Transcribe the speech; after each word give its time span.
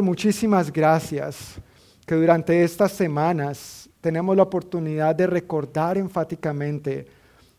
muchísimas 0.00 0.72
gracias 0.72 1.56
que 2.06 2.14
durante 2.14 2.64
estas 2.64 2.92
semanas 2.92 3.90
tenemos 4.00 4.34
la 4.34 4.44
oportunidad 4.44 5.14
de 5.14 5.26
recordar 5.26 5.98
enfáticamente 5.98 7.06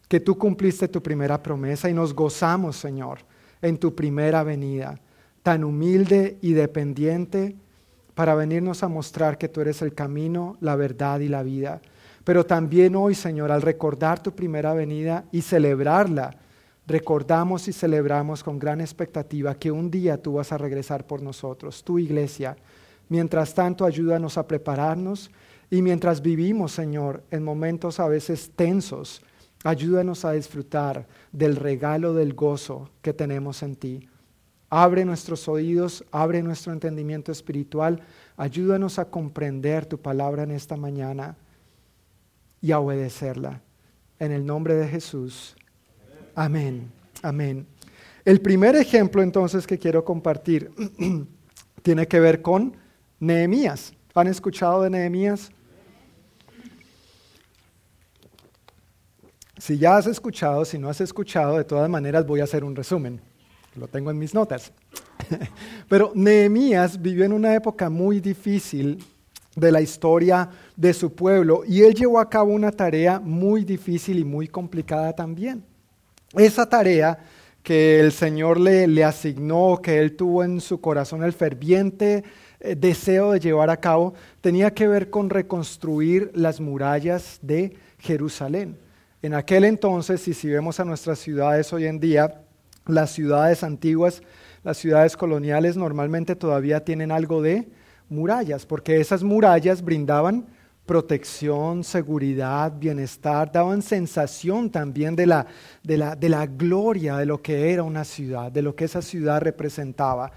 que 0.07 0.19
tú 0.19 0.35
cumpliste 0.35 0.87
tu 0.87 1.03
primera 1.03 1.43
promesa 1.43 1.91
y 1.91 1.93
nos 1.93 2.11
gozamos, 2.15 2.75
Señor, 2.75 3.19
en 3.61 3.77
tu 3.77 3.93
primera 3.93 4.41
venida, 4.41 4.99
tan 5.43 5.63
humilde 5.63 6.39
y 6.41 6.53
dependiente 6.53 7.55
para 8.15 8.33
venirnos 8.33 8.81
a 8.81 8.87
mostrar 8.87 9.37
que 9.37 9.47
tú 9.47 9.61
eres 9.61 9.83
el 9.83 9.93
camino, 9.93 10.57
la 10.59 10.75
verdad 10.75 11.19
y 11.19 11.27
la 11.27 11.43
vida. 11.43 11.81
Pero 12.23 12.47
también 12.47 12.95
hoy, 12.95 13.13
Señor, 13.13 13.51
al 13.51 13.61
recordar 13.61 14.23
tu 14.23 14.31
primera 14.31 14.73
venida 14.73 15.25
y 15.31 15.43
celebrarla, 15.43 16.35
recordamos 16.85 17.67
y 17.67 17.73
celebramos 17.73 18.43
con 18.43 18.59
gran 18.59 18.81
expectativa 18.81 19.55
que 19.55 19.71
un 19.71 19.89
día 19.89 20.21
tú 20.21 20.33
vas 20.33 20.51
a 20.51 20.57
regresar 20.57 21.05
por 21.07 21.21
nosotros, 21.21 21.83
tu 21.83 21.99
iglesia. 21.99 22.57
Mientras 23.09 23.53
tanto, 23.53 23.85
ayúdanos 23.85 24.37
a 24.37 24.47
prepararnos 24.47 25.31
y 25.69 25.81
mientras 25.81 26.21
vivimos, 26.21 26.71
Señor, 26.71 27.23
en 27.31 27.43
momentos 27.43 27.99
a 27.99 28.07
veces 28.07 28.51
tensos, 28.55 29.21
ayúdanos 29.63 30.25
a 30.25 30.33
disfrutar 30.33 31.07
del 31.31 31.55
regalo 31.55 32.13
del 32.13 32.33
gozo 32.33 32.89
que 33.01 33.13
tenemos 33.13 33.63
en 33.63 33.75
ti. 33.75 34.09
Abre 34.69 35.05
nuestros 35.05 35.47
oídos, 35.47 36.03
abre 36.11 36.41
nuestro 36.41 36.73
entendimiento 36.73 37.31
espiritual, 37.31 38.01
ayúdanos 38.37 38.97
a 38.99 39.05
comprender 39.05 39.85
tu 39.85 39.99
palabra 39.99 40.43
en 40.43 40.51
esta 40.51 40.75
mañana 40.75 41.37
y 42.59 42.71
a 42.71 42.79
obedecerla. 42.79 43.61
En 44.19 44.31
el 44.31 44.45
nombre 44.45 44.75
de 44.75 44.87
Jesús. 44.87 45.55
Amén. 46.35 46.91
Amén. 47.21 47.67
El 48.25 48.41
primer 48.41 48.75
ejemplo 48.75 49.21
entonces 49.21 49.67
que 49.67 49.77
quiero 49.77 50.03
compartir 50.03 50.71
tiene 51.83 52.07
que 52.07 52.19
ver 52.19 52.41
con 52.41 52.75
Nehemías. 53.19 53.93
¿Han 54.15 54.27
escuchado 54.27 54.83
de 54.83 54.89
Nehemías? 54.89 55.51
Si 59.57 59.77
ya 59.77 59.97
has 59.97 60.07
escuchado, 60.07 60.65
si 60.65 60.77
no 60.77 60.89
has 60.89 61.01
escuchado, 61.01 61.57
de 61.57 61.63
todas 61.63 61.89
maneras 61.89 62.25
voy 62.25 62.41
a 62.41 62.45
hacer 62.45 62.63
un 62.63 62.75
resumen. 62.75 63.21
Lo 63.75 63.87
tengo 63.87 64.11
en 64.11 64.17
mis 64.17 64.33
notas. 64.33 64.71
Pero 65.87 66.11
Nehemías 66.15 67.01
vivió 67.01 67.25
en 67.25 67.33
una 67.33 67.55
época 67.55 67.89
muy 67.89 68.19
difícil 68.19 69.03
de 69.55 69.71
la 69.71 69.81
historia 69.81 70.49
de 70.75 70.93
su 70.93 71.13
pueblo 71.13 71.63
y 71.65 71.81
él 71.81 71.93
llevó 71.93 72.19
a 72.19 72.29
cabo 72.29 72.51
una 72.51 72.71
tarea 72.71 73.19
muy 73.19 73.63
difícil 73.63 74.19
y 74.19 74.23
muy 74.23 74.47
complicada 74.47 75.13
también. 75.13 75.63
Esa 76.35 76.67
tarea 76.67 77.19
que 77.61 77.99
el 77.99 78.11
Señor 78.11 78.59
le, 78.59 78.87
le 78.87 79.03
asignó, 79.03 79.79
que 79.81 79.99
él 79.99 80.15
tuvo 80.15 80.43
en 80.43 80.59
su 80.59 80.81
corazón 80.81 81.23
el 81.23 81.33
ferviente 81.33 82.23
eh, 82.59 82.75
deseo 82.75 83.31
de 83.31 83.39
llevar 83.39 83.69
a 83.69 83.77
cabo, 83.77 84.13
tenía 84.41 84.73
que 84.73 84.87
ver 84.87 85.09
con 85.09 85.29
reconstruir 85.29 86.31
las 86.33 86.59
murallas 86.59 87.39
de 87.41 87.75
Jerusalén. 87.99 88.77
En 89.21 89.33
aquel 89.33 89.63
entonces, 89.63 90.27
y 90.27 90.33
si 90.33 90.49
vemos 90.49 90.79
a 90.79 90.85
nuestras 90.85 91.19
ciudades 91.19 91.71
hoy 91.71 91.85
en 91.85 91.99
día, 91.99 92.41
las 92.85 93.11
ciudades 93.11 93.63
antiguas, 93.63 94.21
las 94.63 94.77
ciudades 94.77 95.15
coloniales 95.15 95.77
normalmente 95.77 96.35
todavía 96.35 96.83
tienen 96.83 97.11
algo 97.11 97.41
de 97.41 97.67
murallas, 98.09 98.65
porque 98.65 98.99
esas 98.99 99.23
murallas 99.23 99.81
brindaban 99.81 100.47
protección, 100.85 101.83
seguridad, 101.83 102.73
bienestar, 102.77 103.51
daban 103.51 103.81
sensación 103.81 104.69
también 104.69 105.15
de 105.15 105.27
la, 105.27 105.47
de 105.81 105.97
la, 105.97 106.15
de 106.15 106.29
la 106.29 106.45
gloria 106.45 107.17
de 107.17 107.25
lo 107.25 107.41
que 107.41 107.71
era 107.71 107.83
una 107.83 108.03
ciudad, 108.03 108.51
de 108.51 108.61
lo 108.61 108.75
que 108.75 108.85
esa 108.85 109.01
ciudad 109.01 109.41
representaba. 109.41 110.31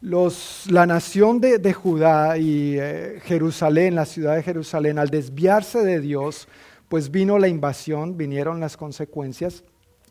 Los, 0.00 0.66
la 0.70 0.86
nación 0.86 1.40
de, 1.40 1.58
de 1.58 1.72
Judá 1.72 2.38
y 2.38 2.76
eh, 2.78 3.18
Jerusalén, 3.24 3.94
la 3.94 4.04
ciudad 4.04 4.36
de 4.36 4.42
Jerusalén, 4.42 4.98
al 4.98 5.08
desviarse 5.08 5.82
de 5.82 6.00
Dios, 6.00 6.48
pues 6.88 7.10
vino 7.10 7.38
la 7.38 7.48
invasión, 7.48 8.16
vinieron 8.16 8.60
las 8.60 8.76
consecuencias, 8.76 9.64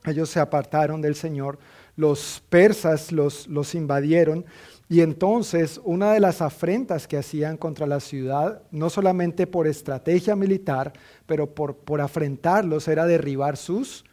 ellos 0.06 0.30
se 0.30 0.40
apartaron 0.40 1.01
del 1.01 1.16
Señor, 1.16 1.57
los 1.96 2.44
persas 2.50 3.12
los, 3.12 3.47
los 3.47 3.75
invadieron 3.75 4.46
y 4.90 5.02
entonces 5.02 5.81
una 5.84 6.14
de 6.14 6.22
las 6.22 6.42
afrentas 6.42 7.08
que 7.08 7.18
hacían 7.18 7.58
contra 7.58 7.86
la 7.86 8.00
ciudad, 8.00 8.62
no 8.72 8.90
solamente 8.90 9.46
por 9.46 9.68
estrategia 9.68 10.36
militar, 10.36 10.94
pero 11.25 11.53
por, 11.53 11.75
por 11.75 12.00
afrentarlos, 12.00 12.88
era 12.88 13.06
derribar 13.06 13.58
sus 13.58 14.06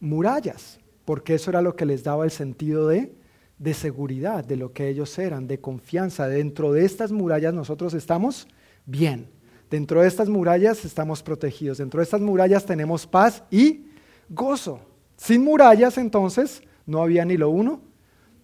murallas, 0.00 0.80
porque 1.04 1.34
eso 1.34 1.50
era 1.50 1.60
lo 1.60 1.76
que 1.76 1.84
les 1.84 2.02
daba 2.02 2.24
el 2.24 2.30
sentido 2.30 2.88
de, 2.88 3.14
de 3.58 3.74
seguridad, 3.74 4.42
de 4.42 4.56
lo 4.56 4.72
que 4.72 4.88
ellos 4.88 5.18
eran, 5.18 5.46
de 5.46 5.60
confianza. 5.60 6.26
Dentro 6.28 6.72
de 6.72 6.86
estas 6.86 7.12
murallas 7.12 7.52
nosotros 7.52 7.92
estamos 7.92 8.48
bien, 8.86 9.28
dentro 9.70 10.00
de 10.00 10.08
estas 10.08 10.30
murallas 10.30 10.86
estamos 10.86 11.22
protegidos, 11.22 11.76
dentro 11.76 11.98
de 11.98 12.04
estas 12.04 12.22
murallas 12.22 12.64
tenemos 12.64 13.06
paz 13.06 13.44
y 13.50 13.86
gozo. 14.30 14.80
Sin 15.18 15.44
murallas 15.44 15.98
entonces 15.98 16.62
no 16.86 17.02
había 17.02 17.26
ni 17.26 17.36
lo 17.36 17.50
uno 17.50 17.82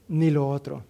ni 0.06 0.31
lo 0.31 0.49
otro. 0.49 0.84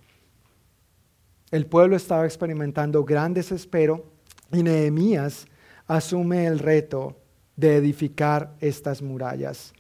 El 1.51 1.65
pueblo 1.65 1.97
estaba 1.97 2.27
experimentando 2.27 3.05
gran 3.05 3.33
desespero 3.33 4.05
y 4.53 4.63
Nehemías 4.63 5.47
asume 5.87 6.47
el 6.47 6.59
reto 6.59 7.17
de 7.57 7.77
edificar 7.77 8.55
estas 8.61 9.01
murallas. 9.01 9.73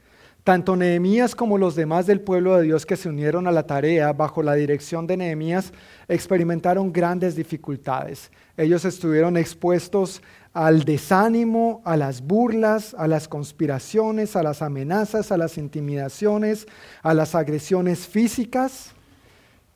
Tanto 0.45 0.77
Nehemías 0.77 1.35
como 1.35 1.59
los 1.59 1.75
demás 1.75 2.07
del 2.07 2.23
pueblo 2.23 2.57
de 2.57 2.63
Dios 2.63 2.87
que 2.87 2.97
se 2.97 3.11
unieron 3.11 3.47
a 3.47 3.53
la 3.53 3.67
tarea 3.67 4.15
bajo 4.15 4.43
la 4.43 4.55
dirección 4.55 5.07
de 5.07 5.19
Nehemías 5.19 5.75
experimentaron 6.09 6.91
grandes 6.91 7.37
dificultades. 7.37 8.33
Ellos 8.57 8.87
estuvieron 8.87 9.37
expuestos 9.37 10.23
al 10.55 10.85
desánimo, 10.85 11.83
a 11.85 11.99
las 11.99 12.23
burlas, 12.23 12.95
a 12.95 13.07
las 13.07 13.29
conspiraciones, 13.29 14.37
a 14.37 14.43
las 14.43 14.63
amenazas, 14.63 15.31
a 15.33 15.37
las 15.37 15.59
intimidaciones, 15.59 16.67
a 17.03 17.13
las 17.13 17.35
agresiones 17.35 18.07
físicas. 18.07 18.95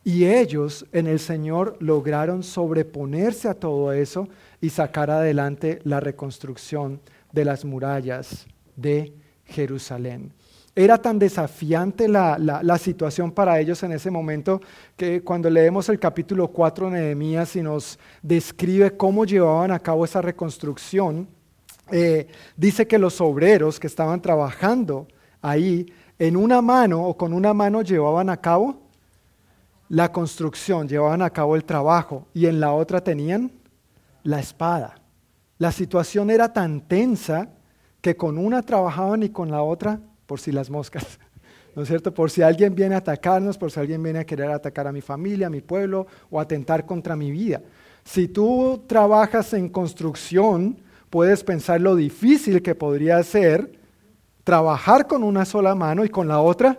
Y 0.04 0.26
ellos 0.26 0.84
en 0.92 1.06
el 1.06 1.20
Señor 1.20 1.76
lograron 1.80 2.42
sobreponerse 2.42 3.48
a 3.48 3.54
todo 3.54 3.92
eso 3.92 4.28
y 4.60 4.70
sacar 4.70 5.10
adelante 5.10 5.78
la 5.84 6.00
reconstrucción 6.00 7.00
de 7.30 7.44
las 7.44 7.64
murallas 7.64 8.46
de 8.76 9.12
Jerusalén. 9.44 10.32
Era 10.74 10.96
tan 10.98 11.18
desafiante 11.18 12.08
la, 12.08 12.38
la, 12.38 12.78
situación 12.78 13.30
para 13.30 13.60
ellos 13.60 13.82
en 13.82 13.92
ese 13.92 14.10
momento 14.10 14.60
que 14.96 15.22
cuando 15.22 15.50
leemos 15.50 15.90
el 15.90 15.98
capítulo 15.98 16.48
4 16.48 16.88
de 16.88 16.98
Nehemías 16.98 17.54
y 17.56 17.62
nos 17.62 17.98
describe 18.22 18.96
cómo 18.96 19.26
llevaban 19.26 19.70
a 19.70 19.78
cabo 19.78 20.06
esa 20.06 20.22
reconstrucción, 20.22 21.28
eh, 21.90 22.26
dice 22.56 22.86
que 22.86 22.98
los 22.98 23.20
obreros 23.20 23.78
que 23.78 23.86
estaban 23.86 24.22
trabajando 24.22 25.06
ahí 25.42 25.92
en 26.18 26.38
una 26.38 26.62
mano 26.62 27.04
o 27.04 27.18
con 27.18 27.34
una 27.34 27.52
mano 27.52 27.82
llevaban 27.82 28.30
a 28.30 28.38
cabo 28.38 28.81
la 29.92 30.10
construcción, 30.10 30.88
llevaban 30.88 31.20
a 31.20 31.28
cabo 31.28 31.54
el 31.54 31.64
trabajo 31.64 32.26
y 32.32 32.46
en 32.46 32.60
la 32.60 32.72
otra 32.72 33.04
tenían 33.04 33.52
la 34.22 34.40
espada. 34.40 34.94
La 35.58 35.70
situación 35.70 36.30
era 36.30 36.50
tan 36.50 36.80
tensa 36.80 37.50
que 38.00 38.16
con 38.16 38.38
una 38.38 38.62
trabajaban 38.62 39.22
y 39.22 39.28
con 39.28 39.50
la 39.50 39.62
otra 39.62 40.00
por 40.24 40.40
si 40.40 40.50
las 40.50 40.70
moscas. 40.70 41.18
¿No 41.76 41.82
es 41.82 41.88
cierto? 41.88 42.14
Por 42.14 42.30
si 42.30 42.40
alguien 42.40 42.74
viene 42.74 42.94
a 42.94 42.98
atacarnos, 42.98 43.58
por 43.58 43.70
si 43.70 43.80
alguien 43.80 44.02
viene 44.02 44.20
a 44.20 44.24
querer 44.24 44.50
atacar 44.50 44.86
a 44.86 44.92
mi 44.92 45.02
familia, 45.02 45.48
a 45.48 45.50
mi 45.50 45.60
pueblo 45.60 46.06
o 46.30 46.40
atentar 46.40 46.86
contra 46.86 47.14
mi 47.14 47.30
vida. 47.30 47.60
Si 48.02 48.28
tú 48.28 48.84
trabajas 48.86 49.52
en 49.52 49.68
construcción, 49.68 50.78
puedes 51.10 51.44
pensar 51.44 51.82
lo 51.82 51.96
difícil 51.96 52.62
que 52.62 52.74
podría 52.74 53.22
ser 53.24 53.78
trabajar 54.42 55.06
con 55.06 55.22
una 55.22 55.44
sola 55.44 55.74
mano 55.74 56.02
y 56.02 56.08
con 56.08 56.28
la 56.28 56.40
otra 56.40 56.78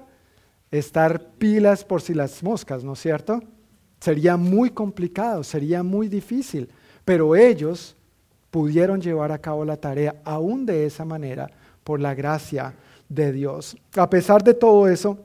estar 0.74 1.24
pilas 1.38 1.86
por 1.86 2.02
si 2.02 2.14
las 2.14 2.42
moscas, 2.42 2.84
¿no 2.84 2.94
es 2.94 3.00
cierto? 3.00 3.42
Sería 4.00 4.38
muy 4.38 4.72
complicado, 4.72 5.44
sería 5.44 5.84
muy 5.84 6.08
difícil, 6.08 6.68
pero 7.06 7.36
ellos 7.36 7.96
pudieron 8.50 9.00
llevar 9.00 9.32
a 9.32 9.38
cabo 9.38 9.66
la 9.66 9.78
tarea 9.78 10.16
aún 10.26 10.66
de 10.66 10.86
esa 10.86 11.06
manera 11.06 11.50
por 11.84 12.00
la 12.00 12.16
gracia 12.16 12.74
de 13.08 13.32
Dios. 13.32 13.78
A 13.96 14.10
pesar 14.10 14.44
de 14.44 14.56
todo 14.56 14.88
eso, 14.88 15.20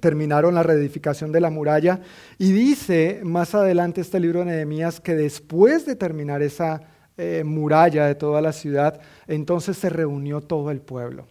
terminaron 0.00 0.54
la 0.54 0.62
reedificación 0.62 1.32
de 1.32 1.40
la 1.40 1.50
muralla 1.50 2.00
y 2.38 2.52
dice 2.52 3.20
más 3.24 3.54
adelante 3.54 4.02
este 4.02 4.20
libro 4.20 4.40
de 4.40 4.46
Nehemías 4.46 5.00
que 5.00 5.14
después 5.14 5.86
de 5.86 5.96
terminar 5.96 6.42
esa 6.42 6.82
eh, 7.16 7.42
muralla 7.44 8.06
de 8.06 8.14
toda 8.14 8.40
la 8.40 8.52
ciudad, 8.52 9.00
entonces 9.26 9.78
se 9.78 9.88
reunió 9.88 10.40
todo 10.42 10.70
el 10.70 10.80
pueblo. 10.80 11.26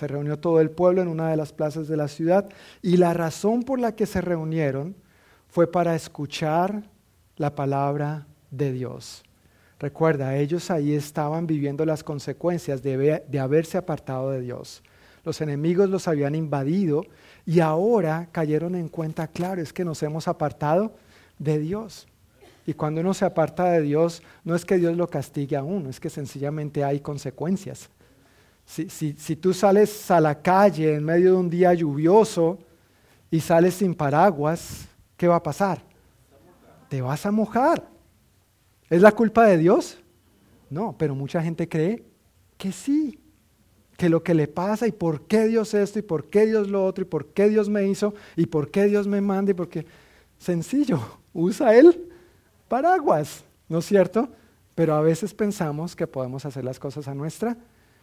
Se 0.00 0.06
reunió 0.06 0.38
todo 0.38 0.62
el 0.62 0.70
pueblo 0.70 1.02
en 1.02 1.08
una 1.08 1.28
de 1.28 1.36
las 1.36 1.52
plazas 1.52 1.86
de 1.86 1.94
la 1.94 2.08
ciudad 2.08 2.48
y 2.80 2.96
la 2.96 3.12
razón 3.12 3.64
por 3.64 3.78
la 3.78 3.94
que 3.94 4.06
se 4.06 4.22
reunieron 4.22 4.96
fue 5.46 5.70
para 5.70 5.94
escuchar 5.94 6.84
la 7.36 7.54
palabra 7.54 8.26
de 8.50 8.72
Dios. 8.72 9.22
Recuerda, 9.78 10.36
ellos 10.36 10.70
ahí 10.70 10.94
estaban 10.94 11.46
viviendo 11.46 11.84
las 11.84 12.02
consecuencias 12.02 12.82
de, 12.82 13.22
haberse 13.38 13.76
apartado 13.76 14.30
de 14.30 14.40
Dios. 14.40 14.82
Los 15.22 15.42
enemigos 15.42 15.90
los 15.90 16.08
habían 16.08 16.34
invadido 16.34 17.04
y 17.44 17.60
ahora 17.60 18.30
cayeron 18.32 18.76
en 18.76 18.88
cuenta, 18.88 19.28
claro, 19.28 19.60
es 19.60 19.74
que 19.74 19.84
nos 19.84 20.02
hemos 20.02 20.28
apartado 20.28 20.94
de 21.38 21.58
Dios. 21.58 22.08
Y 22.64 22.72
cuando 22.72 23.02
uno 23.02 23.12
se 23.12 23.26
aparta 23.26 23.70
de 23.70 23.82
Dios, 23.82 24.22
no 24.44 24.54
es 24.54 24.64
que 24.64 24.78
Dios 24.78 24.96
lo 24.96 25.10
castigue 25.10 25.56
a 25.56 25.62
uno, 25.62 25.90
es 25.90 26.00
que 26.00 26.08
sencillamente 26.08 26.84
hay 26.84 27.00
consecuencias. 27.00 27.90
Si, 28.70 29.34
tú 29.34 29.52
sales 29.52 30.12
a 30.12 30.20
la 30.20 30.40
calle 30.40 30.94
en 30.94 31.02
medio 31.02 31.32
de 31.32 31.36
un 31.38 31.50
día 31.50 31.74
lluvioso 31.74 32.56
y 33.28 33.40
sales 33.40 33.74
sin 33.74 33.96
paraguas, 33.96 34.86
¿qué 35.16 35.26
va 35.26 35.34
a 35.36 35.42
pasar? 35.42 35.82
Te 36.88 37.02
vas 37.02 37.26
a 37.26 37.32
mojar. 37.32 37.82
¿Es 38.88 39.02
la 39.02 39.10
culpa 39.10 39.44
de 39.46 39.58
Dios? 39.58 39.98
No, 40.68 40.94
pero 40.96 41.16
mucha 41.16 41.42
gente 41.42 41.68
cree 41.68 42.04
que 42.56 42.70
sí, 42.70 43.18
que 43.96 44.08
lo 44.08 44.22
que 44.22 44.34
le 44.34 44.46
pasa 44.46 44.86
y 44.86 44.92
por 44.92 45.22
qué 45.22 45.48
Dios 45.48 45.74
esto 45.74 45.98
y 45.98 46.02
por 46.02 46.30
qué 46.30 46.46
Dios 46.46 46.68
lo 46.68 46.84
otro 46.84 47.02
y 47.02 47.08
por 47.08 47.26
qué 47.26 47.48
Dios 47.48 47.68
me 47.68 47.88
hizo 47.88 48.14
y 48.36 48.46
por 48.46 48.70
qué 48.70 48.84
Dios 48.84 49.08
me 49.08 49.20
manda 49.20 49.50
y 49.50 49.54
porque 49.54 49.84
sencillo, 50.38 51.00
usa 51.32 51.74
Él 51.74 52.08
paraguas, 52.68 53.42
¿no 53.68 53.78
es 53.78 53.86
cierto? 53.86 54.28
Pero 54.76 54.94
a 54.94 55.00
veces 55.00 55.34
pensamos 55.34 55.96
que 55.96 56.06
podemos 56.06 56.46
hacer 56.46 56.62
las 56.62 56.78
cosas 56.78 57.08
a 57.08 57.16
nuestra 57.16 57.56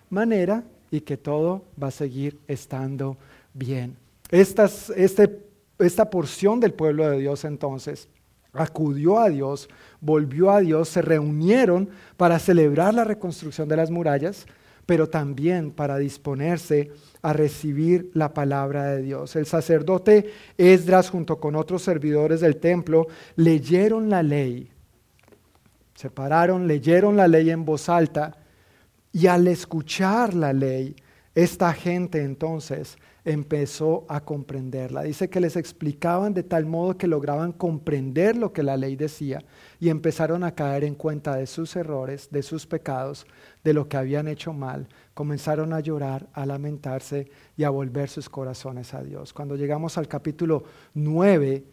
manera 0.09 0.63
y 0.91 1.01
que 1.01 1.17
todo 1.17 1.63
va 1.81 1.87
a 1.87 1.91
seguir 1.91 2.39
estando 2.47 3.17
bien. 3.53 3.97
Esta, 4.29 4.69
este, 4.95 5.39
esta 5.79 6.09
porción 6.09 6.59
del 6.59 6.73
pueblo 6.73 7.09
de 7.09 7.19
Dios 7.19 7.45
entonces 7.45 8.07
acudió 8.53 9.19
a 9.19 9.29
Dios, 9.29 9.69
volvió 10.01 10.51
a 10.51 10.59
Dios, 10.61 10.89
se 10.89 11.01
reunieron 11.01 11.89
para 12.15 12.39
celebrar 12.39 12.93
la 12.93 13.03
reconstrucción 13.03 13.67
de 13.67 13.77
las 13.77 13.91
murallas, 13.91 14.47
pero 14.85 15.09
también 15.09 15.71
para 15.71 15.97
disponerse 15.97 16.91
a 17.21 17.33
recibir 17.33 18.09
la 18.13 18.33
palabra 18.33 18.85
de 18.85 19.01
Dios. 19.01 19.35
El 19.35 19.45
sacerdote 19.45 20.31
Esdras 20.57 21.09
junto 21.09 21.39
con 21.39 21.55
otros 21.55 21.83
servidores 21.83 22.39
del 22.39 22.57
templo 22.57 23.07
leyeron 23.35 24.09
la 24.09 24.23
ley, 24.23 24.71
se 25.93 26.09
pararon, 26.09 26.67
leyeron 26.67 27.17
la 27.17 27.27
ley 27.27 27.49
en 27.49 27.65
voz 27.65 27.89
alta 27.89 28.37
y 29.17 29.25
al 29.25 29.47
escuchar 29.47 30.35
la 30.35 30.53
ley, 30.53 30.95
esta 31.33 31.73
gente 31.73 32.21
entonces 32.21 32.99
empezó 33.25 34.05
a 34.09 34.19
comprenderla. 34.19 35.01
Dice 35.01 35.27
que 35.27 35.39
les 35.39 35.55
explicaban 35.55 36.35
de 36.35 36.43
tal 36.43 36.67
modo 36.67 36.99
que 36.99 37.07
lograban 37.07 37.51
comprender 37.51 38.37
lo 38.37 38.53
que 38.53 38.61
la 38.61 38.77
ley 38.77 38.95
decía 38.95 39.43
y 39.79 39.89
empezaron 39.89 40.43
a 40.43 40.53
caer 40.53 40.83
en 40.83 40.93
cuenta 40.93 41.35
de 41.35 41.47
sus 41.47 41.75
errores, 41.75 42.29
de 42.29 42.43
sus 42.43 42.67
pecados, 42.67 43.25
de 43.63 43.73
lo 43.73 43.89
que 43.89 43.97
habían 43.97 44.27
hecho 44.27 44.53
mal. 44.53 44.87
Comenzaron 45.15 45.73
a 45.73 45.79
llorar, 45.79 46.27
a 46.33 46.45
lamentarse 46.45 47.27
y 47.55 47.63
a 47.63 47.71
volver 47.71 48.09
sus 48.09 48.29
corazones 48.29 48.93
a 48.93 49.01
Dios. 49.01 49.33
Cuando 49.33 49.55
llegamos 49.55 49.97
al 49.97 50.07
capítulo 50.07 50.63
9 50.93 51.65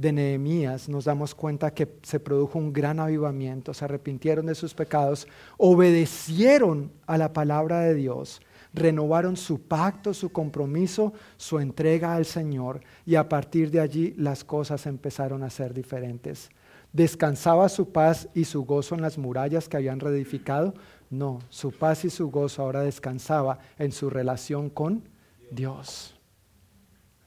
de 0.00 0.12
Nehemías, 0.12 0.88
nos 0.88 1.04
damos 1.04 1.34
cuenta 1.34 1.74
que 1.74 1.98
se 2.02 2.18
produjo 2.18 2.58
un 2.58 2.72
gran 2.72 3.00
avivamiento, 3.00 3.74
se 3.74 3.84
arrepintieron 3.84 4.46
de 4.46 4.54
sus 4.54 4.72
pecados, 4.72 5.28
obedecieron 5.58 6.90
a 7.06 7.18
la 7.18 7.32
palabra 7.32 7.80
de 7.80 7.94
Dios 7.94 8.40
renovaron 8.72 9.36
su 9.36 9.62
pacto, 9.62 10.14
su 10.14 10.30
compromiso, 10.30 11.12
su 11.36 11.58
entrega 11.58 12.14
al 12.14 12.24
Señor 12.24 12.80
y 13.04 13.16
a 13.16 13.28
partir 13.28 13.70
de 13.70 13.80
allí 13.80 14.14
las 14.16 14.44
cosas 14.44 14.86
empezaron 14.86 15.42
a 15.42 15.50
ser 15.50 15.74
diferentes. 15.74 16.50
¿Descansaba 16.92 17.68
su 17.68 17.90
paz 17.90 18.28
y 18.34 18.44
su 18.44 18.64
gozo 18.64 18.94
en 18.94 19.02
las 19.02 19.18
murallas 19.18 19.68
que 19.68 19.76
habían 19.76 20.00
reedificado? 20.00 20.74
No, 21.08 21.40
su 21.48 21.72
paz 21.72 22.04
y 22.04 22.10
su 22.10 22.30
gozo 22.30 22.62
ahora 22.62 22.82
descansaba 22.82 23.58
en 23.78 23.92
su 23.92 24.10
relación 24.10 24.70
con 24.70 25.08
Dios. 25.50 26.16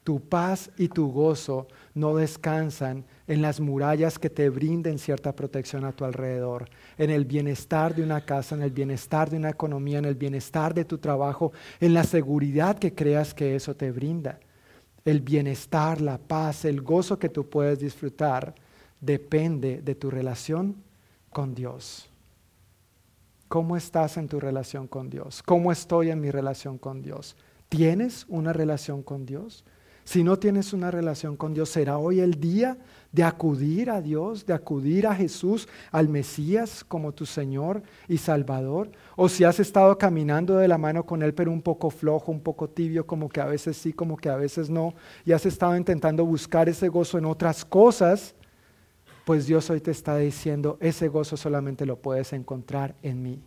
Tu 0.02 0.20
paz 0.20 0.70
y 0.76 0.88
tu 0.88 1.10
gozo 1.10 1.66
no 1.94 2.16
descansan 2.16 3.04
en 3.26 3.40
las 3.40 3.60
murallas 3.60 4.18
que 4.18 4.28
te 4.28 4.50
brinden 4.50 4.98
cierta 4.98 5.34
protección 5.34 5.84
a 5.84 5.92
tu 5.92 6.04
alrededor, 6.04 6.68
en 6.98 7.10
el 7.10 7.24
bienestar 7.24 7.94
de 7.94 8.02
una 8.02 8.24
casa, 8.24 8.56
en 8.56 8.62
el 8.62 8.72
bienestar 8.72 9.30
de 9.30 9.36
una 9.36 9.50
economía, 9.50 9.98
en 9.98 10.04
el 10.04 10.16
bienestar 10.16 10.74
de 10.74 10.84
tu 10.84 10.98
trabajo, 10.98 11.52
en 11.80 11.94
la 11.94 12.04
seguridad 12.04 12.78
que 12.78 12.94
creas 12.94 13.32
que 13.32 13.54
eso 13.54 13.76
te 13.76 13.92
brinda. 13.92 14.40
El 15.04 15.20
bienestar, 15.20 16.00
la 16.00 16.18
paz, 16.18 16.64
el 16.64 16.80
gozo 16.80 17.18
que 17.18 17.28
tú 17.28 17.48
puedes 17.48 17.78
disfrutar 17.78 18.54
depende 19.00 19.80
de 19.80 19.94
tu 19.94 20.10
relación 20.10 20.76
con 21.30 21.54
Dios. 21.54 22.08
¿Cómo 23.48 23.76
estás 23.76 24.16
en 24.16 24.28
tu 24.28 24.40
relación 24.40 24.88
con 24.88 25.10
Dios? 25.10 25.42
¿Cómo 25.42 25.70
estoy 25.70 26.10
en 26.10 26.20
mi 26.20 26.30
relación 26.30 26.76
con 26.78 27.02
Dios? 27.02 27.36
¿Tienes 27.68 28.24
una 28.28 28.52
relación 28.52 29.02
con 29.02 29.26
Dios? 29.26 29.64
Si 30.04 30.22
no 30.22 30.38
tienes 30.38 30.74
una 30.74 30.90
relación 30.90 31.34
con 31.36 31.54
Dios, 31.54 31.70
¿será 31.70 31.96
hoy 31.96 32.20
el 32.20 32.38
día 32.38 32.76
de 33.10 33.24
acudir 33.24 33.88
a 33.88 34.02
Dios, 34.02 34.44
de 34.44 34.52
acudir 34.52 35.06
a 35.06 35.14
Jesús, 35.14 35.66
al 35.90 36.10
Mesías 36.10 36.84
como 36.84 37.12
tu 37.12 37.24
Señor 37.24 37.82
y 38.06 38.18
Salvador? 38.18 38.90
O 39.16 39.30
si 39.30 39.44
has 39.44 39.60
estado 39.60 39.96
caminando 39.96 40.56
de 40.56 40.68
la 40.68 40.76
mano 40.76 41.06
con 41.06 41.22
Él, 41.22 41.32
pero 41.32 41.50
un 41.50 41.62
poco 41.62 41.88
flojo, 41.88 42.30
un 42.30 42.40
poco 42.40 42.68
tibio, 42.68 43.06
como 43.06 43.30
que 43.30 43.40
a 43.40 43.46
veces 43.46 43.78
sí, 43.78 43.94
como 43.94 44.18
que 44.18 44.28
a 44.28 44.36
veces 44.36 44.68
no, 44.68 44.92
y 45.24 45.32
has 45.32 45.46
estado 45.46 45.74
intentando 45.74 46.26
buscar 46.26 46.68
ese 46.68 46.88
gozo 46.88 47.16
en 47.16 47.24
otras 47.24 47.64
cosas, 47.64 48.34
pues 49.24 49.46
Dios 49.46 49.70
hoy 49.70 49.80
te 49.80 49.90
está 49.90 50.18
diciendo, 50.18 50.76
ese 50.80 51.08
gozo 51.08 51.38
solamente 51.38 51.86
lo 51.86 51.96
puedes 51.96 52.34
encontrar 52.34 52.94
en 53.02 53.22
mí. 53.22 53.40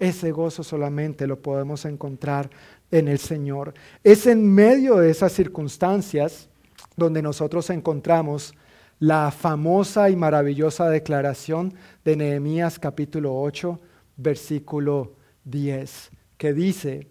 Ese 0.00 0.32
gozo 0.32 0.64
solamente 0.64 1.26
lo 1.26 1.40
podemos 1.40 1.84
encontrar 1.84 2.50
en 2.92 3.08
el 3.08 3.18
Señor. 3.18 3.74
Es 4.04 4.26
en 4.26 4.46
medio 4.54 4.96
de 4.98 5.10
esas 5.10 5.32
circunstancias 5.32 6.48
donde 6.96 7.22
nosotros 7.22 7.68
encontramos 7.70 8.54
la 9.00 9.32
famosa 9.32 10.10
y 10.10 10.14
maravillosa 10.14 10.88
declaración 10.88 11.74
de 12.04 12.16
Nehemías 12.16 12.78
capítulo 12.78 13.34
8, 13.34 13.80
versículo 14.16 15.16
10, 15.44 16.10
que 16.36 16.52
dice, 16.52 17.08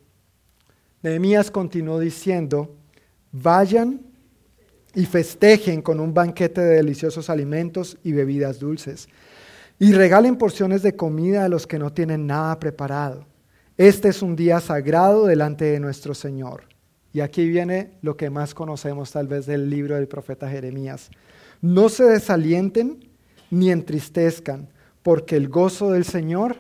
Nehemías 1.01 1.51
continuó 1.51 2.00
diciendo, 2.00 2.78
vayan 3.31 4.01
y 4.94 5.06
festejen 5.06 5.81
con 5.81 6.00
un 6.00 6.13
banquete 6.13 6.62
de 6.62 6.75
deliciosos 6.75 7.30
alimentos 7.30 7.98
y 8.04 8.13
bebidas 8.13 8.60
dulces, 8.60 9.10
y 9.80 9.94
regalen 9.94 10.38
porciones 10.38 10.83
de 10.83 10.95
comida 10.95 11.44
a 11.44 11.50
los 11.50 11.66
que 11.66 11.80
no 11.80 11.92
tienen 11.92 12.28
nada 12.28 12.60
preparado 12.60 13.31
este 13.88 14.10
es 14.10 14.22
un 14.22 14.36
día 14.36 14.60
sagrado 14.60 15.25
delante 15.25 15.66
de 15.66 15.80
nuestro 15.80 16.13
Señor. 16.13 16.66
Y 17.13 17.22
aquí 17.22 17.48
viene 17.48 17.98
lo 18.04 18.16
que 18.16 18.30
más 18.30 18.54
conocemos 18.54 19.12
tal 19.12 19.28
vez 19.28 19.48
del 19.48 19.72
libro 19.72 19.95
del 19.95 20.07
profeta 20.07 20.48
Jeremías. 20.48 21.10
No 21.62 21.89
se 21.89 22.04
desalienten 22.04 23.10
ni 23.50 23.72
entristezcan, 23.72 24.69
porque 25.01 25.36
el 25.36 25.50
gozo 25.50 25.90
del 25.90 26.06
Señor 26.06 26.57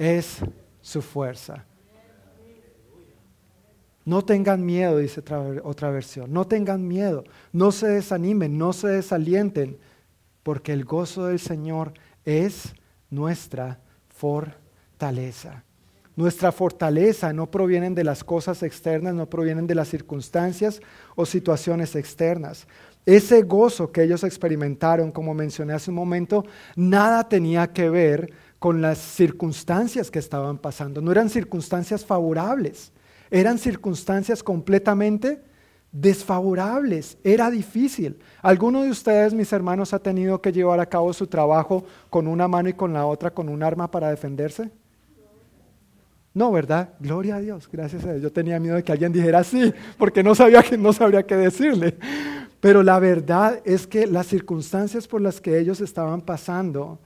es 0.00 0.38
su 0.80 1.00
fuerza. 1.00 1.64
No 4.04 4.24
tengan 4.24 4.66
miedo, 4.66 4.98
dice 4.98 5.22
otra, 5.62 5.90
versión, 5.90 6.32
no 6.32 6.44
tengan 6.48 6.88
miedo, 6.88 7.22
no 7.52 7.70
se 7.70 7.86
desanimen, 7.86 8.58
no 8.58 8.72
se 8.72 8.88
desalienten, 8.88 9.78
porque 10.42 10.72
el 10.72 10.84
gozo 10.84 11.26
del 11.26 11.38
Señor 11.38 11.92
es 12.24 12.74
nuestra 13.10 13.78
fortaleza. 14.08 15.62
Nuestra 16.14 16.52
fortaleza 16.52 17.32
no 17.32 17.50
proviene 17.50 17.90
de 17.90 18.04
las 18.04 18.22
cosas 18.22 18.62
externas, 18.62 19.14
no 19.14 19.30
provienen 19.30 19.66
de 19.66 19.74
las 19.74 19.88
circunstancias 19.88 20.80
o 21.16 21.24
situaciones 21.24 21.96
externas. 21.96 22.66
Ese 23.06 23.42
gozo 23.42 23.90
que 23.90 24.02
ellos 24.02 24.22
experimentaron, 24.22 25.10
como 25.10 25.34
mencioné 25.34 25.72
hace 25.72 25.90
un 25.90 25.96
momento, 25.96 26.44
nada 26.76 27.28
tenía 27.28 27.72
que 27.72 27.88
ver 27.88 28.32
con 28.58 28.82
las 28.82 28.98
circunstancias 28.98 30.10
que 30.10 30.18
estaban 30.18 30.58
pasando. 30.58 31.00
No 31.00 31.10
eran 31.10 31.30
circunstancias 31.30 32.04
favorables, 32.04 32.92
eran 33.30 33.58
circunstancias 33.58 34.42
completamente 34.42 35.42
desfavorables. 35.92 37.18
Era 37.24 37.50
difícil. 37.50 38.18
¿Alguno 38.42 38.82
de 38.82 38.90
ustedes, 38.90 39.32
mis 39.34 39.52
hermanos, 39.52 39.92
ha 39.92 39.98
tenido 39.98 40.40
que 40.40 40.52
llevar 40.52 40.78
a 40.78 40.88
cabo 40.88 41.12
su 41.12 41.26
trabajo 41.26 41.84
con 42.10 42.26
una 42.26 42.48
mano 42.48 42.68
y 42.68 42.74
con 42.74 42.92
la 42.92 43.06
otra 43.06 43.32
con 43.32 43.48
un 43.48 43.62
arma 43.62 43.90
para 43.90 44.10
defenderse? 44.10 44.70
No, 46.34 46.50
¿verdad? 46.50 46.94
Gloria 46.98 47.36
a 47.36 47.40
Dios, 47.40 47.68
gracias 47.70 48.04
a 48.04 48.12
Dios. 48.12 48.22
Yo 48.22 48.32
tenía 48.32 48.58
miedo 48.58 48.76
de 48.76 48.82
que 48.82 48.92
alguien 48.92 49.12
dijera 49.12 49.44
sí, 49.44 49.72
porque 49.98 50.22
no 50.22 50.34
sabía 50.34 50.62
que 50.62 50.78
no 50.78 50.92
sabría 50.92 51.24
qué 51.24 51.36
decirle. 51.36 51.98
Pero 52.60 52.82
la 52.82 52.98
verdad 52.98 53.60
es 53.64 53.86
que 53.86 54.06
las 54.06 54.28
circunstancias 54.28 55.06
por 55.08 55.20
las 55.20 55.40
que 55.40 55.58
ellos 55.58 55.80
estaban 55.80 56.22
pasando 56.22 57.00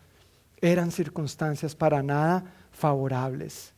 eran 0.61 0.91
circunstancias 0.91 1.75
para 1.75 2.03
nada 2.03 2.45
favorables, 2.71 3.73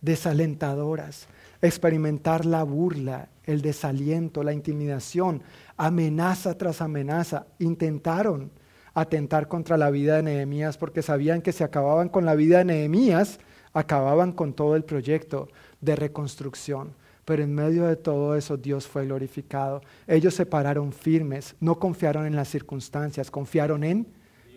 desalentadoras. 0.00 1.28
Experimentar 1.60 2.46
la 2.46 2.62
burla, 2.62 3.28
el 3.44 3.62
desaliento, 3.62 4.42
la 4.42 4.52
intimidación, 4.52 5.42
amenaza 5.76 6.56
tras 6.56 6.80
amenaza. 6.80 7.46
Intentaron 7.58 8.50
atentar 8.94 9.48
contra 9.48 9.76
la 9.76 9.90
vida 9.90 10.16
de 10.16 10.22
Nehemías 10.22 10.76
porque 10.76 11.02
sabían 11.02 11.42
que 11.42 11.52
si 11.52 11.62
acababan 11.62 12.08
con 12.08 12.24
la 12.24 12.34
vida 12.34 12.58
de 12.58 12.64
Nehemías, 12.64 13.38
acababan 13.72 14.32
con 14.32 14.52
todo 14.52 14.76
el 14.76 14.84
proyecto 14.84 15.48
de 15.80 15.96
reconstrucción. 15.96 16.94
Pero 17.24 17.42
en 17.42 17.54
medio 17.54 17.84
de 17.86 17.96
todo 17.96 18.36
eso 18.36 18.56
Dios 18.56 18.86
fue 18.86 19.04
glorificado. 19.04 19.82
Ellos 20.06 20.34
se 20.34 20.46
pararon 20.46 20.92
firmes, 20.92 21.54
no 21.60 21.78
confiaron 21.78 22.26
en 22.26 22.34
las 22.34 22.48
circunstancias, 22.48 23.30
confiaron 23.30 23.84
en 23.84 24.06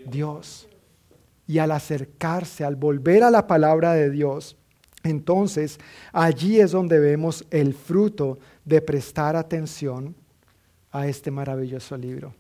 Dios. 0.06 0.70
Y 1.48 1.58
al 1.58 1.72
acercarse, 1.72 2.64
al 2.64 2.78
volver 2.78 3.24
a 3.24 3.32
la 3.32 3.46
palabra 3.46 3.94
de 3.94 4.10
Dios, 4.10 4.56
entonces 5.04 5.80
allí 6.14 6.60
es 6.60 6.72
donde 6.72 7.00
vemos 7.00 7.46
el 7.50 7.74
fruto 7.74 8.38
de 8.64 8.82
prestar 8.82 9.36
atención 9.36 10.16
a 10.92 11.08
este 11.08 11.32
maravilloso 11.32 11.98
libro. 11.98 12.34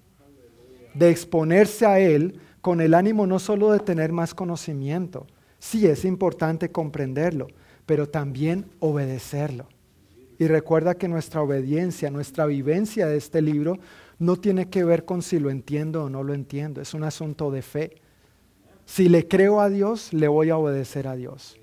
De 0.93 1.09
exponerse 1.09 1.85
a 1.85 1.99
él 1.99 2.39
con 2.61 2.81
el 2.81 2.93
ánimo 2.93 3.25
no 3.25 3.39
solo 3.39 3.71
de 3.71 3.79
tener 3.79 4.11
más 4.11 4.33
conocimiento, 4.33 5.25
sí 5.61 5.85
es 5.85 6.03
importante 6.03 6.71
comprenderlo, 6.71 7.47
pero 7.85 8.09
también 8.09 8.65
obedecerlo. 8.79 9.67
Y 10.39 10.47
recuerda 10.47 10.95
que 10.95 11.07
nuestra 11.07 11.41
obediencia, 11.41 12.09
nuestra 12.09 12.47
vivencia 12.47 13.07
de 13.07 13.15
este 13.15 13.43
libro 13.43 13.77
no 14.17 14.37
tiene 14.37 14.69
que 14.69 14.83
ver 14.83 15.05
con 15.05 15.21
si 15.21 15.39
lo 15.39 15.51
entiendo 15.51 16.05
o 16.05 16.09
no 16.09 16.23
lo 16.23 16.33
entiendo, 16.33 16.81
es 16.81 16.95
un 16.95 17.03
asunto 17.03 17.51
de 17.51 17.61
fe. 17.61 18.01
Si 18.85 19.07
le 19.07 19.27
creo 19.27 19.61
a 19.61 19.69
Dios, 19.69 20.11
le 20.13 20.27
voy 20.27 20.49
a 20.49 20.57
obedecer 20.57 21.07
a 21.07 21.15
Dios. 21.15 21.59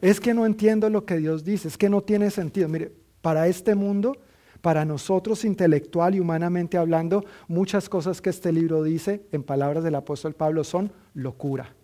Es 0.00 0.20
que 0.20 0.32
no 0.32 0.46
entiendo 0.46 0.88
lo 0.88 1.04
que 1.04 1.18
Dios 1.18 1.44
dice, 1.44 1.68
es 1.68 1.76
que 1.76 1.90
no 1.90 2.02
tiene 2.02 2.30
sentido. 2.30 2.68
Mire, 2.68 2.92
para 3.20 3.48
este 3.48 3.74
mundo, 3.74 4.16
para 4.60 4.84
nosotros 4.84 5.44
intelectual 5.44 6.14
y 6.14 6.20
humanamente 6.20 6.78
hablando, 6.78 7.24
muchas 7.48 7.88
cosas 7.88 8.22
que 8.22 8.30
este 8.30 8.52
libro 8.52 8.84
dice, 8.84 9.22
en 9.32 9.42
palabras 9.42 9.82
del 9.82 9.96
apóstol 9.96 10.34
Pablo, 10.34 10.62
son 10.62 10.92
locura. 11.14 11.74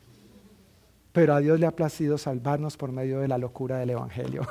Pero 1.17 1.33
a 1.33 1.41
Dios 1.41 1.59
le 1.59 1.65
ha 1.65 1.75
placido 1.75 2.19
salvarnos 2.19 2.77
por 2.77 2.93
medio 2.93 3.21
de 3.21 3.29
la 3.29 3.39
locura 3.39 3.79
del 3.79 3.89
Evangelio. 3.89 4.43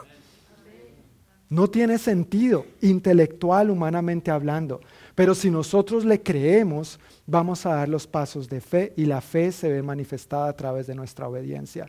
No 1.48 1.70
tiene 1.70 2.00
sentido 2.00 2.66
intelectual, 2.82 3.70
humanamente 3.70 4.32
hablando. 4.32 4.82
Pero 5.14 5.36
si 5.36 5.52
nosotros 5.52 6.06
le 6.06 6.24
creemos, 6.24 7.00
vamos 7.28 7.68
a 7.68 7.76
dar 7.76 7.88
los 7.88 8.08
pasos 8.08 8.50
de 8.50 8.62
fe 8.62 8.94
y 8.98 9.06
la 9.06 9.22
fe 9.22 9.52
se 9.52 9.72
ve 9.72 9.84
manifestada 9.84 10.50
a 10.50 10.56
través 10.56 10.88
de 10.88 10.96
nuestra 10.96 11.28
obediencia. 11.28 11.88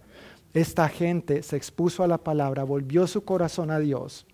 Esta 0.52 0.90
gente 0.90 1.42
se 1.42 1.56
expuso 1.56 2.02
a 2.02 2.06
la 2.06 2.18
palabra, 2.18 2.62
volvió 2.62 3.06
su 3.06 3.24
corazón 3.24 3.70
a 3.70 3.78
Dios, 3.78 4.26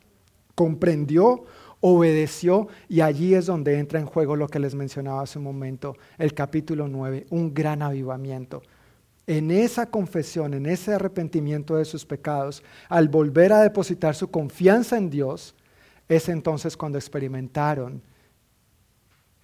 comprendió, 0.57 1.45
obedeció 1.79 2.67
y 2.89 3.01
allí 3.01 3.35
es 3.35 3.47
donde 3.47 3.79
entra 3.79 4.01
en 4.01 4.07
juego 4.07 4.35
lo 4.35 4.49
que 4.49 4.59
les 4.59 4.75
mencionaba 4.75 5.23
hace 5.23 5.39
un 5.39 5.45
momento, 5.45 5.97
el 6.19 6.35
capítulo 6.35 6.89
9, 6.89 7.27
un 7.31 7.55
gran 7.55 7.81
avivamiento 7.81 8.61
en 9.27 9.51
esa 9.51 9.87
confesión, 9.91 10.55
en 10.55 10.67
ese 10.67 10.95
arrepentimiento 10.95 11.77
de 11.77 11.85
sus 11.85 12.05
pecados, 12.05 12.63
al 12.89 13.09
volver 13.09 13.53
a 13.53 13.63
depositar 13.63 14.15
su 14.15 14.31
confianza 14.31 14.97
en 14.97 15.11
Dios, 15.11 15.55
es 16.09 16.29
entonces 16.29 16.77
cuando 16.77 16.99
experimentaron 16.99 18.03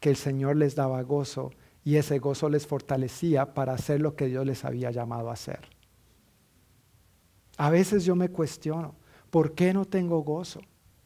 que 0.00 0.10
el 0.10 0.16
Señor 0.16 0.56
les 0.56 0.74
daba 0.74 1.02
gozo 1.02 1.52
y 1.84 1.96
ese 1.96 2.18
gozo 2.18 2.48
les 2.48 2.66
fortalecía 2.66 3.54
para 3.54 3.72
hacer 3.72 4.00
lo 4.00 4.14
que 4.14 4.26
Dios 4.26 4.44
les 4.44 4.64
había 4.64 4.90
llamado 4.90 5.30
a 5.30 5.34
hacer. 5.34 5.60
A 7.56 7.70
veces 7.70 8.04
yo 8.04 8.14
me 8.14 8.28
cuestiono, 8.28 8.94
¿por 9.30 9.54
qué 9.54 9.72
no 9.72 9.84
tengo 9.84 10.22
gozo? 10.22 10.60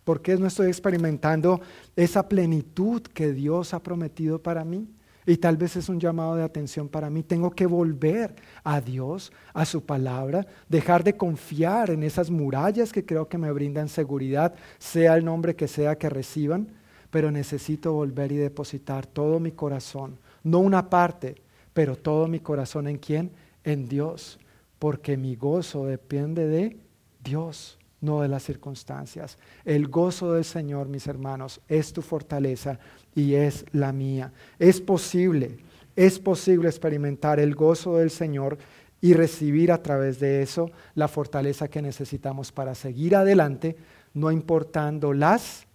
¿Por 0.05 0.21
qué 0.21 0.37
no 0.37 0.47
estoy 0.47 0.67
experimentando 0.67 1.61
esa 1.95 2.29
plenitud 2.29 3.02
que 3.02 3.33
Dios 3.33 3.73
ha 3.73 3.83
prometido 3.83 4.43
para 4.43 4.64
mí? 4.64 4.88
Y 5.26 5.37
tal 5.37 5.57
vez 5.57 5.76
es 5.76 5.88
un 5.88 6.00
llamado 6.00 6.35
de 6.35 6.43
atención 6.43 6.88
para 6.88 7.09
mí. 7.09 7.23
Tengo 7.23 7.50
que 7.50 7.67
volver 7.67 8.35
a 8.64 8.81
Dios, 8.81 9.33
a 9.55 9.64
su 9.64 9.85
palabra, 9.85 10.47
dejar 10.69 11.05
de 11.05 11.17
confiar 11.17 11.91
en 11.91 12.02
esas 12.02 12.31
murallas 12.31 12.93
que 12.93 13.05
creo 13.05 13.29
que 13.29 13.38
me 13.38 13.52
brindan 13.52 13.88
seguridad, 13.88 14.55
sea 14.79 15.14
el 15.17 15.25
nombre 15.25 15.55
que 15.55 15.69
sea 15.69 15.97
que 15.97 16.09
reciban, 16.09 16.69
pero 17.11 17.31
necesito 17.31 17.93
volver 17.93 18.33
y 18.33 18.37
depositar 18.37 19.07
todo 19.07 19.38
mi 19.38 19.52
corazón, 19.52 20.19
no 20.43 20.59
una 20.59 20.91
parte, 20.91 21.37
pero 21.73 21.97
todo 21.97 22.26
mi 22.26 22.41
corazón 22.41 22.88
en 22.88 22.99
quién? 22.99 23.31
En 23.64 23.88
Dios, 23.88 24.41
porque 24.79 25.17
mi 25.17 25.37
gozo 25.37 25.87
depende 25.87 26.49
de 26.49 26.79
Dios 27.23 27.79
no 28.02 28.21
de 28.21 28.29
las 28.29 28.43
circunstancias. 28.43 29.38
El 29.64 29.88
gozo 29.88 30.33
del 30.33 30.45
Señor, 30.45 30.88
mis 30.88 31.07
hermanos, 31.07 31.61
es 31.69 31.93
tu 31.93 32.02
fortaleza 32.02 32.79
y 33.14 33.35
es 33.35 33.64
la 33.73 33.92
mía. 33.92 34.33
Es 34.59 34.81
posible, 34.81 35.59
es 35.97 36.19
posible 36.19 36.69
experimentar 36.69 37.40
el 37.40 37.54
gozo 37.54 37.99
del 37.99 38.11
Señor 38.11 38.59
y 39.00 39.14
recibir 39.14 39.73
a 39.73 39.83
través 39.83 40.21
de 40.21 40.42
eso 40.42 40.71
la 40.95 41.09
fortaleza 41.09 41.69
que 41.69 41.83
necesitamos 41.83 42.52
para 42.52 42.75
seguir 42.75 43.16
adelante, 43.16 43.76
no 44.14 44.31
importando 44.31 45.12
las 45.12 45.66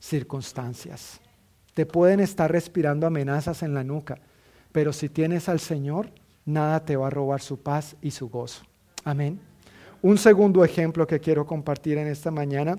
circunstancias. 0.00 1.20
Te 1.74 1.86
pueden 1.86 2.20
estar 2.20 2.50
respirando 2.50 3.06
amenazas 3.06 3.62
en 3.62 3.74
la 3.74 3.84
nuca, 3.84 4.18
pero 4.72 4.92
si 4.92 5.08
tienes 5.08 5.48
al 5.48 5.60
Señor, 5.60 6.10
nada 6.44 6.84
te 6.84 6.96
va 6.96 7.06
a 7.06 7.10
robar 7.10 7.40
su 7.40 7.58
paz 7.58 7.96
y 8.02 8.10
su 8.10 8.28
gozo. 8.28 8.64
Amén. 9.04 9.38
Un 10.00 10.18
segundo 10.18 10.64
ejemplo 10.64 11.06
que 11.06 11.20
quiero 11.20 11.46
compartir 11.46 11.98
en 11.98 12.08
esta 12.08 12.30
mañana 12.30 12.78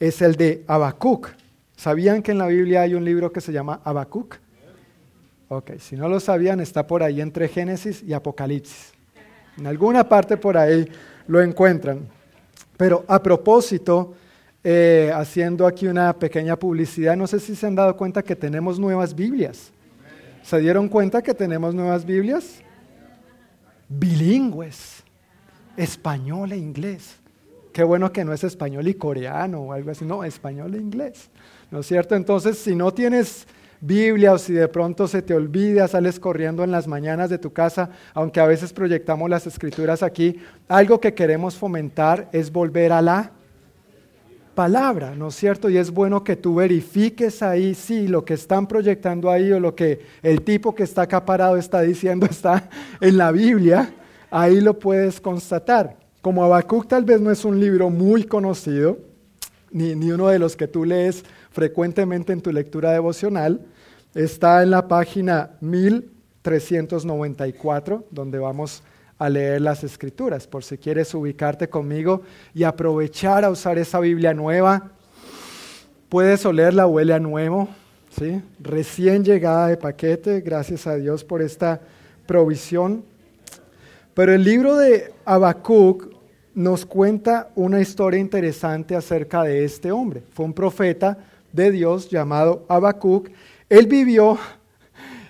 es 0.00 0.22
el 0.22 0.36
de 0.36 0.64
Habacuc. 0.66 1.28
¿Sabían 1.76 2.22
que 2.22 2.32
en 2.32 2.38
la 2.38 2.46
Biblia 2.46 2.82
hay 2.82 2.94
un 2.94 3.04
libro 3.04 3.30
que 3.30 3.40
se 3.40 3.52
llama 3.52 3.80
Habacuc? 3.84 4.38
Ok, 5.48 5.72
si 5.78 5.94
no 5.94 6.08
lo 6.08 6.18
sabían, 6.18 6.58
está 6.60 6.86
por 6.86 7.02
ahí 7.02 7.20
entre 7.20 7.48
Génesis 7.48 8.02
y 8.02 8.12
Apocalipsis. 8.12 8.92
En 9.58 9.66
alguna 9.66 10.08
parte 10.08 10.36
por 10.36 10.56
ahí 10.56 10.88
lo 11.28 11.40
encuentran. 11.40 12.08
Pero 12.76 13.04
a 13.06 13.22
propósito, 13.22 14.14
eh, 14.64 15.12
haciendo 15.14 15.66
aquí 15.66 15.86
una 15.86 16.12
pequeña 16.18 16.56
publicidad, 16.56 17.16
no 17.16 17.26
sé 17.26 17.38
si 17.38 17.54
se 17.54 17.66
han 17.66 17.74
dado 17.74 17.96
cuenta 17.96 18.22
que 18.22 18.34
tenemos 18.34 18.78
nuevas 18.78 19.14
Biblias. 19.14 19.70
¿Se 20.42 20.58
dieron 20.58 20.88
cuenta 20.88 21.22
que 21.22 21.34
tenemos 21.34 21.74
nuevas 21.74 22.04
Biblias? 22.04 22.62
Bilingües, 23.88 25.04
español 25.76 26.52
e 26.52 26.56
inglés. 26.56 27.16
Qué 27.72 27.84
bueno 27.84 28.10
que 28.12 28.24
no 28.24 28.32
es 28.32 28.42
español 28.42 28.88
y 28.88 28.94
coreano 28.94 29.60
o 29.60 29.72
algo 29.72 29.90
así, 29.90 30.04
no, 30.04 30.24
español 30.24 30.74
e 30.74 30.78
inglés. 30.78 31.30
¿No 31.70 31.80
es 31.80 31.86
cierto? 31.86 32.14
Entonces, 32.14 32.58
si 32.58 32.74
no 32.76 32.92
tienes 32.92 33.46
Biblia 33.80 34.32
o 34.32 34.38
si 34.38 34.52
de 34.52 34.68
pronto 34.68 35.06
se 35.08 35.22
te 35.22 35.34
olvida, 35.34 35.88
sales 35.88 36.18
corriendo 36.18 36.64
en 36.64 36.70
las 36.70 36.86
mañanas 36.86 37.28
de 37.30 37.38
tu 37.38 37.52
casa, 37.52 37.90
aunque 38.14 38.40
a 38.40 38.46
veces 38.46 38.72
proyectamos 38.72 39.28
las 39.28 39.46
escrituras 39.46 40.02
aquí, 40.02 40.40
algo 40.68 41.00
que 41.00 41.14
queremos 41.14 41.56
fomentar 41.56 42.28
es 42.32 42.50
volver 42.50 42.92
a 42.92 43.02
la 43.02 43.32
palabra, 44.54 45.14
¿no 45.14 45.28
es 45.28 45.34
cierto? 45.34 45.68
Y 45.68 45.76
es 45.76 45.90
bueno 45.90 46.24
que 46.24 46.34
tú 46.34 46.54
verifiques 46.54 47.42
ahí 47.42 47.74
si 47.74 48.08
lo 48.08 48.24
que 48.24 48.34
están 48.34 48.66
proyectando 48.66 49.30
ahí 49.30 49.52
o 49.52 49.60
lo 49.60 49.74
que 49.74 50.00
el 50.22 50.42
tipo 50.42 50.74
que 50.74 50.82
está 50.82 51.02
acaparado 51.02 51.56
está 51.56 51.82
diciendo 51.82 52.26
está 52.30 52.70
en 53.00 53.18
la 53.18 53.32
Biblia, 53.32 53.92
ahí 54.30 54.60
lo 54.60 54.78
puedes 54.78 55.20
constatar. 55.20 55.96
Como 56.22 56.42
Habacuc 56.42 56.88
tal 56.88 57.04
vez 57.04 57.20
no 57.20 57.30
es 57.30 57.44
un 57.44 57.60
libro 57.60 57.90
muy 57.90 58.24
conocido, 58.24 58.98
ni, 59.70 59.94
ni 59.94 60.10
uno 60.10 60.28
de 60.28 60.38
los 60.38 60.56
que 60.56 60.66
tú 60.66 60.84
lees 60.84 61.22
frecuentemente 61.56 62.32
en 62.34 62.42
tu 62.42 62.52
lectura 62.52 62.92
devocional, 62.92 63.62
está 64.14 64.62
en 64.62 64.70
la 64.70 64.88
página 64.88 65.52
1394, 65.62 68.04
donde 68.10 68.38
vamos 68.38 68.82
a 69.18 69.30
leer 69.30 69.62
las 69.62 69.82
escrituras, 69.82 70.46
por 70.46 70.64
si 70.64 70.76
quieres 70.76 71.14
ubicarte 71.14 71.70
conmigo 71.70 72.20
y 72.52 72.64
aprovechar 72.64 73.42
a 73.42 73.48
usar 73.48 73.78
esa 73.78 74.00
Biblia 74.00 74.34
nueva. 74.34 74.90
Puedes 76.10 76.44
olerla, 76.44 76.86
huele 76.86 77.14
a 77.14 77.20
nuevo, 77.20 77.70
¿sí? 78.10 78.42
recién 78.60 79.24
llegada 79.24 79.68
de 79.68 79.78
paquete, 79.78 80.42
gracias 80.42 80.86
a 80.86 80.96
Dios 80.96 81.24
por 81.24 81.40
esta 81.40 81.80
provisión. 82.26 83.02
Pero 84.12 84.34
el 84.34 84.44
libro 84.44 84.76
de 84.76 85.10
Habacuc 85.24 86.14
nos 86.54 86.84
cuenta 86.84 87.48
una 87.54 87.80
historia 87.80 88.20
interesante 88.20 88.94
acerca 88.94 89.42
de 89.42 89.64
este 89.64 89.90
hombre. 89.90 90.22
Fue 90.34 90.44
un 90.44 90.52
profeta 90.52 91.16
de 91.56 91.72
Dios 91.72 92.08
llamado 92.08 92.64
Habacuc. 92.68 93.30
Él 93.68 93.86
vivió, 93.86 94.38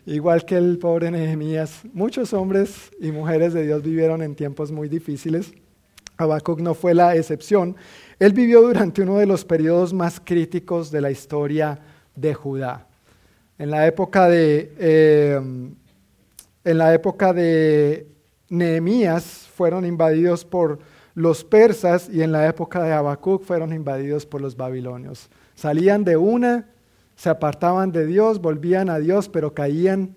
igual 0.04 0.44
que 0.44 0.56
el 0.56 0.78
pobre 0.78 1.10
Nehemías, 1.10 1.82
muchos 1.94 2.34
hombres 2.34 2.90
y 3.00 3.12
mujeres 3.12 3.54
de 3.54 3.64
Dios 3.64 3.82
vivieron 3.82 4.22
en 4.22 4.34
tiempos 4.34 4.70
muy 4.70 4.88
difíciles. 4.88 5.54
Habacuc 6.18 6.60
no 6.60 6.74
fue 6.74 6.94
la 6.94 7.14
excepción. 7.14 7.76
Él 8.18 8.32
vivió 8.32 8.60
durante 8.62 9.02
uno 9.02 9.18
de 9.18 9.26
los 9.26 9.44
periodos 9.44 9.92
más 9.92 10.20
críticos 10.22 10.90
de 10.90 11.00
la 11.00 11.10
historia 11.10 11.78
de 12.14 12.34
Judá. 12.34 12.86
En 13.58 13.70
la 13.70 13.86
época 13.86 14.28
de, 14.28 14.74
eh, 14.78 15.40
en 16.64 16.78
la 16.78 16.92
época 16.92 17.32
de 17.32 18.06
Nehemías 18.48 19.48
fueron 19.54 19.86
invadidos 19.86 20.44
por 20.44 20.78
los 21.14 21.44
persas 21.44 22.10
y 22.10 22.22
en 22.22 22.32
la 22.32 22.46
época 22.46 22.82
de 22.82 22.92
Habacuc 22.92 23.42
fueron 23.44 23.72
invadidos 23.72 24.26
por 24.26 24.40
los 24.40 24.56
babilonios. 24.56 25.30
Salían 25.56 26.04
de 26.04 26.16
una, 26.16 26.66
se 27.16 27.30
apartaban 27.30 27.90
de 27.90 28.06
Dios, 28.06 28.40
volvían 28.40 28.88
a 28.88 28.98
Dios, 28.98 29.28
pero 29.28 29.54
caían 29.54 30.14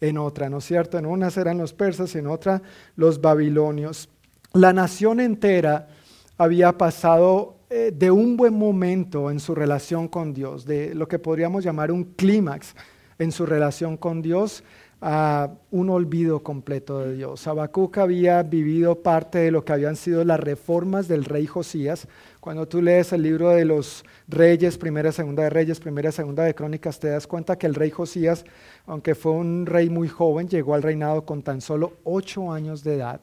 en 0.00 0.18
otra, 0.18 0.48
¿no 0.48 0.58
es 0.58 0.64
cierto? 0.64 0.98
En 0.98 1.06
unas 1.06 1.36
eran 1.36 1.58
los 1.58 1.72
persas, 1.72 2.16
en 2.16 2.26
otra 2.26 2.62
los 2.96 3.20
babilonios. 3.20 4.08
La 4.54 4.72
nación 4.72 5.20
entera 5.20 5.88
había 6.36 6.76
pasado 6.76 7.56
eh, 7.70 7.92
de 7.94 8.10
un 8.10 8.36
buen 8.36 8.54
momento 8.54 9.30
en 9.30 9.40
su 9.40 9.54
relación 9.54 10.08
con 10.08 10.32
Dios, 10.32 10.64
de 10.64 10.94
lo 10.94 11.06
que 11.06 11.18
podríamos 11.18 11.64
llamar 11.64 11.92
un 11.92 12.04
clímax 12.04 12.74
en 13.18 13.30
su 13.30 13.44
relación 13.44 13.96
con 13.96 14.22
Dios, 14.22 14.64
a 15.00 15.50
un 15.70 15.90
olvido 15.90 16.42
completo 16.42 17.00
de 17.00 17.14
Dios. 17.14 17.46
Habacuc 17.46 17.98
había 17.98 18.42
vivido 18.42 18.96
parte 18.96 19.38
de 19.38 19.50
lo 19.50 19.64
que 19.64 19.72
habían 19.72 19.96
sido 19.96 20.24
las 20.24 20.40
reformas 20.40 21.06
del 21.06 21.24
rey 21.24 21.46
Josías. 21.46 22.08
Cuando 22.48 22.66
tú 22.66 22.80
lees 22.80 23.12
el 23.12 23.20
libro 23.20 23.50
de 23.50 23.66
los 23.66 24.06
reyes, 24.26 24.78
primera 24.78 25.12
segunda 25.12 25.42
de 25.42 25.50
reyes, 25.50 25.80
primera 25.80 26.10
segunda 26.10 26.44
de 26.44 26.54
crónicas, 26.54 26.98
te 26.98 27.08
das 27.08 27.26
cuenta 27.26 27.58
que 27.58 27.66
el 27.66 27.74
rey 27.74 27.90
Josías, 27.90 28.46
aunque 28.86 29.14
fue 29.14 29.32
un 29.32 29.66
rey 29.66 29.90
muy 29.90 30.08
joven, 30.08 30.48
llegó 30.48 30.72
al 30.72 30.82
reinado 30.82 31.26
con 31.26 31.42
tan 31.42 31.60
solo 31.60 31.98
ocho 32.04 32.50
años 32.50 32.82
de 32.82 32.94
edad. 32.94 33.20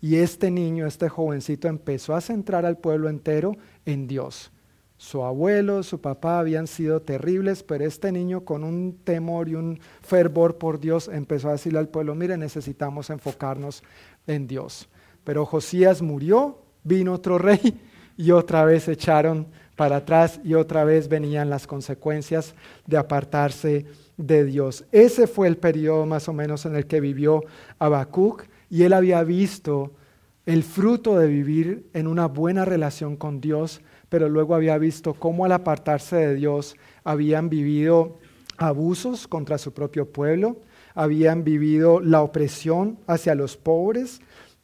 Y 0.00 0.18
este 0.18 0.52
niño, 0.52 0.86
este 0.86 1.08
jovencito, 1.08 1.66
empezó 1.66 2.14
a 2.14 2.20
centrar 2.20 2.64
al 2.64 2.78
pueblo 2.78 3.08
entero 3.08 3.56
en 3.84 4.06
Dios. 4.06 4.52
Su 4.98 5.24
abuelo, 5.24 5.82
su 5.82 6.00
papá 6.00 6.38
habían 6.38 6.68
sido 6.68 7.02
terribles, 7.02 7.64
pero 7.64 7.84
este 7.86 8.12
niño 8.12 8.44
con 8.44 8.62
un 8.62 9.00
temor 9.02 9.48
y 9.48 9.56
un 9.56 9.80
fervor 10.00 10.58
por 10.58 10.78
Dios 10.78 11.10
empezó 11.12 11.48
a 11.48 11.52
decirle 11.54 11.80
al 11.80 11.88
pueblo, 11.88 12.14
mire, 12.14 12.36
necesitamos 12.36 13.10
enfocarnos 13.10 13.82
en 14.28 14.46
Dios. 14.46 14.88
Pero 15.24 15.44
Josías 15.44 16.02
murió, 16.02 16.62
vino 16.84 17.14
otro 17.14 17.36
rey 17.38 17.80
y 18.18 18.32
otra 18.32 18.66
vez 18.66 18.86
echaron 18.88 19.46
para 19.76 19.96
atrás 19.96 20.40
y 20.44 20.52
otra 20.52 20.84
vez 20.84 21.08
venían 21.08 21.48
las 21.48 21.66
consecuencias 21.66 22.54
de 22.84 22.98
apartarse 22.98 23.86
de 24.18 24.44
Dios. 24.44 24.84
Ese 24.92 25.26
fue 25.26 25.48
el 25.48 25.56
periodo 25.56 26.04
más 26.04 26.28
o 26.28 26.34
menos 26.34 26.66
en 26.66 26.76
el 26.76 26.86
que 26.86 27.00
vivió 27.00 27.44
Habacuc 27.78 28.44
y 28.68 28.82
él 28.82 28.92
había 28.92 29.22
visto 29.22 29.92
el 30.44 30.62
fruto 30.62 31.18
de 31.18 31.28
vivir 31.28 31.88
en 31.94 32.06
una 32.06 32.26
buena 32.26 32.66
relación 32.66 33.16
con 33.16 33.40
Dios 33.40 33.80
pero 34.08 34.28
luego 34.28 34.54
había 34.54 34.78
visto 34.78 35.14
cómo 35.14 35.44
al 35.44 35.52
apartarse 35.52 36.16
de 36.16 36.34
Dios 36.34 36.76
habían 37.04 37.48
vivido 37.48 38.18
abusos 38.56 39.28
contra 39.28 39.58
su 39.58 39.72
propio 39.72 40.10
pueblo, 40.10 40.56
habían 40.94 41.44
vivido 41.44 42.00
la 42.00 42.22
opresión 42.22 42.98
hacia 43.06 43.34
los 43.34 43.56
pobres 43.56 44.20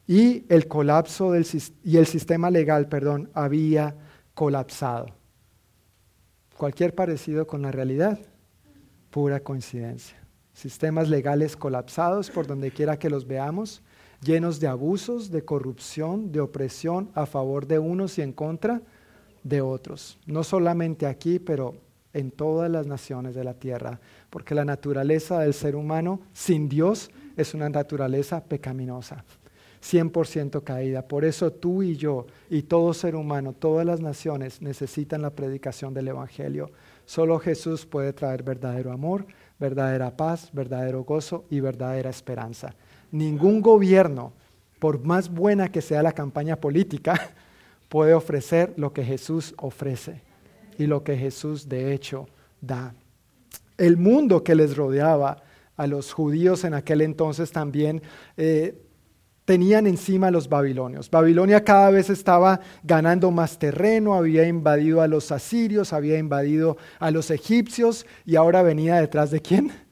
y 0.07 0.45
el 0.49 0.67
colapso 0.67 1.31
del, 1.31 1.47
y 1.83 1.97
el 1.97 2.05
sistema 2.05 2.51
legal, 2.51 2.87
perdón, 2.87 3.29
había 3.33 3.95
colapsado. 4.33 5.07
Cualquier 6.57 6.93
parecido 6.93 7.47
con 7.47 7.61
la 7.61 7.71
realidad, 7.71 8.19
pura 9.09 9.39
coincidencia. 9.39 10.17
Sistemas 10.53 11.09
legales 11.09 11.57
colapsados 11.57 12.29
por 12.29 12.47
donde 12.47 12.71
quiera 12.71 12.97
que 12.97 13.09
los 13.09 13.27
veamos, 13.27 13.81
llenos 14.21 14.59
de 14.59 14.67
abusos, 14.67 15.31
de 15.31 15.43
corrupción, 15.43 16.31
de 16.31 16.39
opresión 16.39 17.11
a 17.13 17.25
favor 17.25 17.67
de 17.67 17.79
unos 17.79 18.17
y 18.17 18.21
en 18.21 18.31
contra 18.31 18.81
de 19.43 19.61
otros, 19.61 20.17
no 20.25 20.43
solamente 20.43 21.05
aquí, 21.05 21.39
pero 21.39 21.75
en 22.13 22.31
todas 22.31 22.71
las 22.71 22.87
naciones 22.87 23.35
de 23.35 23.43
la 23.43 23.53
tierra, 23.53 23.99
porque 24.29 24.55
la 24.55 24.65
naturaleza 24.65 25.39
del 25.39 25.53
ser 25.53 25.75
humano 25.75 26.21
sin 26.33 26.67
Dios 26.67 27.11
es 27.37 27.53
una 27.53 27.69
naturaleza 27.69 28.43
pecaminosa, 28.43 29.23
100% 29.85 30.63
caída. 30.63 31.07
Por 31.07 31.25
eso 31.25 31.51
tú 31.51 31.83
y 31.83 31.95
yo 31.95 32.25
y 32.49 32.63
todo 32.63 32.93
ser 32.93 33.15
humano, 33.15 33.53
todas 33.53 33.85
las 33.85 34.01
naciones 34.01 34.61
necesitan 34.61 35.21
la 35.21 35.29
predicación 35.29 35.93
del 35.93 36.07
Evangelio. 36.07 36.71
Solo 37.05 37.39
Jesús 37.39 37.85
puede 37.85 38.11
traer 38.11 38.41
verdadero 38.41 38.91
amor, 38.91 39.27
verdadera 39.59 40.17
paz, 40.17 40.49
verdadero 40.53 41.03
gozo 41.03 41.45
y 41.51 41.59
verdadera 41.59 42.09
esperanza. 42.09 42.73
Ningún 43.11 43.61
gobierno, 43.61 44.33
por 44.79 45.03
más 45.03 45.29
buena 45.29 45.71
que 45.71 45.81
sea 45.81 46.01
la 46.01 46.13
campaña 46.13 46.55
política, 46.55 47.35
puede 47.89 48.15
ofrecer 48.15 48.73
lo 48.77 48.91
que 48.91 49.03
Jesús 49.03 49.53
ofrece 49.57 50.21
y 50.79 50.87
lo 50.87 51.03
que 51.03 51.15
Jesús 51.15 51.69
de 51.69 51.93
hecho 51.93 52.27
da. 52.59 52.95
El 53.77 53.97
mundo 53.97 54.43
que 54.43 54.55
les 54.55 54.75
rodeaba 54.75 55.43
a 55.77 55.85
los 55.85 56.11
judíos 56.13 56.63
en 56.63 56.73
aquel 56.73 57.01
entonces 57.01 57.51
también 57.51 58.01
eh, 58.37 58.81
tenían 59.45 59.85
encima 59.85 60.31
los 60.31 60.49
babilonios. 60.49 61.09
Babilonia 61.09 61.63
cada 61.63 61.91
vez 61.91 62.09
estaba 62.09 62.59
ganando 62.83 63.31
más 63.31 63.59
terreno, 63.59 64.15
había 64.15 64.47
invadido 64.47 65.01
a 65.01 65.07
los 65.07 65.31
asirios, 65.31 65.93
había 65.93 66.17
invadido 66.17 66.77
a 66.99 67.11
los 67.11 67.29
egipcios 67.29 68.05
y 68.25 68.35
ahora 68.35 68.63
venía 68.63 68.99
detrás 68.99 69.31
de 69.31 69.41
quién? 69.41 69.71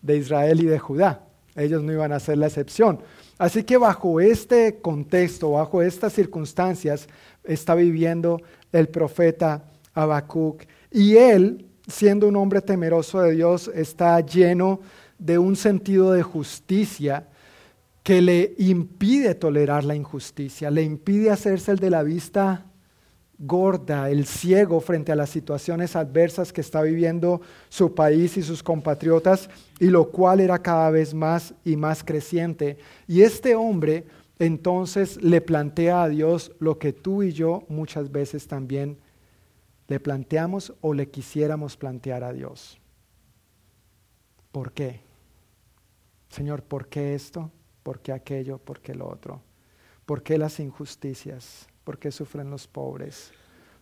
De 0.00 0.16
Israel 0.16 0.60
y 0.60 0.66
de 0.66 0.80
Judá. 0.80 1.28
Ellos 1.54 1.82
no 1.82 1.92
iban 1.92 2.12
a 2.12 2.18
ser 2.18 2.38
la 2.38 2.46
excepción. 2.46 3.00
Así 3.38 3.62
que 3.62 3.76
bajo 3.76 4.20
este 4.20 4.80
contexto, 4.80 5.52
bajo 5.52 5.80
estas 5.80 6.12
circunstancias, 6.12 7.08
está 7.44 7.76
viviendo 7.76 8.40
el 8.72 8.88
profeta 8.88 9.64
Habacuc. 9.94 10.64
Y 10.90 11.16
él, 11.16 11.66
siendo 11.86 12.26
un 12.26 12.34
hombre 12.34 12.62
temeroso 12.62 13.20
de 13.20 13.32
Dios, 13.32 13.70
está 13.74 14.18
lleno 14.20 14.80
de 15.18 15.38
un 15.38 15.54
sentido 15.54 16.12
de 16.12 16.22
justicia 16.24 17.28
que 18.02 18.20
le 18.20 18.54
impide 18.58 19.34
tolerar 19.34 19.84
la 19.84 19.94
injusticia, 19.94 20.70
le 20.70 20.82
impide 20.82 21.30
hacerse 21.30 21.70
el 21.70 21.78
de 21.78 21.90
la 21.90 22.02
vista 22.02 22.66
gorda, 23.38 24.08
el 24.08 24.26
ciego 24.26 24.80
frente 24.80 25.10
a 25.10 25.16
las 25.16 25.30
situaciones 25.30 25.96
adversas 25.96 26.52
que 26.52 26.60
está 26.60 26.82
viviendo 26.82 27.40
su 27.68 27.94
país 27.94 28.36
y 28.36 28.42
sus 28.42 28.62
compatriotas, 28.62 29.50
y 29.80 29.86
lo 29.86 30.10
cual 30.10 30.40
era 30.40 30.62
cada 30.62 30.90
vez 30.90 31.12
más 31.12 31.54
y 31.64 31.76
más 31.76 32.04
creciente. 32.04 32.78
Y 33.08 33.22
este 33.22 33.54
hombre 33.54 34.06
entonces 34.38 35.22
le 35.22 35.40
plantea 35.40 36.02
a 36.02 36.08
Dios 36.08 36.52
lo 36.58 36.78
que 36.78 36.92
tú 36.92 37.22
y 37.22 37.32
yo 37.32 37.64
muchas 37.68 38.10
veces 38.10 38.46
también 38.46 38.98
le 39.88 40.00
planteamos 40.00 40.72
o 40.80 40.94
le 40.94 41.10
quisiéramos 41.10 41.76
plantear 41.76 42.24
a 42.24 42.32
Dios. 42.32 42.80
¿Por 44.50 44.72
qué? 44.72 45.00
Señor, 46.28 46.62
¿por 46.62 46.88
qué 46.88 47.14
esto? 47.14 47.50
¿Por 47.82 48.00
qué 48.00 48.12
aquello? 48.12 48.58
¿Por 48.58 48.80
qué 48.80 48.94
lo 48.94 49.08
otro? 49.08 49.42
¿Por 50.06 50.22
qué 50.22 50.38
las 50.38 50.60
injusticias? 50.60 51.66
¿Por 51.84 51.98
qué 51.98 52.10
sufren 52.10 52.50
los 52.50 52.66
pobres? 52.66 53.32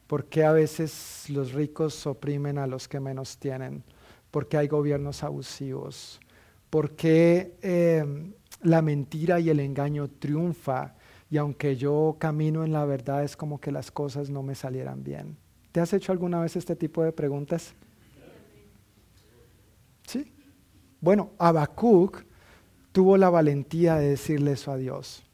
¿Por 0.06 0.24
qué 0.26 0.44
a 0.44 0.52
veces 0.52 1.26
los 1.28 1.52
ricos 1.52 2.06
oprimen 2.06 2.58
a 2.58 2.66
los 2.66 2.88
que 2.88 3.00
menos 3.00 3.38
tienen? 3.38 3.84
¿Por 4.30 4.48
qué 4.48 4.56
hay 4.56 4.68
gobiernos 4.68 5.22
abusivos? 5.22 6.20
¿Por 6.68 6.96
qué 6.96 7.56
eh, 7.62 8.32
la 8.62 8.82
mentira 8.82 9.40
y 9.40 9.50
el 9.50 9.60
engaño 9.60 10.08
triunfa? 10.08 10.94
Y 11.30 11.36
aunque 11.36 11.76
yo 11.76 12.16
camino 12.18 12.64
en 12.64 12.72
la 12.72 12.84
verdad, 12.84 13.22
es 13.22 13.36
como 13.36 13.60
que 13.60 13.70
las 13.70 13.90
cosas 13.90 14.30
no 14.30 14.42
me 14.42 14.54
salieran 14.54 15.04
bien. 15.04 15.36
¿Te 15.72 15.80
has 15.80 15.92
hecho 15.92 16.10
alguna 16.10 16.40
vez 16.40 16.56
este 16.56 16.74
tipo 16.74 17.04
de 17.04 17.12
preguntas? 17.12 17.74
Sí. 20.06 20.32
Bueno, 21.00 21.30
Habacuc 21.38 22.24
tuvo 22.92 23.16
la 23.16 23.30
valentía 23.30 23.96
de 23.96 24.10
decirle 24.10 24.52
eso 24.52 24.72
a 24.72 24.76
Dios 24.76 25.24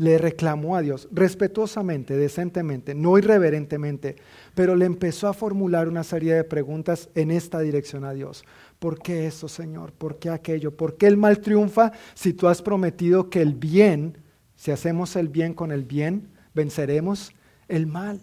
le 0.00 0.16
reclamó 0.16 0.76
a 0.76 0.80
Dios 0.80 1.08
respetuosamente, 1.12 2.16
decentemente, 2.16 2.94
no 2.94 3.18
irreverentemente, 3.18 4.16
pero 4.54 4.74
le 4.74 4.86
empezó 4.86 5.28
a 5.28 5.34
formular 5.34 5.88
una 5.88 6.04
serie 6.04 6.32
de 6.32 6.42
preguntas 6.42 7.10
en 7.14 7.30
esta 7.30 7.60
dirección 7.60 8.06
a 8.06 8.14
Dios. 8.14 8.42
¿Por 8.78 8.98
qué 8.98 9.26
eso, 9.26 9.46
Señor? 9.46 9.92
¿Por 9.92 10.18
qué 10.18 10.30
aquello? 10.30 10.74
¿Por 10.74 10.96
qué 10.96 11.06
el 11.06 11.18
mal 11.18 11.40
triunfa 11.40 11.92
si 12.14 12.32
tú 12.32 12.48
has 12.48 12.62
prometido 12.62 13.28
que 13.28 13.42
el 13.42 13.52
bien, 13.52 14.16
si 14.56 14.70
hacemos 14.70 15.16
el 15.16 15.28
bien 15.28 15.52
con 15.52 15.70
el 15.70 15.84
bien, 15.84 16.30
venceremos 16.54 17.34
el 17.68 17.86
mal? 17.86 18.22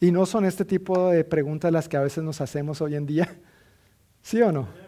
Y 0.00 0.10
no 0.10 0.24
son 0.24 0.46
este 0.46 0.64
tipo 0.64 1.10
de 1.10 1.22
preguntas 1.22 1.70
las 1.70 1.86
que 1.86 1.98
a 1.98 2.02
veces 2.02 2.24
nos 2.24 2.40
hacemos 2.40 2.80
hoy 2.80 2.94
en 2.94 3.04
día. 3.04 3.28
¿Sí 4.22 4.40
o 4.40 4.50
no? 4.50 4.83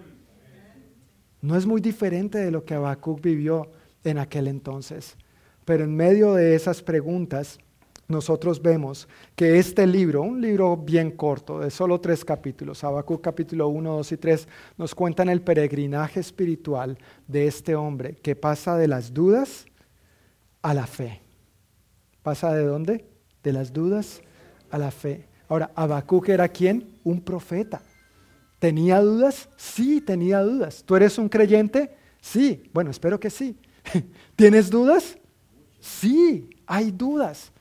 No 1.46 1.56
es 1.56 1.64
muy 1.64 1.80
diferente 1.80 2.38
de 2.38 2.50
lo 2.50 2.64
que 2.64 2.74
Habacuc 2.74 3.20
vivió 3.20 3.70
en 4.02 4.18
aquel 4.18 4.48
entonces. 4.48 5.16
Pero 5.64 5.84
en 5.84 5.94
medio 5.94 6.34
de 6.34 6.56
esas 6.56 6.82
preguntas, 6.82 7.60
nosotros 8.08 8.60
vemos 8.60 9.06
que 9.36 9.60
este 9.60 9.86
libro, 9.86 10.22
un 10.22 10.40
libro 10.40 10.76
bien 10.76 11.12
corto, 11.12 11.60
de 11.60 11.70
solo 11.70 12.00
tres 12.00 12.24
capítulos, 12.24 12.82
Habacuc 12.82 13.20
capítulo 13.20 13.68
1, 13.68 13.96
2 13.98 14.10
y 14.10 14.16
3, 14.16 14.48
nos 14.76 14.92
cuentan 14.92 15.28
el 15.28 15.40
peregrinaje 15.40 16.18
espiritual 16.18 16.98
de 17.28 17.46
este 17.46 17.76
hombre 17.76 18.16
que 18.16 18.34
pasa 18.34 18.76
de 18.76 18.88
las 18.88 19.14
dudas 19.14 19.66
a 20.62 20.74
la 20.74 20.88
fe. 20.88 21.20
¿Pasa 22.24 22.52
de 22.54 22.64
dónde? 22.64 23.04
De 23.44 23.52
las 23.52 23.72
dudas 23.72 24.20
a 24.68 24.78
la 24.78 24.90
fe. 24.90 25.28
Ahora, 25.48 25.70
Habacuc 25.76 26.28
era 26.28 26.48
quién? 26.48 26.98
Un 27.04 27.20
profeta. 27.20 27.82
¿Tenía 28.58 29.00
dudas? 29.00 29.48
Sí, 29.56 30.00
tenía 30.00 30.40
dudas. 30.40 30.82
¿Tú 30.84 30.96
eres 30.96 31.18
un 31.18 31.28
creyente? 31.28 31.94
Sí. 32.20 32.70
Bueno, 32.72 32.90
espero 32.90 33.20
que 33.20 33.30
sí. 33.30 33.56
¿Tienes 34.36 34.70
dudas? 34.70 35.18
Sí, 35.80 36.50
hay 36.66 36.90
dudas, 36.90 37.52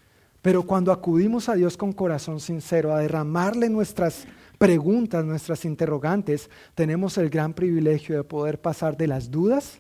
pero 0.42 0.64
cuando 0.64 0.92
acudimos 0.92 1.48
a 1.48 1.54
Dios 1.54 1.78
con 1.78 1.94
corazón 1.94 2.40
sincero, 2.40 2.94
a 2.94 3.00
derramarle 3.00 3.70
nuestras 3.70 4.26
preguntas, 4.58 5.24
nuestras 5.24 5.66
interrogantes, 5.66 6.50
tenemos 6.74 7.18
el 7.18 7.30
gran 7.30 7.54
privilegio 7.54 8.18
de 8.18 8.24
poder 8.24 8.60
pasar 8.60 8.98
de 8.98 9.08
las 9.08 9.30
dudas 9.30 9.80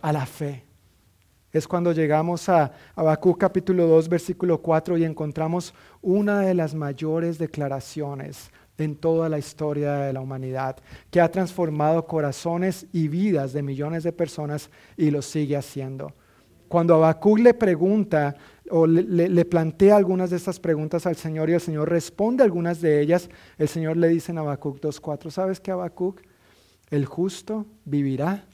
a 0.00 0.12
la 0.12 0.26
fe. 0.26 0.64
Es 1.52 1.66
cuando 1.66 1.92
llegamos 1.92 2.48
a 2.48 2.72
Habacuc 2.94 3.38
capítulo 3.38 3.86
2, 3.86 4.08
versículo 4.08 4.60
4 4.60 4.98
y 4.98 5.04
encontramos 5.04 5.74
una 6.02 6.40
de 6.40 6.54
las 6.54 6.74
mayores 6.74 7.38
declaraciones 7.38 8.50
en 8.78 8.96
toda 8.96 9.28
la 9.28 9.38
historia 9.38 9.94
de 9.94 10.12
la 10.12 10.20
humanidad, 10.20 10.76
que 11.10 11.20
ha 11.20 11.30
transformado 11.30 12.06
corazones 12.06 12.86
y 12.92 13.08
vidas 13.08 13.52
de 13.52 13.62
millones 13.62 14.02
de 14.02 14.12
personas 14.12 14.70
y 14.96 15.10
lo 15.10 15.22
sigue 15.22 15.56
haciendo. 15.56 16.12
Cuando 16.68 16.94
Habacuc 16.94 17.38
le 17.38 17.54
pregunta 17.54 18.34
o 18.70 18.86
le, 18.86 19.44
plantea 19.44 19.96
algunas 19.96 20.30
de 20.30 20.36
estas 20.36 20.58
preguntas 20.58 21.06
al 21.06 21.16
Señor 21.16 21.48
y 21.48 21.54
el 21.54 21.60
Señor 21.60 21.88
responde 21.88 22.42
algunas 22.42 22.80
de 22.80 23.00
ellas, 23.00 23.30
el 23.58 23.68
Señor 23.68 23.96
le 23.96 24.08
dice 24.08 24.32
en 24.32 24.38
Habacuc 24.38 24.80
2.4, 24.80 25.30
¿sabes 25.30 25.60
qué 25.60 25.70
Habacuc? 25.70 26.20
El 26.90 27.06
justo 27.06 27.66
vivirá 27.84 28.44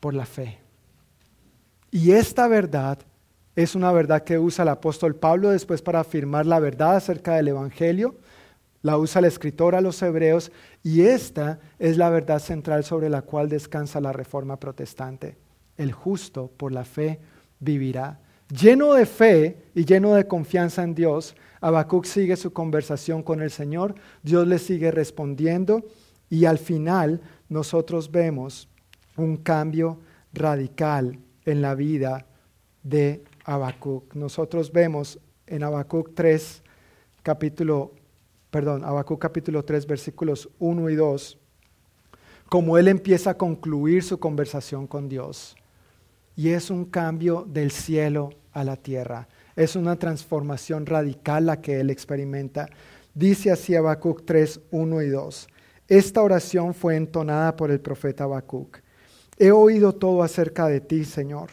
por 0.00 0.14
la 0.14 0.24
fe. 0.24 0.58
Y 1.90 2.12
esta 2.12 2.48
verdad 2.48 2.98
es 3.56 3.74
una 3.74 3.92
verdad 3.92 4.24
que 4.24 4.38
usa 4.38 4.62
el 4.62 4.68
apóstol 4.70 5.14
Pablo 5.14 5.50
después 5.50 5.80
para 5.80 6.00
afirmar 6.00 6.46
la 6.46 6.58
verdad 6.58 6.96
acerca 6.96 7.36
del 7.36 7.48
Evangelio, 7.48 8.16
la 8.84 8.98
usa 8.98 9.20
el 9.20 9.24
escritor 9.24 9.74
a 9.74 9.80
los 9.80 10.02
hebreos 10.02 10.52
y 10.82 11.00
esta 11.06 11.58
es 11.78 11.96
la 11.96 12.10
verdad 12.10 12.38
central 12.38 12.84
sobre 12.84 13.08
la 13.08 13.22
cual 13.22 13.48
descansa 13.48 13.98
la 13.98 14.12
reforma 14.12 14.60
protestante. 14.60 15.38
El 15.78 15.90
justo 15.90 16.50
por 16.54 16.70
la 16.70 16.84
fe 16.84 17.18
vivirá. 17.60 18.20
Lleno 18.50 18.92
de 18.92 19.06
fe 19.06 19.56
y 19.74 19.86
lleno 19.86 20.14
de 20.14 20.26
confianza 20.26 20.82
en 20.82 20.94
Dios, 20.94 21.34
Habacuc 21.62 22.04
sigue 22.04 22.36
su 22.36 22.52
conversación 22.52 23.22
con 23.22 23.40
el 23.40 23.50
Señor, 23.50 23.94
Dios 24.22 24.46
le 24.46 24.58
sigue 24.58 24.90
respondiendo 24.90 25.86
y 26.28 26.44
al 26.44 26.58
final 26.58 27.22
nosotros 27.48 28.10
vemos 28.10 28.68
un 29.16 29.38
cambio 29.38 29.98
radical 30.34 31.18
en 31.46 31.62
la 31.62 31.74
vida 31.74 32.26
de 32.82 33.24
Habacuc. 33.46 34.14
Nosotros 34.14 34.70
vemos 34.72 35.18
en 35.46 35.62
Habacuc 35.62 36.10
3, 36.14 36.62
capítulo, 37.22 37.92
perdón, 38.54 38.84
Habacuc 38.84 39.20
capítulo 39.20 39.64
3, 39.64 39.84
versículos 39.84 40.48
1 40.60 40.88
y 40.88 40.94
2, 40.94 41.38
como 42.48 42.78
él 42.78 42.86
empieza 42.86 43.30
a 43.30 43.36
concluir 43.36 44.04
su 44.04 44.20
conversación 44.20 44.86
con 44.86 45.08
Dios. 45.08 45.56
Y 46.36 46.50
es 46.50 46.70
un 46.70 46.84
cambio 46.84 47.44
del 47.48 47.72
cielo 47.72 48.30
a 48.52 48.62
la 48.62 48.76
tierra. 48.76 49.26
Es 49.56 49.74
una 49.74 49.96
transformación 49.96 50.86
radical 50.86 51.46
la 51.46 51.60
que 51.60 51.80
él 51.80 51.90
experimenta. 51.90 52.68
Dice 53.12 53.50
así 53.50 53.74
Habacuc 53.74 54.24
3, 54.24 54.60
1 54.70 55.02
y 55.02 55.08
2. 55.08 55.48
Esta 55.88 56.22
oración 56.22 56.74
fue 56.74 56.94
entonada 56.94 57.56
por 57.56 57.72
el 57.72 57.80
profeta 57.80 58.22
Habacuc. 58.22 58.78
He 59.36 59.50
oído 59.50 59.92
todo 59.92 60.22
acerca 60.22 60.68
de 60.68 60.80
ti, 60.80 61.04
Señor. 61.04 61.50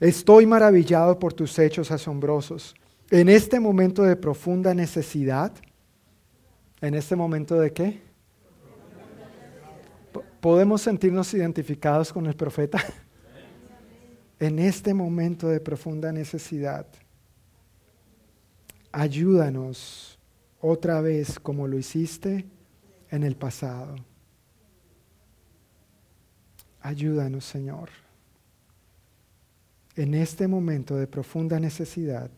Estoy 0.00 0.44
maravillado 0.44 1.20
por 1.20 1.34
tus 1.34 1.56
hechos 1.60 1.92
asombrosos. 1.92 2.74
En 3.12 3.28
este 3.28 3.60
momento 3.60 4.02
de 4.02 4.16
profunda 4.16 4.74
necesidad, 4.74 5.52
¿en 6.80 6.94
este 6.94 7.16
momento 7.16 7.58
de 7.58 7.72
qué? 7.72 8.00
¿Podemos 10.40 10.82
sentirnos 10.82 11.32
identificados 11.34 12.12
con 12.12 12.26
el 12.26 12.36
profeta? 12.36 12.78
en 14.40 14.58
este 14.58 14.94
momento 14.94 15.48
de 15.48 15.60
profunda 15.60 16.12
necesidad, 16.12 16.86
ayúdanos 18.92 20.18
otra 20.60 21.00
vez 21.00 21.38
como 21.38 21.66
lo 21.66 21.78
hiciste 21.78 22.46
en 23.10 23.22
el 23.22 23.36
pasado. 23.36 23.96
Ayúdanos, 26.80 27.44
Señor. 27.44 27.88
En 29.96 30.14
este 30.14 30.46
momento 30.46 30.96
de 30.96 31.06
profunda 31.06 31.58
necesidad, 31.58 32.30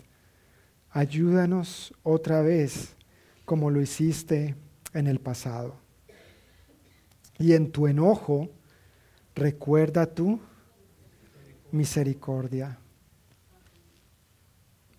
ayúdanos 0.90 1.92
otra 2.03 2.40
vez 2.40 2.96
como 3.49 3.71
lo 3.71 3.81
hiciste 3.81 4.57
en 4.93 5.07
el 5.07 5.21
pasado. 5.21 5.77
Y 7.39 7.55
en 7.55 7.73
tu 7.73 7.87
enojo, 7.87 8.51
recuerda 9.35 10.05
tú 10.05 10.39
misericordia. 11.71 12.79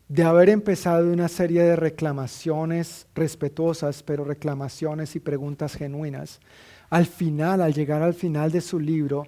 De 0.08 0.24
haber 0.24 0.50
empezado 0.50 1.14
una 1.14 1.28
serie 1.28 1.62
de 1.62 1.76
reclamaciones 1.76 3.06
respetuosas, 3.14 4.02
pero 4.02 4.24
reclamaciones 4.24 5.16
y 5.16 5.20
preguntas 5.20 5.76
genuinas, 5.76 6.40
al 6.90 7.06
final, 7.06 7.62
al 7.62 7.76
llegar 7.76 8.02
al 8.02 8.16
final 8.16 8.52
de 8.52 8.62
su 8.62 8.80
libro, 8.80 9.28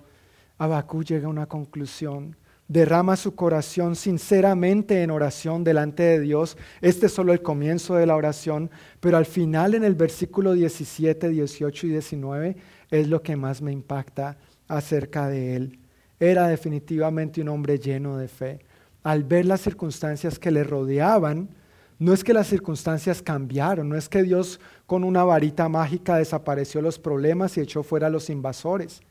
Abacú 0.57 1.03
llega 1.03 1.27
a 1.27 1.29
una 1.29 1.45
conclusión 1.45 2.35
derrama 2.71 3.15
su 3.15 3.35
corazón 3.35 3.95
sinceramente 3.95 5.03
en 5.03 5.11
oración 5.11 5.63
delante 5.63 6.03
de 6.03 6.19
Dios. 6.19 6.57
Este 6.81 7.07
es 7.07 7.11
solo 7.11 7.33
el 7.33 7.41
comienzo 7.41 7.95
de 7.95 8.05
la 8.05 8.15
oración, 8.15 8.69
pero 8.99 9.17
al 9.17 9.25
final 9.25 9.75
en 9.75 9.83
el 9.83 9.95
versículo 9.95 10.53
17, 10.53 11.29
18 11.29 11.87
y 11.87 11.89
19 11.89 12.55
es 12.89 13.07
lo 13.07 13.21
que 13.21 13.35
más 13.35 13.61
me 13.61 13.71
impacta 13.71 14.37
acerca 14.67 15.27
de 15.27 15.55
él 15.55 15.77
era 16.21 16.47
definitivamente 16.47 17.41
un 17.41 17.49
hombre 17.49 17.79
lleno 17.79 18.15
de 18.15 18.27
fe. 18.27 18.59
Al 19.03 19.23
ver 19.23 19.45
las 19.45 19.61
circunstancias 19.61 20.37
que 20.37 20.51
le 20.51 20.63
rodeaban, 20.63 21.49
no 21.97 22.13
es 22.13 22.23
que 22.23 22.33
las 22.33 22.47
circunstancias 22.47 23.23
cambiaron, 23.23 23.89
no 23.89 23.97
es 23.97 24.07
que 24.07 24.21
Dios 24.21 24.59
con 24.85 25.03
una 25.03 25.23
varita 25.23 25.67
mágica 25.67 26.17
desapareció 26.17 26.79
los 26.81 26.99
problemas 26.99 27.57
y 27.57 27.61
echó 27.61 27.81
fuera 27.81 28.07
a 28.07 28.11
los 28.11 28.29
invasores. 28.29 29.01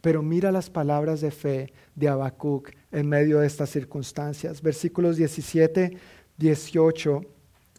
Pero 0.00 0.22
mira 0.22 0.52
las 0.52 0.70
palabras 0.70 1.20
de 1.20 1.30
fe 1.30 1.72
de 1.94 2.08
Habacuc 2.08 2.70
en 2.92 3.08
medio 3.08 3.40
de 3.40 3.46
estas 3.46 3.70
circunstancias. 3.70 4.62
Versículos 4.62 5.16
17, 5.16 5.96
18 6.36 7.20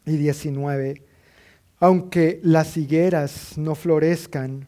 y 0.06 0.18
19. 0.18 1.04
Aunque 1.80 2.40
las 2.44 2.76
higueras 2.76 3.58
no 3.58 3.76
florezcan 3.76 4.68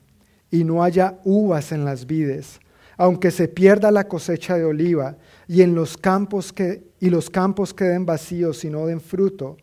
y 0.51 0.63
no 0.63 0.83
haya 0.83 1.19
uvas 1.23 1.71
en 1.71 1.85
las 1.85 2.05
vides, 2.05 2.59
aunque 2.97 3.31
se 3.31 3.47
pierda 3.47 3.91
la 3.91 4.07
cosecha 4.07 4.57
de 4.57 4.65
oliva 4.65 5.17
y, 5.47 5.61
en 5.61 5.73
los 5.73 5.97
campos 5.97 6.53
y 6.99 7.09
los 7.09 7.29
campos 7.29 7.73
queden 7.73 8.05
vacíos 8.05 8.65
y 8.65 8.69
no 8.69 8.85
den 8.85 8.99
fruto, 8.99 9.55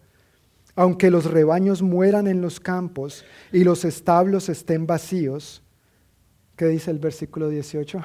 aunque 0.75 1.11
los 1.11 1.27
rebaños 1.27 1.83
mueran 1.83 2.27
en 2.27 2.40
los 2.40 2.61
campos 2.61 3.25
y 3.53 3.62
los 3.62 3.85
establos 3.85 4.49
estén 4.49 4.87
vacíos. 4.87 5.62
¿Qué 6.57 6.64
dice 6.64 6.90
el 6.90 6.99
versículo 6.99 7.51
18? 7.51 8.01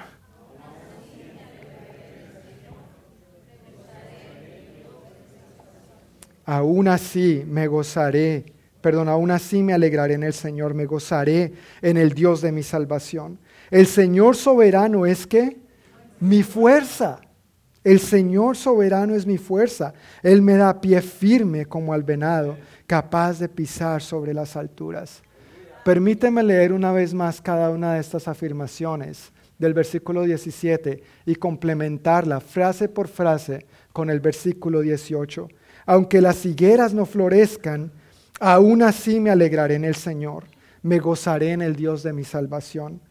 Aún 6.43 6.89
así 6.89 7.45
me 7.47 7.67
gozaré, 7.67 8.43
perdón, 8.81 9.07
aún 9.07 9.31
así 9.31 9.63
me 9.63 9.71
alegraré 9.71 10.15
en 10.15 10.23
el 10.23 10.33
Señor, 10.33 10.73
me 10.73 10.85
gozaré 10.85 11.53
en 11.81 11.95
el 11.95 12.11
Dios 12.11 12.41
de 12.41 12.51
mi 12.51 12.61
salvación. 12.61 13.39
El 13.69 13.87
Señor 13.87 14.35
soberano 14.35 15.05
es 15.05 15.25
que 15.25 15.57
mi 16.19 16.43
fuerza. 16.43 17.21
El 17.85 18.01
Señor 18.01 18.57
soberano 18.57 19.15
es 19.15 19.25
mi 19.25 19.37
fuerza. 19.37 19.93
Él 20.21 20.41
me 20.41 20.57
da 20.57 20.81
pie 20.81 21.01
firme 21.01 21.67
como 21.67 21.93
al 21.93 22.03
venado, 22.03 22.57
capaz 22.85 23.39
de 23.39 23.47
pisar 23.47 24.01
sobre 24.01 24.33
las 24.33 24.57
alturas. 24.57 25.23
Permíteme 25.83 26.43
leer 26.43 26.73
una 26.73 26.91
vez 26.91 27.11
más 27.11 27.41
cada 27.41 27.71
una 27.71 27.95
de 27.95 28.01
estas 28.01 28.27
afirmaciones 28.27 29.31
del 29.57 29.73
versículo 29.73 30.23
17 30.23 31.01
y 31.25 31.35
complementarla 31.35 32.39
frase 32.39 32.87
por 32.87 33.07
frase 33.07 33.65
con 33.91 34.11
el 34.11 34.19
versículo 34.19 34.81
18. 34.81 35.47
Aunque 35.87 36.21
las 36.21 36.45
higueras 36.45 36.93
no 36.93 37.07
florezcan, 37.07 37.91
aún 38.39 38.83
así 38.83 39.19
me 39.19 39.31
alegraré 39.31 39.73
en 39.73 39.85
el 39.85 39.95
Señor, 39.95 40.45
me 40.83 40.99
gozaré 40.99 41.51
en 41.51 41.63
el 41.63 41.75
Dios 41.75 42.03
de 42.03 42.13
mi 42.13 42.25
salvación. 42.25 43.01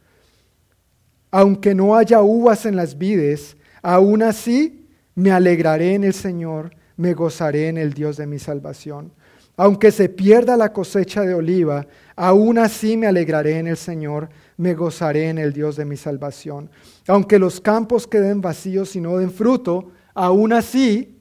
Aunque 1.33 1.75
no 1.75 1.97
haya 1.97 2.23
uvas 2.23 2.67
en 2.67 2.77
las 2.77 2.99
vides, 2.99 3.57
aún 3.83 4.23
así 4.23 4.89
me 5.17 5.33
alegraré 5.33 5.95
en 5.95 6.05
el 6.05 6.15
Señor, 6.15 6.71
me 6.97 7.15
gozaré 7.15 7.67
en 7.67 7.79
el 7.79 7.95
Dios 7.95 8.17
de 8.17 8.29
mi 8.29 8.39
salvación. 8.39 9.13
Aunque 9.63 9.91
se 9.91 10.09
pierda 10.09 10.57
la 10.57 10.73
cosecha 10.73 11.21
de 11.21 11.35
oliva, 11.35 11.87
aún 12.17 12.57
así 12.57 12.97
me 12.97 13.07
alegraré 13.07 13.59
en 13.59 13.67
el 13.67 13.77
Señor, 13.77 14.31
me 14.57 14.73
gozaré 14.73 15.29
en 15.29 15.37
el 15.37 15.53
Dios 15.53 15.77
de 15.77 15.85
mi 15.85 15.99
salvación. 15.99 16.71
Aunque 17.07 17.39
los 17.39 17.61
campos 17.61 18.07
queden 18.07 18.41
vacíos 18.41 18.97
y 18.97 19.03
no 19.03 19.19
den 19.19 19.31
fruto, 19.31 19.91
aún 20.15 20.55
así 20.55 21.15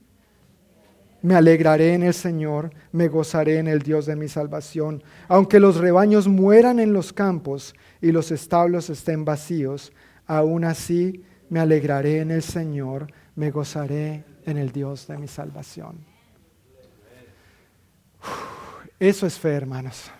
me 1.21 1.35
alegraré 1.35 1.95
en 1.95 2.03
el 2.03 2.13
Señor, 2.13 2.71
me 2.93 3.09
gozaré 3.09 3.57
en 3.57 3.67
el 3.67 3.79
Dios 3.79 4.05
de 4.05 4.15
mi 4.15 4.29
salvación. 4.29 5.03
Aunque 5.27 5.59
los 5.59 5.75
rebaños 5.75 6.29
mueran 6.29 6.79
en 6.79 6.93
los 6.93 7.11
campos 7.11 7.75
y 7.99 8.13
los 8.13 8.31
establos 8.31 8.89
estén 8.89 9.25
vacíos, 9.25 9.91
aún 10.27 10.63
así 10.63 11.25
me 11.49 11.59
alegraré 11.59 12.19
en 12.21 12.31
el 12.31 12.41
Señor, 12.41 13.11
me 13.35 13.51
gozaré 13.51 14.23
en 14.45 14.57
el 14.57 14.71
Dios 14.71 15.07
de 15.07 15.17
mi 15.17 15.27
salvación. 15.27 16.18
Eso 18.99 19.25
es 19.25 19.39
fe, 19.39 19.51
hermanos. 19.51 20.11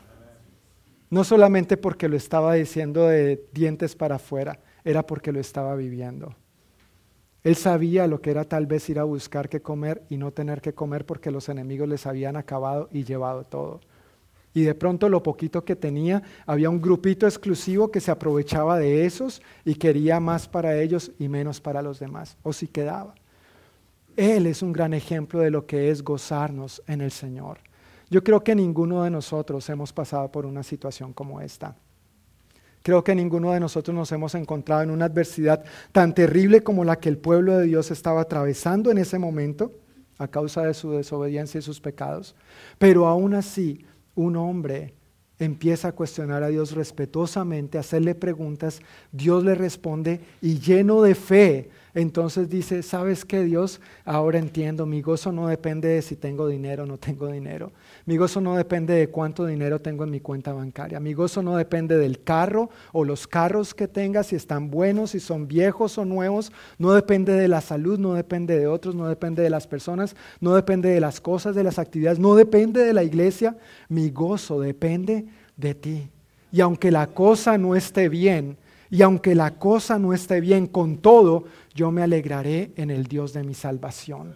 No 1.09 1.25
solamente 1.25 1.75
porque 1.75 2.07
lo 2.07 2.15
estaba 2.15 2.53
diciendo 2.53 3.07
de 3.07 3.43
dientes 3.51 3.95
para 3.95 4.15
afuera, 4.15 4.59
era 4.85 5.05
porque 5.05 5.33
lo 5.33 5.39
estaba 5.39 5.75
viviendo. 5.75 6.33
Él 7.43 7.55
sabía 7.55 8.07
lo 8.07 8.21
que 8.21 8.31
era 8.31 8.45
tal 8.45 8.67
vez 8.67 8.89
ir 8.89 8.99
a 8.99 9.03
buscar 9.03 9.49
qué 9.49 9.61
comer 9.61 10.03
y 10.09 10.17
no 10.17 10.31
tener 10.31 10.61
que 10.61 10.73
comer 10.73 11.05
porque 11.05 11.31
los 11.31 11.49
enemigos 11.49 11.89
les 11.89 12.05
habían 12.05 12.37
acabado 12.37 12.87
y 12.91 13.03
llevado 13.03 13.43
todo. 13.43 13.81
Y 14.53 14.63
de 14.63 14.75
pronto 14.75 15.09
lo 15.09 15.23
poquito 15.23 15.65
que 15.65 15.75
tenía, 15.75 16.23
había 16.45 16.69
un 16.69 16.81
grupito 16.81 17.27
exclusivo 17.27 17.91
que 17.91 17.99
se 17.99 18.11
aprovechaba 18.11 18.77
de 18.77 19.05
esos 19.05 19.41
y 19.65 19.75
quería 19.75 20.19
más 20.19 20.47
para 20.47 20.79
ellos 20.81 21.11
y 21.19 21.27
menos 21.27 21.59
para 21.59 21.81
los 21.81 21.99
demás, 21.99 22.37
o 22.43 22.53
si 22.53 22.67
quedaba. 22.67 23.13
Él 24.15 24.47
es 24.47 24.61
un 24.61 24.73
gran 24.73 24.93
ejemplo 24.93 25.39
de 25.39 25.51
lo 25.51 25.65
que 25.65 25.91
es 25.91 26.01
gozarnos 26.01 26.81
en 26.87 27.01
el 27.01 27.11
Señor. 27.11 27.59
Yo 28.09 28.23
creo 28.23 28.43
que 28.43 28.55
ninguno 28.55 29.03
de 29.03 29.09
nosotros 29.09 29.69
hemos 29.69 29.93
pasado 29.93 30.31
por 30.31 30.45
una 30.45 30.63
situación 30.63 31.13
como 31.13 31.41
esta. 31.41 31.75
Creo 32.81 33.03
que 33.03 33.13
ninguno 33.13 33.51
de 33.51 33.59
nosotros 33.59 33.95
nos 33.95 34.11
hemos 34.11 34.35
encontrado 34.35 34.81
en 34.83 34.89
una 34.89 35.05
adversidad 35.05 35.63
tan 35.91 36.13
terrible 36.13 36.63
como 36.63 36.85
la 36.85 36.97
que 36.97 37.09
el 37.09 37.17
pueblo 37.17 37.57
de 37.57 37.65
Dios 37.65 37.91
estaba 37.91 38.21
atravesando 38.21 38.89
en 38.89 38.97
ese 38.97 39.19
momento 39.19 39.73
a 40.17 40.27
causa 40.27 40.63
de 40.63 40.73
su 40.73 40.91
desobediencia 40.91 41.59
y 41.59 41.61
sus 41.61 41.81
pecados. 41.81 42.35
Pero 42.77 43.07
aún 43.07 43.33
así, 43.33 43.85
un 44.15 44.37
hombre 44.37 44.93
empieza 45.39 45.89
a 45.89 45.91
cuestionar 45.93 46.43
a 46.43 46.49
Dios 46.49 46.73
respetuosamente, 46.73 47.77
a 47.77 47.81
hacerle 47.81 48.15
preguntas, 48.15 48.81
Dios 49.11 49.43
le 49.43 49.55
responde 49.55 50.21
y 50.41 50.59
lleno 50.59 51.01
de 51.01 51.15
fe 51.15 51.69
entonces 51.93 52.49
dice, 52.49 52.83
¿sabes 52.83 53.25
qué 53.25 53.43
Dios? 53.43 53.81
Ahora 54.05 54.37
entiendo, 54.37 54.85
mi 54.85 55.01
gozo 55.01 55.31
no 55.31 55.47
depende 55.47 55.87
de 55.87 56.01
si 56.01 56.15
tengo 56.15 56.47
dinero 56.47 56.83
o 56.83 56.85
no 56.85 56.97
tengo 56.97 57.27
dinero. 57.27 57.71
Mi 58.05 58.17
gozo 58.17 58.41
no 58.41 58.55
depende 58.55 58.93
de 58.93 59.09
cuánto 59.09 59.45
dinero 59.45 59.81
tengo 59.81 60.03
en 60.03 60.11
mi 60.11 60.19
cuenta 60.19 60.53
bancaria. 60.53 60.99
Mi 60.99 61.13
gozo 61.13 61.41
no 61.41 61.57
depende 61.57 61.97
del 61.97 62.23
carro 62.23 62.69
o 62.91 63.03
los 63.03 63.27
carros 63.27 63.73
que 63.73 63.87
tenga, 63.87 64.23
si 64.23 64.35
están 64.35 64.69
buenos, 64.69 65.11
si 65.11 65.19
son 65.19 65.47
viejos 65.47 65.97
o 65.97 66.05
nuevos. 66.05 66.51
No 66.77 66.93
depende 66.93 67.33
de 67.33 67.47
la 67.47 67.61
salud, 67.61 67.97
no 67.97 68.13
depende 68.13 68.59
de 68.59 68.67
otros, 68.67 68.93
no 68.93 69.07
depende 69.07 69.41
de 69.41 69.49
las 69.49 69.65
personas, 69.65 70.15
no 70.39 70.55
depende 70.55 70.89
de 70.89 70.99
las 70.99 71.19
cosas, 71.19 71.55
de 71.55 71.63
las 71.63 71.79
actividades, 71.79 72.19
no 72.19 72.35
depende 72.35 72.83
de 72.83 72.93
la 72.93 73.03
iglesia. 73.03 73.57
Mi 73.87 74.11
gozo 74.11 74.59
depende 74.59 75.25
de 75.57 75.73
ti. 75.73 76.09
Y 76.51 76.61
aunque 76.61 76.91
la 76.91 77.07
cosa 77.07 77.57
no 77.57 77.75
esté 77.75 78.09
bien, 78.09 78.57
y 78.91 79.03
aunque 79.03 79.35
la 79.35 79.51
cosa 79.51 79.99
no 79.99 80.13
esté 80.13 80.41
bien 80.41 80.65
con 80.65 80.97
todo, 80.97 81.43
yo 81.79 81.91
me 81.91 82.03
alegraré 82.03 82.73
en 82.75 82.91
el 82.91 83.05
Dios 83.05 83.31
de 83.31 83.41
mi 83.41 83.53
salvación. 83.53 84.35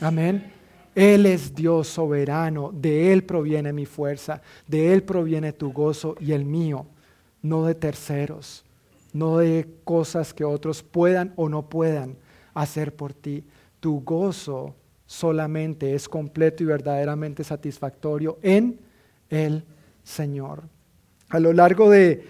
Amén. 0.00 0.50
Él 0.94 1.26
es 1.26 1.54
Dios 1.54 1.88
soberano, 1.88 2.72
de 2.72 3.12
Él 3.12 3.22
proviene 3.24 3.70
mi 3.74 3.84
fuerza, 3.84 4.40
de 4.66 4.94
Él 4.94 5.02
proviene 5.02 5.52
tu 5.52 5.74
gozo 5.74 6.16
y 6.18 6.32
el 6.32 6.46
mío, 6.46 6.86
no 7.42 7.66
de 7.66 7.74
terceros, 7.74 8.64
no 9.12 9.36
de 9.36 9.68
cosas 9.84 10.32
que 10.32 10.42
otros 10.42 10.82
puedan 10.82 11.34
o 11.36 11.50
no 11.50 11.68
puedan 11.68 12.16
hacer 12.54 12.96
por 12.96 13.12
ti. 13.12 13.44
Tu 13.78 14.00
gozo 14.00 14.74
solamente 15.04 15.94
es 15.94 16.08
completo 16.08 16.62
y 16.62 16.66
verdaderamente 16.66 17.44
satisfactorio 17.44 18.38
en 18.40 18.80
el 19.28 19.64
Señor. 20.02 20.62
A 21.28 21.40
lo 21.40 21.52
largo 21.52 21.90
de 21.90 22.24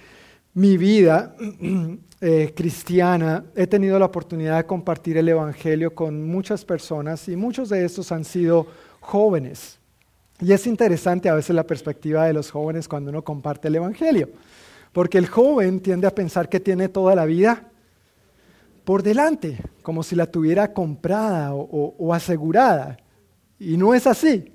mi 0.54 0.76
vida 0.76 1.34
eh, 2.20 2.52
cristiana 2.54 3.44
he 3.54 3.66
tenido 3.66 3.98
la 3.98 4.06
oportunidad 4.06 4.56
de 4.58 4.66
compartir 4.66 5.16
el 5.16 5.28
Evangelio 5.28 5.94
con 5.94 6.26
muchas 6.26 6.64
personas 6.64 7.28
y 7.28 7.36
muchos 7.36 7.68
de 7.68 7.84
estos 7.84 8.10
han 8.12 8.24
sido 8.24 8.66
jóvenes. 9.00 9.78
Y 10.40 10.52
es 10.52 10.66
interesante 10.66 11.28
a 11.28 11.34
veces 11.34 11.54
la 11.54 11.66
perspectiva 11.66 12.26
de 12.26 12.32
los 12.32 12.50
jóvenes 12.50 12.88
cuando 12.88 13.10
uno 13.10 13.22
comparte 13.22 13.68
el 13.68 13.76
Evangelio, 13.76 14.30
porque 14.92 15.18
el 15.18 15.26
joven 15.26 15.80
tiende 15.80 16.06
a 16.06 16.14
pensar 16.14 16.48
que 16.48 16.60
tiene 16.60 16.88
toda 16.88 17.14
la 17.14 17.26
vida 17.26 17.68
por 18.84 19.02
delante, 19.02 19.58
como 19.82 20.02
si 20.02 20.16
la 20.16 20.26
tuviera 20.26 20.72
comprada 20.72 21.52
o 21.54 22.14
asegurada. 22.14 22.96
Y 23.58 23.76
no 23.76 23.92
es 23.92 24.06
así, 24.06 24.52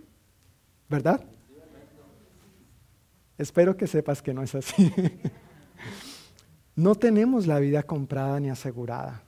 ¿verdad? 0.90 1.24
Espero 3.38 3.78
que 3.78 3.86
sepas 3.86 4.22
que 4.22 4.34
no 4.34 4.42
es 4.42 4.56
así. 4.56 4.92
No 6.76 6.96
tenemos 6.96 7.48
la 7.48 7.60
vida 7.60 7.84
comprada 7.84 8.40
ni 8.40 8.50
asegurada. 8.50 9.24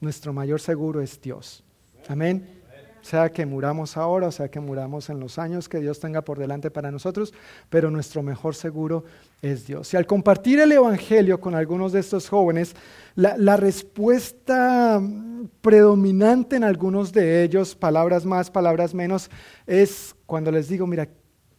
Nuestro 0.00 0.32
mayor 0.32 0.60
seguro 0.60 1.00
es 1.00 1.20
Dios. 1.20 1.64
Amén. 2.08 2.62
Sea 3.02 3.30
que 3.30 3.44
muramos 3.44 3.96
ahora, 3.96 4.28
o 4.28 4.32
sea 4.32 4.48
que 4.48 4.60
muramos 4.60 5.10
en 5.10 5.20
los 5.20 5.38
años 5.38 5.68
que 5.68 5.80
Dios 5.80 6.00
tenga 6.00 6.22
por 6.22 6.38
delante 6.38 6.70
para 6.70 6.90
nosotros, 6.90 7.34
pero 7.68 7.90
nuestro 7.90 8.22
mejor 8.22 8.54
seguro 8.54 9.04
es 9.42 9.66
Dios. 9.66 9.92
Y 9.92 9.96
al 9.96 10.06
compartir 10.06 10.60
el 10.60 10.72
Evangelio 10.72 11.38
con 11.40 11.54
algunos 11.54 11.92
de 11.92 12.00
estos 12.00 12.28
jóvenes, 12.28 12.74
la, 13.14 13.36
la 13.36 13.56
respuesta 13.58 15.02
predominante 15.60 16.56
en 16.56 16.64
algunos 16.64 17.12
de 17.12 17.42
ellos, 17.42 17.74
palabras 17.74 18.24
más, 18.24 18.50
palabras 18.50 18.94
menos, 18.94 19.30
es 19.66 20.14
cuando 20.24 20.50
les 20.50 20.68
digo, 20.68 20.86
mira, 20.86 21.08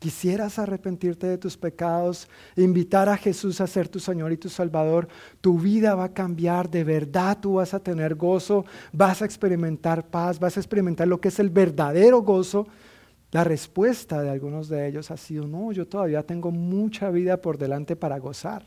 quisieras 0.05 0.59
arrepentirte 0.59 1.25
de 1.25 1.39
tus 1.39 1.57
pecados, 1.57 2.27
invitar 2.55 3.09
a 3.09 3.17
Jesús 3.17 3.59
a 3.59 3.65
ser 3.65 3.87
tu 3.87 3.99
Señor 3.99 4.31
y 4.31 4.37
tu 4.37 4.49
Salvador, 4.49 5.07
tu 5.41 5.57
vida 5.57 5.95
va 5.95 6.03
a 6.03 6.13
cambiar, 6.13 6.69
de 6.69 6.83
verdad 6.83 7.39
tú 7.41 7.55
vas 7.55 7.73
a 7.73 7.79
tener 7.79 8.13
gozo, 8.13 8.65
vas 8.93 9.23
a 9.23 9.25
experimentar 9.25 10.05
paz, 10.05 10.37
vas 10.37 10.57
a 10.57 10.59
experimentar 10.59 11.07
lo 11.07 11.19
que 11.19 11.29
es 11.29 11.39
el 11.39 11.49
verdadero 11.49 12.21
gozo. 12.21 12.67
La 13.31 13.43
respuesta 13.43 14.21
de 14.21 14.29
algunos 14.29 14.69
de 14.69 14.87
ellos 14.87 15.09
ha 15.09 15.17
sido, 15.17 15.47
no, 15.47 15.71
yo 15.71 15.87
todavía 15.87 16.21
tengo 16.21 16.51
mucha 16.51 17.09
vida 17.09 17.41
por 17.41 17.57
delante 17.57 17.95
para 17.95 18.19
gozar. 18.19 18.63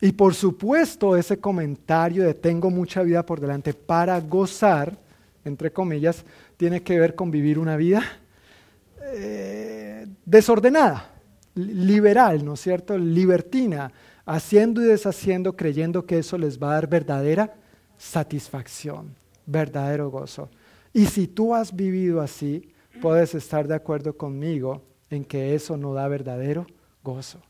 Y 0.00 0.12
por 0.12 0.34
supuesto 0.34 1.16
ese 1.16 1.40
comentario 1.40 2.22
de 2.22 2.34
tengo 2.34 2.70
mucha 2.70 3.02
vida 3.02 3.26
por 3.26 3.40
delante 3.40 3.74
para 3.74 4.20
gozar, 4.20 4.96
entre 5.44 5.72
comillas, 5.72 6.24
tiene 6.56 6.84
que 6.84 7.00
ver 7.00 7.16
con 7.16 7.32
vivir 7.32 7.58
una 7.58 7.76
vida 7.76 8.04
eh, 9.12 10.06
desordenada, 10.24 11.10
liberal, 11.54 12.44
¿no 12.44 12.54
es 12.54 12.60
cierto? 12.60 12.98
Libertina, 12.98 13.92
haciendo 14.24 14.82
y 14.82 14.86
deshaciendo, 14.86 15.54
creyendo 15.56 16.04
que 16.04 16.18
eso 16.18 16.36
les 16.36 16.60
va 16.60 16.70
a 16.70 16.74
dar 16.74 16.88
verdadera 16.88 17.54
satisfacción, 17.96 19.14
verdadero 19.46 20.10
gozo. 20.10 20.50
Y 20.92 21.06
si 21.06 21.26
tú 21.28 21.54
has 21.54 21.74
vivido 21.74 22.20
así, 22.20 22.72
puedes 23.00 23.34
estar 23.34 23.68
de 23.68 23.74
acuerdo 23.74 24.16
conmigo 24.16 24.82
en 25.10 25.24
que 25.24 25.54
eso 25.54 25.76
no 25.76 25.94
da 25.94 26.08
verdadero 26.08 26.66
gozo. 27.02 27.40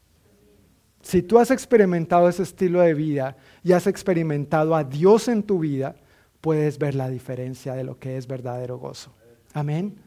Si 1.01 1.23
tú 1.23 1.39
has 1.39 1.51
experimentado 1.51 2.29
ese 2.29 2.43
estilo 2.43 2.81
de 2.81 2.95
vida 2.95 3.37
y 3.63 3.73
has 3.73 3.87
experimentado 3.87 4.75
a 4.75 4.85
Dios 4.85 5.29
en 5.29 5.43
tu 5.43 5.61
vida, 5.61 5.97
puedes 6.41 6.79
ver 6.79 6.95
la 6.95 7.09
diferencia 7.09 7.75
de 7.75 7.85
lo 7.85 7.99
que 7.99 8.17
es 8.17 8.27
verdadero 8.27 8.79
gozo. 8.79 9.13
Amén 9.55 10.06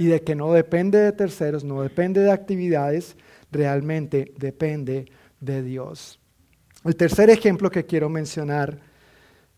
y 0.00 0.06
de 0.06 0.22
que 0.22 0.34
no 0.34 0.50
depende 0.54 0.96
de 0.96 1.12
terceros, 1.12 1.62
no 1.62 1.82
depende 1.82 2.22
de 2.22 2.32
actividades, 2.32 3.18
realmente 3.52 4.32
depende 4.38 5.12
de 5.40 5.62
Dios. 5.62 6.18
El 6.86 6.96
tercer 6.96 7.28
ejemplo 7.28 7.70
que 7.70 7.84
quiero 7.84 8.08
mencionar, 8.08 8.78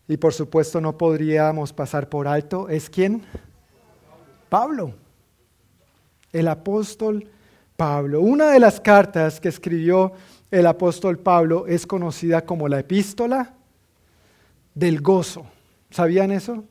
y 0.05 0.17
por 0.17 0.33
supuesto 0.33 0.81
no 0.81 0.97
podríamos 0.97 1.71
pasar 1.71 2.09
por 2.09 2.27
alto, 2.27 2.67
es 2.67 2.89
quién? 2.89 3.23
Pablo, 4.49 4.93
el 6.33 6.49
apóstol 6.49 7.25
Pablo. 7.77 8.19
Una 8.19 8.51
de 8.51 8.59
las 8.59 8.81
cartas 8.81 9.39
que 9.39 9.47
escribió 9.47 10.11
el 10.51 10.67
apóstol 10.67 11.19
Pablo 11.19 11.67
es 11.67 11.87
conocida 11.87 12.45
como 12.45 12.67
la 12.67 12.79
epístola 12.79 13.53
del 14.75 14.99
gozo. 14.99 15.45
¿Sabían 15.89 16.31
eso? 16.31 16.65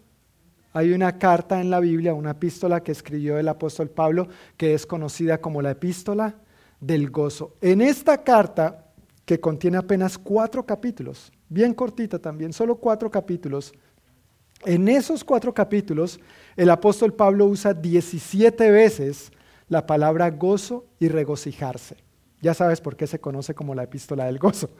Hay 0.73 0.93
una 0.93 1.19
carta 1.19 1.61
en 1.61 1.71
la 1.71 1.81
Biblia, 1.81 2.15
una 2.15 2.31
epístola 2.31 2.83
que 2.83 2.93
escribió 2.93 3.39
el 3.39 3.49
apóstol 3.49 3.91
Pablo, 3.91 4.29
que 4.57 4.75
es 4.75 4.87
conocida 4.87 5.39
como 5.39 5.61
la 5.61 5.73
epístola 5.73 6.35
del 6.81 7.11
gozo. 7.11 7.57
En 7.61 7.83
esta 7.83 8.23
carta, 8.23 8.87
que 9.25 9.39
contiene 9.39 9.77
apenas 9.77 10.19
cuatro 10.19 10.65
capítulos, 10.65 11.31
bien 11.49 11.75
cortita 11.75 12.19
también, 12.19 12.53
solo 12.53 12.77
cuatro 12.77 13.11
capítulos, 13.11 13.73
en 14.65 14.89
esos 14.89 15.25
cuatro 15.25 15.53
capítulos, 15.53 16.21
el 16.57 16.71
apóstol 16.71 17.13
Pablo 17.15 17.47
usa 17.47 17.75
17 17.75 18.71
veces 18.71 19.33
la 19.69 19.87
palabra 19.87 20.31
gozo 20.31 20.87
y 21.01 21.09
regocijarse. 21.09 21.97
Ya 22.41 22.55
sabes 22.55 22.81
por 22.81 22.97
qué 22.97 23.07
se 23.07 23.21
conoce 23.21 23.55
como 23.55 23.75
la 23.75 23.85
epístola 23.85 24.27
del 24.27 24.39
gozo. 24.39 24.71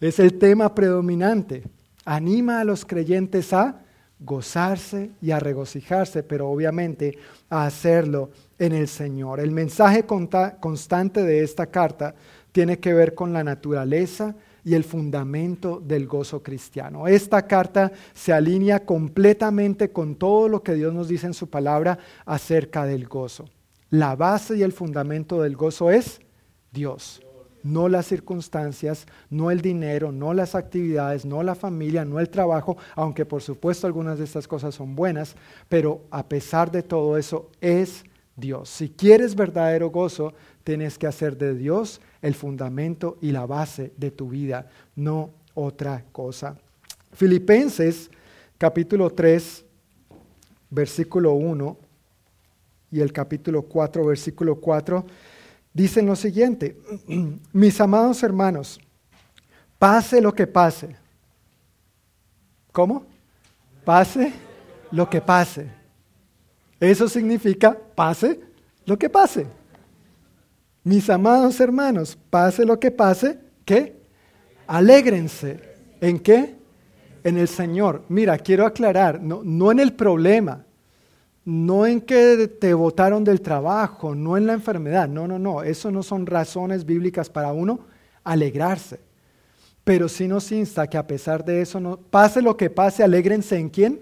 Es 0.00 0.18
el 0.18 0.38
tema 0.38 0.74
predominante. 0.74 1.64
Anima 2.04 2.60
a 2.60 2.64
los 2.64 2.84
creyentes 2.84 3.52
a 3.52 3.83
gozarse 4.20 5.10
y 5.20 5.30
a 5.30 5.40
regocijarse, 5.40 6.22
pero 6.22 6.48
obviamente 6.48 7.18
a 7.50 7.66
hacerlo 7.66 8.30
en 8.58 8.72
el 8.72 8.88
Señor. 8.88 9.40
El 9.40 9.50
mensaje 9.50 10.04
constante 10.04 11.22
de 11.22 11.42
esta 11.42 11.66
carta 11.66 12.14
tiene 12.52 12.78
que 12.78 12.94
ver 12.94 13.14
con 13.14 13.32
la 13.32 13.44
naturaleza 13.44 14.34
y 14.64 14.74
el 14.74 14.84
fundamento 14.84 15.80
del 15.80 16.06
gozo 16.06 16.42
cristiano. 16.42 17.06
Esta 17.06 17.46
carta 17.46 17.92
se 18.14 18.32
alinea 18.32 18.86
completamente 18.86 19.90
con 19.90 20.14
todo 20.14 20.48
lo 20.48 20.62
que 20.62 20.74
Dios 20.74 20.94
nos 20.94 21.08
dice 21.08 21.26
en 21.26 21.34
su 21.34 21.50
palabra 21.50 21.98
acerca 22.24 22.86
del 22.86 23.06
gozo. 23.06 23.44
La 23.90 24.16
base 24.16 24.56
y 24.56 24.62
el 24.62 24.72
fundamento 24.72 25.42
del 25.42 25.56
gozo 25.56 25.90
es 25.90 26.20
Dios 26.72 27.20
no 27.64 27.88
las 27.88 28.06
circunstancias, 28.06 29.06
no 29.30 29.50
el 29.50 29.60
dinero, 29.60 30.12
no 30.12 30.32
las 30.34 30.54
actividades, 30.54 31.24
no 31.24 31.42
la 31.42 31.56
familia, 31.56 32.04
no 32.04 32.20
el 32.20 32.28
trabajo, 32.28 32.76
aunque 32.94 33.24
por 33.24 33.42
supuesto 33.42 33.88
algunas 33.88 34.18
de 34.18 34.24
estas 34.24 34.46
cosas 34.46 34.76
son 34.76 34.94
buenas, 34.94 35.34
pero 35.68 36.02
a 36.10 36.28
pesar 36.28 36.70
de 36.70 36.84
todo 36.84 37.18
eso 37.18 37.50
es 37.60 38.04
Dios. 38.36 38.68
Si 38.68 38.90
quieres 38.90 39.34
verdadero 39.34 39.90
gozo, 39.90 40.34
tienes 40.62 40.98
que 40.98 41.06
hacer 41.06 41.36
de 41.36 41.54
Dios 41.54 42.00
el 42.22 42.34
fundamento 42.34 43.16
y 43.20 43.32
la 43.32 43.46
base 43.46 43.92
de 43.96 44.10
tu 44.10 44.28
vida, 44.28 44.68
no 44.94 45.30
otra 45.54 46.04
cosa. 46.12 46.56
Filipenses 47.12 48.10
capítulo 48.58 49.10
3, 49.10 49.64
versículo 50.70 51.32
1 51.32 51.78
y 52.92 53.00
el 53.00 53.12
capítulo 53.12 53.62
4, 53.62 54.04
versículo 54.04 54.56
4, 54.56 55.04
dicen 55.74 56.06
lo 56.06 56.16
siguiente, 56.16 56.78
mis 57.52 57.78
amados 57.80 58.22
hermanos, 58.22 58.80
pase 59.78 60.22
lo 60.22 60.32
que 60.32 60.46
pase. 60.46 60.96
¿Cómo? 62.72 63.04
Pase 63.84 64.32
lo 64.90 65.10
que 65.10 65.20
pase. 65.20 65.66
Eso 66.80 67.08
significa 67.08 67.76
pase 67.94 68.40
lo 68.86 68.98
que 68.98 69.10
pase. 69.10 69.46
Mis 70.82 71.08
amados 71.10 71.60
hermanos, 71.60 72.16
pase 72.30 72.64
lo 72.64 72.78
que 72.78 72.90
pase, 72.90 73.38
¿qué? 73.64 73.96
Alégrense. 74.66 75.60
¿En 76.00 76.18
qué? 76.18 76.56
En 77.22 77.38
el 77.38 77.48
Señor. 77.48 78.04
Mira, 78.08 78.38
quiero 78.38 78.66
aclarar, 78.66 79.20
no, 79.20 79.42
no 79.42 79.72
en 79.72 79.80
el 79.80 79.94
problema, 79.94 80.63
no 81.44 81.86
en 81.86 82.00
que 82.00 82.48
te 82.48 82.72
votaron 82.72 83.22
del 83.22 83.40
trabajo, 83.40 84.14
no 84.14 84.36
en 84.36 84.46
la 84.46 84.54
enfermedad, 84.54 85.08
no, 85.08 85.28
no, 85.28 85.38
no, 85.38 85.62
eso 85.62 85.90
no 85.90 86.02
son 86.02 86.26
razones 86.26 86.84
bíblicas 86.86 87.28
para 87.28 87.52
uno 87.52 87.80
alegrarse. 88.22 89.00
Pero 89.84 90.08
sí 90.08 90.26
nos 90.26 90.50
insta 90.50 90.86
que 90.86 90.96
a 90.96 91.06
pesar 91.06 91.44
de 91.44 91.60
eso, 91.60 92.00
pase 92.10 92.40
lo 92.40 92.56
que 92.56 92.70
pase, 92.70 93.02
alégrense 93.02 93.58
en 93.58 93.68
quién? 93.68 94.00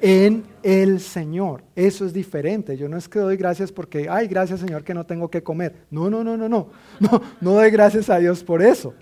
En 0.00 0.44
el 0.62 0.98
Señor. 1.00 1.62
Eso 1.76 2.06
es 2.06 2.14
diferente. 2.14 2.78
Yo 2.78 2.88
no 2.88 2.96
es 2.96 3.06
que 3.06 3.18
doy 3.18 3.36
gracias 3.36 3.70
porque, 3.70 4.08
ay, 4.08 4.28
gracias 4.28 4.60
Señor 4.60 4.82
que 4.82 4.94
no 4.94 5.04
tengo 5.04 5.28
que 5.28 5.42
comer. 5.42 5.84
No, 5.90 6.08
no, 6.08 6.24
no, 6.24 6.38
no, 6.38 6.48
no. 6.48 6.68
No, 6.98 7.22
no 7.42 7.52
doy 7.52 7.70
gracias 7.70 8.08
a 8.08 8.16
Dios 8.16 8.42
por 8.42 8.62
eso. 8.62 8.94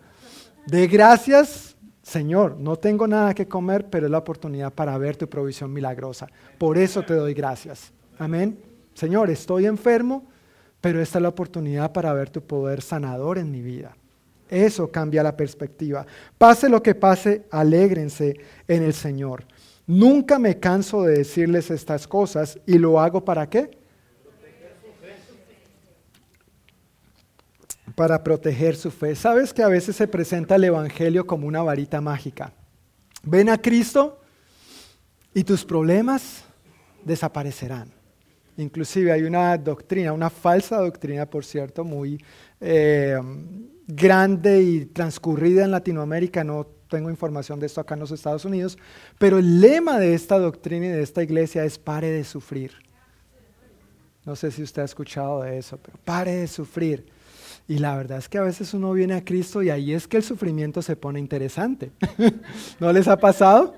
De 0.66 0.88
gracias 0.88 1.67
Señor, 2.08 2.56
no 2.58 2.76
tengo 2.76 3.06
nada 3.06 3.34
que 3.34 3.46
comer, 3.46 3.90
pero 3.90 4.06
es 4.06 4.10
la 4.10 4.16
oportunidad 4.16 4.72
para 4.72 4.96
ver 4.96 5.18
tu 5.18 5.28
provisión 5.28 5.70
milagrosa. 5.70 6.26
Por 6.56 6.78
eso 6.78 7.02
te 7.02 7.12
doy 7.12 7.34
gracias. 7.34 7.92
Amén. 8.18 8.58
Señor, 8.94 9.28
estoy 9.28 9.66
enfermo, 9.66 10.24
pero 10.80 11.02
esta 11.02 11.18
es 11.18 11.22
la 11.22 11.28
oportunidad 11.28 11.92
para 11.92 12.14
ver 12.14 12.30
tu 12.30 12.40
poder 12.40 12.80
sanador 12.80 13.36
en 13.36 13.50
mi 13.50 13.60
vida. 13.60 13.94
Eso 14.48 14.90
cambia 14.90 15.22
la 15.22 15.36
perspectiva. 15.36 16.06
Pase 16.38 16.70
lo 16.70 16.82
que 16.82 16.94
pase, 16.94 17.44
alégrense 17.50 18.38
en 18.66 18.84
el 18.84 18.94
Señor. 18.94 19.44
Nunca 19.86 20.38
me 20.38 20.58
canso 20.58 21.02
de 21.02 21.18
decirles 21.18 21.70
estas 21.70 22.08
cosas 22.08 22.58
y 22.64 22.78
lo 22.78 22.98
hago 23.00 23.22
para 23.22 23.50
qué? 23.50 23.77
Para 27.98 28.22
proteger 28.22 28.76
su 28.76 28.92
fe. 28.92 29.16
¿Sabes 29.16 29.52
que 29.52 29.60
a 29.60 29.66
veces 29.66 29.96
se 29.96 30.06
presenta 30.06 30.54
el 30.54 30.62
Evangelio 30.62 31.26
como 31.26 31.48
una 31.48 31.64
varita 31.64 32.00
mágica? 32.00 32.52
Ven 33.24 33.48
a 33.48 33.58
Cristo 33.58 34.20
y 35.34 35.42
tus 35.42 35.64
problemas 35.64 36.44
desaparecerán. 37.04 37.90
Inclusive 38.56 39.10
hay 39.10 39.24
una 39.24 39.58
doctrina, 39.58 40.12
una 40.12 40.30
falsa 40.30 40.76
doctrina, 40.76 41.26
por 41.26 41.44
cierto, 41.44 41.82
muy 41.82 42.22
eh, 42.60 43.18
grande 43.88 44.62
y 44.62 44.86
transcurrida 44.86 45.64
en 45.64 45.72
Latinoamérica, 45.72 46.44
no 46.44 46.68
tengo 46.88 47.10
información 47.10 47.58
de 47.58 47.66
esto 47.66 47.80
acá 47.80 47.94
en 47.94 48.00
los 48.00 48.12
Estados 48.12 48.44
Unidos, 48.44 48.78
pero 49.18 49.38
el 49.38 49.60
lema 49.60 49.98
de 49.98 50.14
esta 50.14 50.38
doctrina 50.38 50.86
y 50.86 50.90
de 50.90 51.02
esta 51.02 51.24
iglesia 51.24 51.64
es 51.64 51.80
pare 51.80 52.12
de 52.12 52.22
sufrir. 52.22 52.74
No 54.24 54.36
sé 54.36 54.52
si 54.52 54.62
usted 54.62 54.82
ha 54.82 54.84
escuchado 54.84 55.42
de 55.42 55.58
eso, 55.58 55.78
pero 55.78 55.98
pare 56.04 56.36
de 56.36 56.46
sufrir. 56.46 57.17
Y 57.68 57.78
la 57.78 57.94
verdad 57.96 58.16
es 58.16 58.30
que 58.30 58.38
a 58.38 58.42
veces 58.42 58.72
uno 58.72 58.92
viene 58.94 59.12
a 59.14 59.24
Cristo 59.24 59.62
y 59.62 59.68
ahí 59.68 59.92
es 59.92 60.08
que 60.08 60.16
el 60.16 60.22
sufrimiento 60.22 60.80
se 60.80 60.96
pone 60.96 61.20
interesante. 61.20 61.92
¿No 62.80 62.90
les 62.92 63.06
ha 63.08 63.18
pasado? 63.18 63.74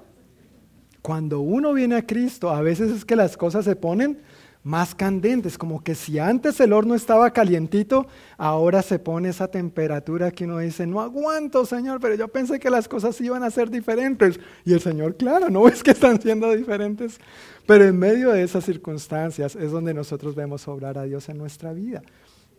Cuando 1.03 1.41
uno 1.41 1.73
viene 1.73 1.97
a 1.97 2.07
Cristo, 2.07 2.51
a 2.51 2.63
veces 2.63 2.93
es 2.93 3.05
que 3.05 3.17
las 3.17 3.37
cosas 3.37 3.65
se 3.65 3.75
ponen 3.75 4.21
más 4.63 4.95
candentes, 4.95 5.57
como 5.57 5.83
que 5.83 5.95
si 5.95 6.19
antes 6.19 6.61
el 6.61 6.73
horno 6.73 6.95
estaba 6.95 7.31
calientito, 7.33 8.07
ahora 8.37 8.83
se 8.83 8.99
pone 8.99 9.31
esa 9.31 9.49
temperatura 9.49 10.31
que 10.31 10.45
uno 10.45 10.59
dice, 10.59 10.87
no 10.87 11.01
aguanto, 11.01 11.65
Señor, 11.65 11.99
pero 11.99 12.15
yo 12.15 12.29
pensé 12.29 12.61
que 12.61 12.71
las 12.71 12.87
cosas 12.87 13.19
iban 13.21 13.43
a 13.43 13.51
ser 13.51 13.71
diferentes. 13.71 14.39
Y 14.65 14.75
el 14.75 14.81
Señor, 14.81 15.17
claro, 15.17 15.49
no 15.49 15.67
es 15.67 15.83
que 15.83 15.93
están 15.93 16.21
siendo 16.21 16.53
diferentes, 16.53 17.19
pero 17.67 17.85
en 17.85 17.99
medio 17.99 18.31
de 18.31 18.43
esas 18.43 18.65
circunstancias 18.65 19.57
es 19.57 19.73
donde 19.73 19.95
nosotros 19.95 20.35
vemos 20.35 20.69
obrar 20.69 20.99
a 20.99 21.05
Dios 21.05 21.29
en 21.29 21.39
nuestra 21.39 21.73
vida. 21.73 22.03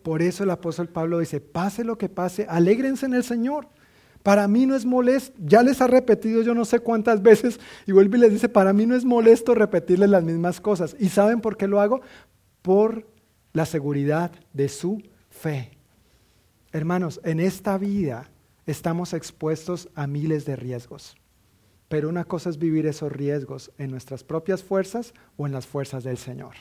Por 0.03 0.21
eso 0.21 0.43
el 0.43 0.49
apóstol 0.49 0.89
Pablo 0.89 1.19
dice, 1.19 1.39
pase 1.39 1.83
lo 1.83 1.97
que 1.97 2.09
pase, 2.09 2.45
alégrense 2.49 3.05
en 3.05 3.13
el 3.13 3.23
Señor. 3.23 3.67
Para 4.23 4.47
mí 4.47 4.65
no 4.65 4.75
es 4.75 4.85
molesto, 4.85 5.35
ya 5.43 5.63
les 5.63 5.81
ha 5.81 5.87
repetido 5.87 6.41
yo 6.43 6.53
no 6.53 6.65
sé 6.65 6.79
cuántas 6.79 7.21
veces, 7.21 7.59
y 7.87 7.91
vuelve 7.91 8.17
y 8.17 8.21
les 8.21 8.31
dice, 8.33 8.49
para 8.49 8.71
mí 8.71 8.85
no 8.85 8.95
es 8.95 9.03
molesto 9.03 9.55
repetirles 9.55 10.09
las 10.09 10.23
mismas 10.23 10.61
cosas. 10.61 10.95
¿Y 10.99 11.09
saben 11.09 11.41
por 11.41 11.57
qué 11.57 11.67
lo 11.67 11.81
hago? 11.81 12.01
Por 12.61 13.07
la 13.53 13.65
seguridad 13.65 14.31
de 14.53 14.69
su 14.69 15.01
fe. 15.29 15.71
Hermanos, 16.71 17.19
en 17.23 17.39
esta 17.39 17.77
vida 17.77 18.29
estamos 18.65 19.13
expuestos 19.13 19.89
a 19.95 20.07
miles 20.07 20.45
de 20.45 20.55
riesgos, 20.55 21.17
pero 21.89 22.07
una 22.07 22.23
cosa 22.23 22.49
es 22.49 22.57
vivir 22.57 22.85
esos 22.85 23.11
riesgos 23.11 23.71
en 23.77 23.91
nuestras 23.91 24.23
propias 24.23 24.63
fuerzas 24.63 25.13
o 25.35 25.47
en 25.47 25.51
las 25.51 25.65
fuerzas 25.65 26.03
del 26.03 26.17
Señor. 26.17 26.53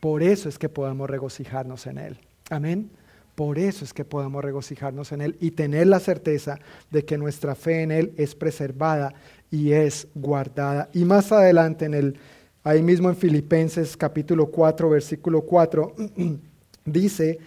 Por 0.00 0.22
eso 0.22 0.48
es 0.48 0.58
que 0.58 0.68
podemos 0.68 1.10
regocijarnos 1.10 1.86
en 1.86 1.98
Él. 1.98 2.18
Amén. 2.50 2.90
Por 3.34 3.58
eso 3.58 3.84
es 3.84 3.94
que 3.94 4.04
podemos 4.04 4.44
regocijarnos 4.44 5.12
en 5.12 5.22
Él 5.22 5.36
y 5.40 5.52
tener 5.52 5.86
la 5.86 6.00
certeza 6.00 6.58
de 6.90 7.04
que 7.04 7.16
nuestra 7.16 7.54
fe 7.54 7.82
en 7.82 7.90
Él 7.90 8.12
es 8.18 8.34
preservada 8.34 9.14
y 9.50 9.72
es 9.72 10.08
guardada. 10.14 10.90
Y 10.92 11.04
más 11.04 11.32
adelante, 11.32 11.86
en 11.86 11.94
el, 11.94 12.18
ahí 12.64 12.82
mismo 12.82 13.08
en 13.08 13.16
Filipenses 13.16 13.96
capítulo 13.96 14.50
4, 14.50 14.90
versículo 14.90 15.42
4, 15.42 15.94
dice, 16.84 17.38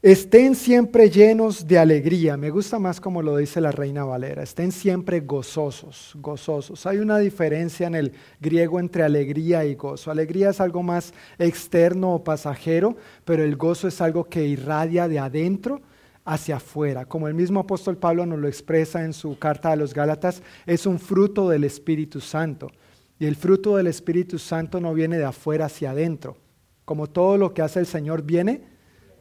Estén 0.00 0.54
siempre 0.54 1.10
llenos 1.10 1.66
de 1.66 1.76
alegría. 1.76 2.36
Me 2.36 2.50
gusta 2.50 2.78
más 2.78 3.00
como 3.00 3.20
lo 3.20 3.36
dice 3.36 3.60
la 3.60 3.72
reina 3.72 4.04
Valera. 4.04 4.44
Estén 4.44 4.70
siempre 4.70 5.18
gozosos, 5.18 6.12
gozosos. 6.14 6.86
Hay 6.86 6.98
una 6.98 7.18
diferencia 7.18 7.88
en 7.88 7.96
el 7.96 8.12
griego 8.38 8.78
entre 8.78 9.02
alegría 9.02 9.64
y 9.64 9.74
gozo. 9.74 10.12
Alegría 10.12 10.50
es 10.50 10.60
algo 10.60 10.84
más 10.84 11.12
externo 11.36 12.14
o 12.14 12.22
pasajero, 12.22 12.96
pero 13.24 13.42
el 13.42 13.56
gozo 13.56 13.88
es 13.88 14.00
algo 14.00 14.22
que 14.22 14.46
irradia 14.46 15.08
de 15.08 15.18
adentro 15.18 15.80
hacia 16.24 16.58
afuera. 16.58 17.04
Como 17.04 17.26
el 17.26 17.34
mismo 17.34 17.58
apóstol 17.58 17.96
Pablo 17.96 18.24
nos 18.24 18.38
lo 18.38 18.46
expresa 18.46 19.04
en 19.04 19.12
su 19.12 19.36
carta 19.36 19.72
a 19.72 19.76
los 19.76 19.94
Gálatas, 19.94 20.44
es 20.64 20.86
un 20.86 21.00
fruto 21.00 21.48
del 21.48 21.64
Espíritu 21.64 22.20
Santo. 22.20 22.70
Y 23.18 23.26
el 23.26 23.34
fruto 23.34 23.74
del 23.74 23.88
Espíritu 23.88 24.38
Santo 24.38 24.80
no 24.80 24.94
viene 24.94 25.18
de 25.18 25.24
afuera 25.24 25.66
hacia 25.66 25.90
adentro. 25.90 26.36
Como 26.84 27.08
todo 27.08 27.36
lo 27.36 27.52
que 27.52 27.62
hace 27.62 27.80
el 27.80 27.86
Señor 27.86 28.22
viene 28.22 28.77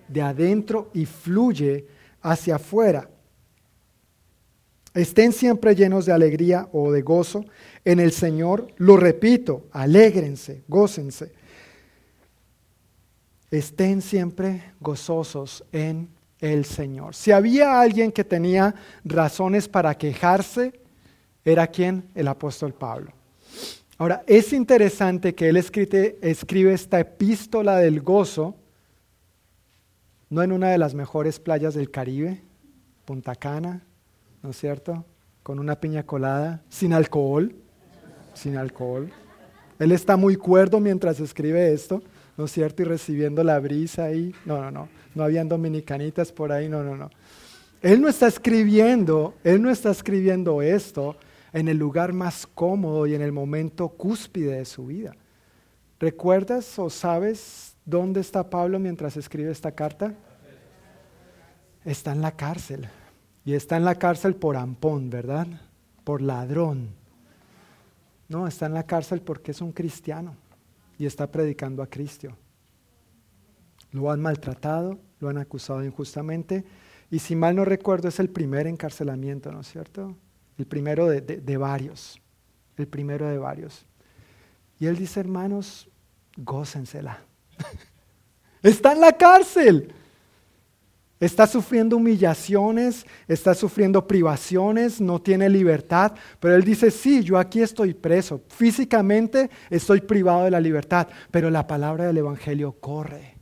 de 0.08 0.22
adentro 0.22 0.90
y 0.94 1.06
fluye 1.06 1.86
hacia 2.22 2.56
afuera. 2.56 3.10
Estén 4.94 5.32
siempre 5.32 5.76
llenos 5.76 6.06
de 6.06 6.14
alegría 6.14 6.68
o 6.72 6.92
de 6.92 7.04
gozo 7.04 7.46
en 7.86 8.00
el 8.00 8.12
Señor. 8.12 8.68
Lo 8.78 8.98
repito, 8.98 9.68
alégrense, 9.72 10.64
gócense. 10.68 11.32
Estén 13.52 14.02
siempre 14.02 14.74
gozosos 14.80 15.64
en 15.72 16.10
el 16.40 16.66
Señor. 16.66 17.16
Si 17.16 17.32
había 17.32 17.80
alguien 17.80 18.12
que 18.12 18.24
tenía 18.24 18.74
razones 19.06 19.68
para 19.68 19.96
quejarse, 19.96 20.74
era 21.46 21.68
quien? 21.68 22.10
El 22.16 22.28
apóstol 22.28 22.74
Pablo. 22.74 23.12
Ahora, 24.00 24.24
es 24.28 24.52
interesante 24.52 25.34
que 25.34 25.50
él 25.50 25.58
escribe, 25.58 26.18
escribe 26.22 26.74
esta 26.74 27.00
epístola 27.00 27.78
del 27.78 28.02
gozo 28.02 28.56
no 30.30 30.44
en 30.44 30.52
una 30.52 30.70
de 30.70 30.78
las 30.78 30.94
mejores 30.94 31.40
playas 31.40 31.74
del 31.74 31.90
Caribe, 31.90 32.42
Punta 33.06 33.36
Cana, 33.36 33.84
¿no 34.44 34.50
es 34.50 34.58
cierto? 34.58 35.06
Con 35.44 35.60
una 35.60 35.80
piña 35.80 36.04
colada, 36.04 36.62
sin 36.70 36.94
alcohol, 36.94 37.56
sin 38.34 38.58
alcohol. 38.58 39.10
Él 39.80 39.92
está 39.92 40.18
muy 40.18 40.36
cuerdo 40.36 40.80
mientras 40.80 41.20
escribe 41.20 41.72
esto, 41.72 42.04
¿no 42.36 42.46
es 42.46 42.52
cierto? 42.52 42.82
Y 42.82 42.86
recibiendo 42.86 43.44
la 43.44 43.60
brisa 43.60 44.06
ahí. 44.06 44.34
No, 44.46 44.62
no, 44.62 44.72
no. 44.72 44.90
No 45.16 45.24
habían 45.24 45.48
dominicanitas 45.48 46.32
por 46.32 46.52
ahí, 46.52 46.68
no, 46.68 46.84
no, 46.84 46.98
no. 46.98 47.10
Él 47.82 48.02
no 48.02 48.10
está 48.10 48.28
escribiendo, 48.28 49.36
él 49.44 49.62
no 49.62 49.70
está 49.70 49.92
escribiendo 49.92 50.62
esto 50.62 51.16
en 51.54 51.70
el 51.70 51.78
lugar 51.78 52.12
más 52.12 52.46
cómodo 52.46 53.08
y 53.08 53.16
en 53.16 53.22
el 53.22 53.32
momento 53.32 53.88
cúspide 53.90 54.58
de 54.58 54.66
su 54.66 54.88
vida. 54.88 55.16
¿Recuerdas 56.00 56.78
o 56.78 56.90
sabes 56.90 57.78
¿Dónde 57.88 58.20
está 58.20 58.50
Pablo 58.50 58.80
mientras 58.80 59.16
escribe 59.16 59.50
esta 59.50 59.72
carta? 59.72 60.14
Está 61.88 62.12
en 62.12 62.22
la 62.22 62.34
cárcel. 62.34 62.90
Y 63.46 63.54
está 63.54 63.78
en 63.78 63.86
la 63.86 63.96
cárcel 63.96 64.36
por 64.36 64.58
ampón, 64.58 65.10
¿verdad? 65.10 65.48
Por 66.04 66.22
ladrón. 66.22 66.90
No, 68.28 68.46
está 68.46 68.66
en 68.66 68.74
la 68.74 68.84
cárcel 68.84 69.22
porque 69.22 69.52
es 69.52 69.62
un 69.62 69.72
cristiano 69.72 70.36
y 71.00 71.06
está 71.06 71.32
predicando 71.32 71.82
a 71.82 71.88
Cristo. 71.88 72.36
Lo 73.94 74.12
han 74.12 74.20
maltratado, 74.20 75.00
lo 75.22 75.30
han 75.30 75.38
acusado 75.38 75.82
injustamente 75.82 76.66
y 77.10 77.20
si 77.20 77.38
mal 77.38 77.56
no 77.56 77.64
recuerdo 77.64 78.10
es 78.10 78.20
el 78.20 78.30
primer 78.30 78.68
encarcelamiento, 78.68 79.50
¿no 79.50 79.62
es 79.62 79.72
cierto? 79.72 80.14
El 80.58 80.66
primero 80.66 81.08
de, 81.08 81.22
de 81.22 81.58
varios, 81.58 82.20
el 82.76 82.88
primero 82.90 83.30
de 83.30 83.38
varios. 83.38 83.86
Y 84.78 84.88
él 84.88 84.98
dice, 84.98 85.22
hermanos, 85.22 85.90
gócensela. 86.36 87.22
Está 88.62 88.92
en 88.92 89.00
la 89.00 89.14
cárcel. 89.14 89.94
Está 91.20 91.48
sufriendo 91.48 91.98
humillaciones, 91.98 93.06
está 93.28 93.56
sufriendo 93.56 94.06
privaciones, 94.06 95.02
no 95.02 95.20
tiene 95.20 95.50
libertad, 95.50 96.14
pero 96.40 96.56
él 96.56 96.64
dice, 96.64 96.92
sí, 96.92 97.24
yo 97.24 97.40
aquí 97.40 97.62
estoy 97.62 97.96
preso, 97.96 98.42
físicamente 98.50 99.50
estoy 99.72 100.02
privado 100.02 100.44
de 100.44 100.52
la 100.52 100.60
libertad, 100.60 101.08
pero 101.32 101.50
la 101.50 101.66
palabra 101.66 102.06
del 102.06 102.20
Evangelio 102.20 102.74
corre. 102.74 103.36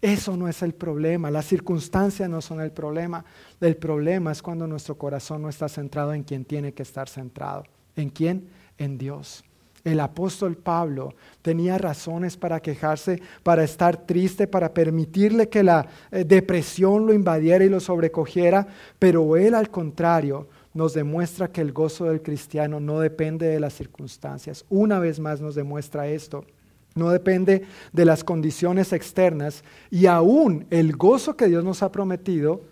Eso 0.00 0.36
no 0.36 0.48
es 0.48 0.62
el 0.62 0.74
problema, 0.74 1.30
las 1.30 1.46
circunstancias 1.46 2.28
no 2.28 2.40
son 2.40 2.60
el 2.60 2.72
problema, 2.72 3.24
el 3.60 3.76
problema 3.76 4.32
es 4.32 4.40
cuando 4.42 4.66
nuestro 4.66 4.96
corazón 4.96 5.42
no 5.42 5.50
está 5.50 5.68
centrado 5.68 6.14
en 6.14 6.24
quien 6.24 6.44
tiene 6.44 6.72
que 6.72 6.82
estar 6.82 7.08
centrado. 7.08 7.64
¿En 7.96 8.08
quién? 8.08 8.48
En 8.78 8.96
Dios. 8.98 9.44
El 9.84 10.00
apóstol 10.00 10.56
Pablo 10.56 11.14
tenía 11.42 11.76
razones 11.76 12.38
para 12.38 12.60
quejarse, 12.60 13.20
para 13.42 13.64
estar 13.64 14.06
triste, 14.06 14.46
para 14.46 14.72
permitirle 14.72 15.50
que 15.50 15.62
la 15.62 15.86
eh, 16.10 16.24
depresión 16.24 17.06
lo 17.06 17.12
invadiera 17.12 17.62
y 17.64 17.68
lo 17.68 17.80
sobrecogiera, 17.80 18.66
pero 18.98 19.36
él 19.36 19.54
al 19.54 19.70
contrario 19.70 20.48
nos 20.72 20.94
demuestra 20.94 21.48
que 21.48 21.60
el 21.60 21.72
gozo 21.72 22.06
del 22.06 22.22
cristiano 22.22 22.80
no 22.80 22.98
depende 22.98 23.46
de 23.46 23.60
las 23.60 23.74
circunstancias. 23.74 24.64
Una 24.70 24.98
vez 24.98 25.20
más 25.20 25.42
nos 25.42 25.54
demuestra 25.54 26.08
esto. 26.08 26.46
No 26.94 27.10
depende 27.10 27.62
de 27.92 28.04
las 28.04 28.24
condiciones 28.24 28.92
externas 28.92 29.64
y 29.90 30.06
aún 30.06 30.66
el 30.70 30.96
gozo 30.96 31.36
que 31.36 31.48
Dios 31.48 31.62
nos 31.62 31.82
ha 31.82 31.92
prometido 31.92 32.62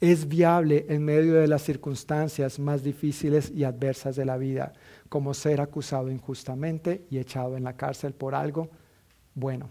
es 0.00 0.28
viable 0.28 0.86
en 0.88 1.04
medio 1.04 1.34
de 1.34 1.46
las 1.46 1.62
circunstancias 1.62 2.58
más 2.58 2.82
difíciles 2.82 3.50
y 3.54 3.64
adversas 3.64 4.16
de 4.16 4.24
la 4.24 4.36
vida 4.36 4.72
como 5.08 5.34
ser 5.34 5.60
acusado 5.60 6.10
injustamente 6.10 7.04
y 7.10 7.18
echado 7.18 7.56
en 7.56 7.64
la 7.64 7.74
cárcel 7.74 8.12
por 8.12 8.34
algo 8.34 8.68
bueno. 9.34 9.68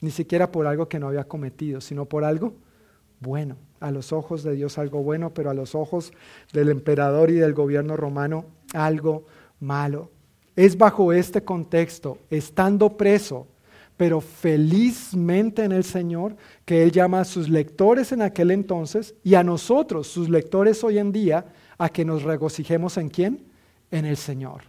Ni 0.00 0.10
siquiera 0.10 0.52
por 0.52 0.66
algo 0.66 0.88
que 0.88 0.98
no 0.98 1.08
había 1.08 1.24
cometido, 1.24 1.80
sino 1.80 2.04
por 2.04 2.24
algo 2.24 2.54
bueno. 3.20 3.56
A 3.80 3.90
los 3.90 4.12
ojos 4.12 4.42
de 4.42 4.52
Dios 4.52 4.78
algo 4.78 5.02
bueno, 5.02 5.32
pero 5.34 5.50
a 5.50 5.54
los 5.54 5.74
ojos 5.74 6.12
del 6.52 6.68
emperador 6.68 7.30
y 7.30 7.34
del 7.34 7.54
gobierno 7.54 7.96
romano 7.96 8.46
algo 8.74 9.26
malo. 9.60 10.10
Es 10.54 10.78
bajo 10.78 11.12
este 11.12 11.42
contexto, 11.42 12.18
estando 12.30 12.96
preso, 12.96 13.46
pero 13.96 14.20
felizmente 14.20 15.64
en 15.64 15.72
el 15.72 15.84
Señor, 15.84 16.36
que 16.64 16.82
Él 16.82 16.92
llama 16.92 17.20
a 17.20 17.24
sus 17.24 17.48
lectores 17.48 18.12
en 18.12 18.22
aquel 18.22 18.50
entonces 18.50 19.14
y 19.22 19.34
a 19.34 19.44
nosotros, 19.44 20.06
sus 20.06 20.28
lectores 20.28 20.84
hoy 20.84 20.98
en 20.98 21.12
día, 21.12 21.46
a 21.78 21.88
que 21.88 22.04
nos 22.04 22.22
regocijemos 22.22 22.96
en 22.96 23.08
quién? 23.08 23.55
En 23.90 24.04
el 24.04 24.16
Señor. 24.16 24.62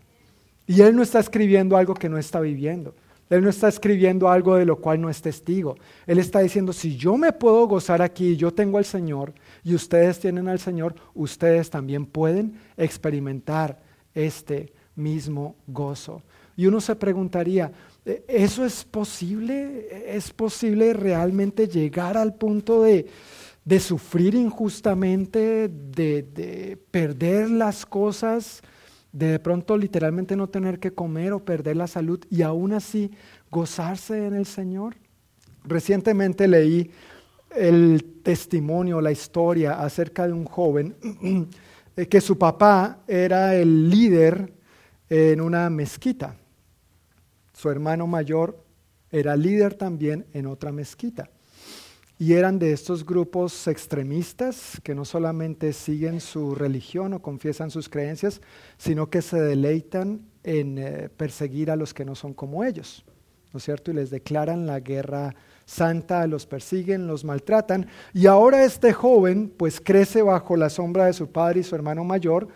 Y 0.65 0.81
Él 0.81 0.95
no 0.95 1.03
está 1.03 1.19
escribiendo 1.19 1.77
algo 1.77 1.93
que 1.93 2.09
no 2.09 2.17
está 2.17 2.39
viviendo. 2.39 2.93
Él 3.29 3.43
no 3.43 3.49
está 3.49 3.67
escribiendo 3.67 4.29
algo 4.29 4.55
de 4.55 4.65
lo 4.65 4.77
cual 4.77 5.01
no 5.01 5.09
es 5.09 5.21
testigo. 5.21 5.75
Él 6.05 6.19
está 6.19 6.39
diciendo, 6.39 6.71
si 6.71 6.95
yo 6.95 7.17
me 7.17 7.33
puedo 7.33 7.67
gozar 7.67 8.01
aquí, 8.01 8.37
yo 8.37 8.53
tengo 8.53 8.77
al 8.77 8.85
Señor 8.85 9.33
y 9.63 9.75
ustedes 9.75 10.19
tienen 10.19 10.47
al 10.47 10.59
Señor, 10.59 10.95
ustedes 11.13 11.69
también 11.69 12.05
pueden 12.05 12.59
experimentar 12.77 13.81
este 14.13 14.71
mismo 14.95 15.55
gozo. 15.67 16.21
Y 16.55 16.65
uno 16.65 16.79
se 16.79 16.95
preguntaría, 16.95 17.71
¿e-, 18.05 18.23
¿eso 18.27 18.65
es 18.65 18.85
posible? 18.85 19.89
¿Es 20.07 20.31
posible 20.31 20.93
realmente 20.93 21.67
llegar 21.67 22.17
al 22.17 22.33
punto 22.33 22.83
de, 22.83 23.07
de 23.65 23.79
sufrir 23.79 24.35
injustamente, 24.35 25.67
de, 25.67 26.23
de 26.23 26.77
perder 26.91 27.49
las 27.49 27.85
cosas? 27.85 28.61
De 29.17 29.31
de 29.31 29.39
pronto 29.39 29.75
literalmente 29.77 30.35
no 30.35 30.47
tener 30.47 30.79
que 30.79 30.91
comer 30.91 31.33
o 31.33 31.43
perder 31.43 31.75
la 31.75 31.87
salud 31.87 32.23
y 32.29 32.43
aún 32.43 32.73
así 32.73 33.09
gozarse 33.49 34.27
en 34.27 34.35
el 34.35 34.45
Señor. 34.45 34.95
Recientemente 35.63 36.47
leí 36.47 36.91
el 37.55 38.03
testimonio, 38.21 39.01
la 39.01 39.11
historia 39.11 39.81
acerca 39.81 40.27
de 40.27 40.33
un 40.33 40.45
joven 40.45 40.95
que 42.09 42.21
su 42.21 42.37
papá 42.37 42.99
era 43.07 43.55
el 43.55 43.89
líder 43.89 44.53
en 45.09 45.41
una 45.41 45.69
mezquita. 45.71 46.35
Su 47.53 47.71
hermano 47.71 48.05
mayor 48.05 48.63
era 49.09 49.35
líder 49.35 49.73
también 49.73 50.27
en 50.33 50.45
otra 50.45 50.71
mezquita. 50.71 51.31
Y 52.19 52.33
eran 52.33 52.57
de 52.57 52.71
estos 52.71 53.05
grupos 53.05 53.67
extremistas 53.67 54.79
que 54.83 54.95
no 54.95 55.05
solamente 55.05 55.71
siguen 55.71 56.19
su 56.19 56.55
religión 56.55 57.13
o 57.13 57.21
confiesan 57.21 57.69
sus 57.69 57.89
creencias, 57.89 58.41
sino 58.77 59.09
que 59.09 59.21
se 59.21 59.39
deleitan 59.39 60.21
en 60.43 60.79
eh, 60.79 61.09
perseguir 61.15 61.69
a 61.69 61.75
los 61.75 61.93
que 61.93 62.05
no 62.05 62.15
son 62.15 62.33
como 62.33 62.63
ellos, 62.63 63.05
¿no 63.53 63.59
es 63.59 63.63
cierto? 63.63 63.91
Y 63.91 63.93
les 63.93 64.09
declaran 64.09 64.65
la 64.65 64.79
guerra 64.79 65.35
santa, 65.65 66.25
los 66.25 66.47
persiguen, 66.47 67.05
los 67.05 67.23
maltratan. 67.23 67.87
Y 68.13 68.25
ahora 68.25 68.63
este 68.63 68.93
joven 68.93 69.53
pues 69.55 69.79
crece 69.79 70.23
bajo 70.23 70.57
la 70.57 70.71
sombra 70.71 71.05
de 71.05 71.13
su 71.13 71.31
padre 71.31 71.59
y 71.59 71.63
su 71.63 71.75
hermano 71.75 72.03
mayor. 72.03 72.47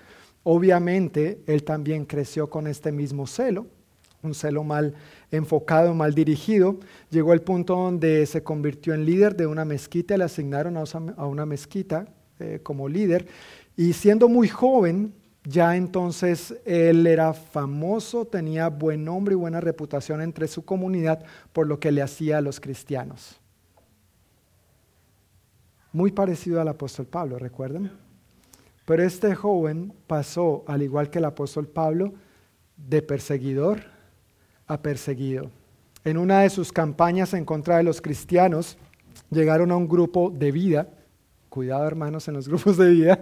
Obviamente 0.43 1.43
él 1.45 1.63
también 1.63 2.05
creció 2.05 2.49
con 2.49 2.65
este 2.65 2.91
mismo 2.91 3.27
celo, 3.27 3.67
un 4.23 4.33
celo 4.33 4.63
mal 4.63 4.95
enfocado, 5.31 5.93
mal 5.93 6.13
dirigido. 6.13 6.77
Llegó 7.09 7.31
al 7.31 7.41
punto 7.41 7.75
donde 7.75 8.25
se 8.25 8.43
convirtió 8.43 8.93
en 8.93 9.05
líder 9.05 9.35
de 9.35 9.47
una 9.47 9.65
mezquita, 9.65 10.17
le 10.17 10.25
asignaron 10.25 10.77
a 10.77 11.25
una 11.25 11.45
mezquita 11.45 12.05
eh, 12.39 12.59
como 12.61 12.87
líder. 12.87 13.27
Y 13.75 13.93
siendo 13.93 14.27
muy 14.27 14.47
joven, 14.49 15.13
ya 15.43 15.75
entonces 15.75 16.55
él 16.65 17.07
era 17.07 17.33
famoso, 17.33 18.25
tenía 18.25 18.67
buen 18.67 19.03
nombre 19.03 19.33
y 19.33 19.37
buena 19.37 19.59
reputación 19.59 20.21
entre 20.21 20.47
su 20.47 20.63
comunidad 20.63 21.23
por 21.51 21.65
lo 21.65 21.79
que 21.79 21.91
le 21.91 22.01
hacía 22.01 22.37
a 22.37 22.41
los 22.41 22.59
cristianos. 22.59 23.39
Muy 25.93 26.11
parecido 26.11 26.61
al 26.61 26.67
apóstol 26.67 27.07
Pablo, 27.07 27.39
¿recuerdan? 27.39 27.91
Pero 28.85 29.03
este 29.03 29.35
joven 29.35 29.93
pasó, 30.07 30.63
al 30.67 30.81
igual 30.81 31.09
que 31.09 31.19
el 31.19 31.25
apóstol 31.25 31.67
Pablo, 31.67 32.13
de 32.77 33.01
perseguidor 33.01 33.81
ha 34.71 34.81
perseguido. 34.81 35.51
En 36.05 36.17
una 36.17 36.41
de 36.41 36.49
sus 36.49 36.71
campañas 36.71 37.33
en 37.33 37.43
contra 37.43 37.77
de 37.77 37.83
los 37.83 38.01
cristianos, 38.01 38.77
llegaron 39.29 39.69
a 39.71 39.75
un 39.75 39.87
grupo 39.87 40.31
de 40.31 40.51
vida, 40.51 40.87
cuidado 41.49 41.85
hermanos 41.85 42.27
en 42.29 42.35
los 42.35 42.47
grupos 42.49 42.77
de 42.77 42.89
vida, 42.89 43.19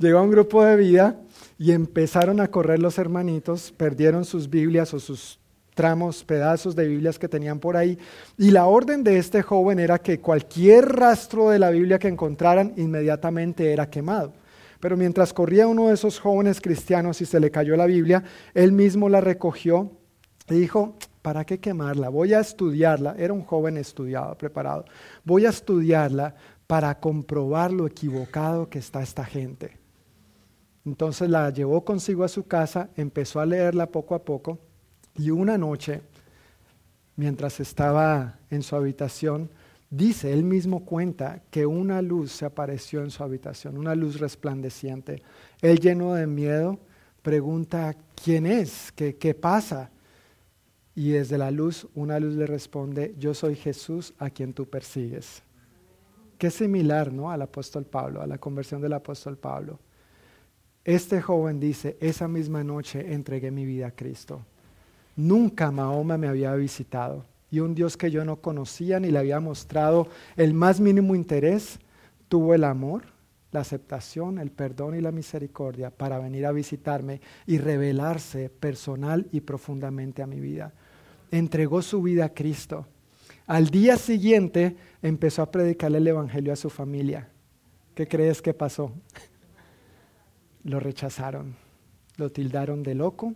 llegó 0.00 0.18
a 0.18 0.22
un 0.22 0.30
grupo 0.30 0.64
de 0.64 0.76
vida 0.76 1.20
y 1.56 1.70
empezaron 1.70 2.40
a 2.40 2.50
correr 2.50 2.80
los 2.80 2.98
hermanitos, 2.98 3.72
perdieron 3.76 4.24
sus 4.24 4.50
Biblias 4.50 4.92
o 4.92 4.98
sus 4.98 5.38
tramos, 5.74 6.24
pedazos 6.24 6.74
de 6.74 6.88
Biblias 6.88 7.18
que 7.18 7.28
tenían 7.28 7.60
por 7.60 7.76
ahí. 7.76 7.96
Y 8.36 8.50
la 8.50 8.66
orden 8.66 9.04
de 9.04 9.18
este 9.18 9.42
joven 9.42 9.78
era 9.78 9.98
que 9.98 10.20
cualquier 10.20 10.84
rastro 10.96 11.50
de 11.50 11.60
la 11.60 11.70
Biblia 11.70 12.00
que 12.00 12.08
encontraran 12.08 12.72
inmediatamente 12.76 13.72
era 13.72 13.88
quemado. 13.88 14.32
Pero 14.80 14.96
mientras 14.96 15.32
corría 15.32 15.68
uno 15.68 15.88
de 15.88 15.94
esos 15.94 16.18
jóvenes 16.18 16.60
cristianos 16.60 17.20
y 17.20 17.26
se 17.26 17.38
le 17.38 17.52
cayó 17.52 17.76
la 17.76 17.86
Biblia, 17.86 18.24
él 18.52 18.72
mismo 18.72 19.08
la 19.08 19.20
recogió 19.20 19.92
y 20.48 20.54
dijo, 20.54 20.94
¿para 21.22 21.44
qué 21.44 21.58
quemarla? 21.58 22.08
Voy 22.08 22.34
a 22.34 22.40
estudiarla. 22.40 23.16
Era 23.18 23.32
un 23.32 23.42
joven 23.42 23.76
estudiado, 23.76 24.36
preparado. 24.36 24.84
Voy 25.24 25.46
a 25.46 25.50
estudiarla 25.50 26.34
para 26.66 26.98
comprobar 26.98 27.72
lo 27.72 27.86
equivocado 27.86 28.68
que 28.68 28.78
está 28.78 29.02
esta 29.02 29.24
gente. 29.24 29.76
Entonces 30.84 31.28
la 31.28 31.50
llevó 31.50 31.84
consigo 31.84 32.22
a 32.22 32.28
su 32.28 32.46
casa, 32.46 32.90
empezó 32.96 33.40
a 33.40 33.46
leerla 33.46 33.86
poco 33.86 34.14
a 34.14 34.24
poco 34.24 34.60
y 35.16 35.30
una 35.30 35.58
noche, 35.58 36.02
mientras 37.16 37.58
estaba 37.58 38.38
en 38.50 38.62
su 38.62 38.76
habitación, 38.76 39.50
dice, 39.90 40.32
él 40.32 40.44
mismo 40.44 40.84
cuenta 40.84 41.42
que 41.50 41.66
una 41.66 42.02
luz 42.02 42.30
se 42.32 42.44
apareció 42.44 43.02
en 43.02 43.10
su 43.10 43.24
habitación, 43.24 43.78
una 43.78 43.96
luz 43.96 44.20
resplandeciente. 44.20 45.22
Él 45.60 45.80
lleno 45.80 46.14
de 46.14 46.28
miedo 46.28 46.78
pregunta, 47.22 47.96
¿quién 48.22 48.46
es? 48.46 48.92
¿Qué, 48.92 49.16
qué 49.16 49.34
pasa? 49.34 49.90
Y 50.96 51.10
desde 51.10 51.36
la 51.36 51.50
luz, 51.50 51.86
una 51.94 52.18
luz 52.18 52.34
le 52.36 52.46
responde, 52.46 53.14
yo 53.18 53.34
soy 53.34 53.54
Jesús 53.54 54.14
a 54.18 54.30
quien 54.30 54.54
tú 54.54 54.64
persigues. 54.64 55.42
Qué 56.38 56.50
similar, 56.50 57.12
¿no? 57.12 57.30
Al 57.30 57.42
apóstol 57.42 57.84
Pablo, 57.84 58.22
a 58.22 58.26
la 58.26 58.38
conversión 58.38 58.80
del 58.80 58.94
apóstol 58.94 59.36
Pablo. 59.36 59.78
Este 60.86 61.20
joven 61.20 61.60
dice, 61.60 61.98
esa 62.00 62.28
misma 62.28 62.64
noche 62.64 63.12
entregué 63.12 63.50
mi 63.50 63.66
vida 63.66 63.88
a 63.88 63.90
Cristo. 63.90 64.40
Nunca 65.16 65.70
Mahoma 65.70 66.16
me 66.16 66.28
había 66.28 66.54
visitado 66.54 67.26
y 67.50 67.60
un 67.60 67.74
Dios 67.74 67.98
que 67.98 68.10
yo 68.10 68.24
no 68.24 68.36
conocía 68.36 68.98
ni 68.98 69.10
le 69.10 69.18
había 69.18 69.38
mostrado 69.38 70.08
el 70.36 70.54
más 70.54 70.80
mínimo 70.80 71.14
interés, 71.14 71.78
tuvo 72.28 72.54
el 72.54 72.64
amor, 72.64 73.02
la 73.52 73.60
aceptación, 73.60 74.38
el 74.38 74.50
perdón 74.50 74.94
y 74.94 75.02
la 75.02 75.12
misericordia 75.12 75.90
para 75.90 76.18
venir 76.18 76.46
a 76.46 76.52
visitarme 76.52 77.20
y 77.46 77.58
revelarse 77.58 78.48
personal 78.48 79.26
y 79.30 79.42
profundamente 79.42 80.22
a 80.22 80.26
mi 80.26 80.40
vida 80.40 80.72
entregó 81.30 81.82
su 81.82 82.02
vida 82.02 82.26
a 82.26 82.34
Cristo. 82.34 82.86
Al 83.46 83.68
día 83.68 83.96
siguiente 83.96 84.76
empezó 85.02 85.42
a 85.42 85.50
predicarle 85.50 85.98
el 85.98 86.08
Evangelio 86.08 86.52
a 86.52 86.56
su 86.56 86.70
familia. 86.70 87.28
¿Qué 87.94 88.08
crees 88.08 88.42
que 88.42 88.54
pasó? 88.54 88.92
Lo 90.64 90.80
rechazaron, 90.80 91.54
lo 92.16 92.30
tildaron 92.30 92.82
de 92.82 92.96
loco 92.96 93.34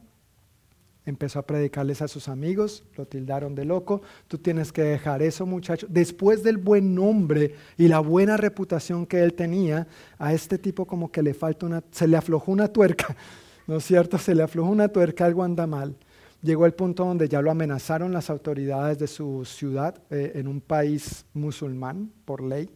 empezó 1.06 1.38
a 1.38 1.46
predicarles 1.46 2.02
a 2.02 2.08
sus 2.08 2.28
amigos, 2.28 2.84
lo 2.96 3.06
tildaron 3.06 3.54
de 3.54 3.64
loco, 3.64 4.02
tú 4.28 4.38
tienes 4.38 4.72
que 4.72 4.82
dejar 4.82 5.22
eso 5.22 5.46
muchacho. 5.46 5.86
Después 5.88 6.42
del 6.42 6.58
buen 6.58 6.94
nombre 6.94 7.54
y 7.76 7.88
la 7.88 8.00
buena 8.00 8.36
reputación 8.36 9.06
que 9.06 9.22
él 9.22 9.34
tenía, 9.34 9.86
a 10.18 10.32
este 10.32 10.58
tipo 10.58 10.86
como 10.86 11.10
que 11.10 11.22
le 11.22 11.34
falta 11.34 11.66
una, 11.66 11.82
se 11.90 12.06
le 12.06 12.16
aflojó 12.16 12.52
una 12.52 12.68
tuerca, 12.68 13.16
¿no 13.66 13.76
es 13.76 13.84
cierto? 13.84 14.18
Se 14.18 14.34
le 14.34 14.42
aflojó 14.42 14.70
una 14.70 14.88
tuerca, 14.88 15.24
algo 15.24 15.42
anda 15.42 15.66
mal. 15.66 15.96
Llegó 16.42 16.66
el 16.66 16.72
punto 16.72 17.04
donde 17.04 17.28
ya 17.28 17.42
lo 17.42 17.50
amenazaron 17.50 18.12
las 18.12 18.30
autoridades 18.30 18.98
de 18.98 19.06
su 19.06 19.44
ciudad 19.44 20.02
eh, 20.10 20.32
en 20.36 20.48
un 20.48 20.60
país 20.60 21.26
musulmán 21.34 22.10
por 22.24 22.42
ley. 22.42 22.70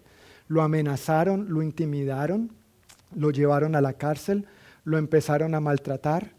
Lo 0.49 0.63
amenazaron, 0.63 1.47
lo 1.49 1.63
intimidaron, 1.63 2.53
lo 3.15 3.31
llevaron 3.31 3.75
a 3.75 3.81
la 3.81 3.95
cárcel, 3.95 4.47
lo 4.85 4.99
empezaron 4.99 5.55
a 5.55 5.61
maltratar 5.61 6.35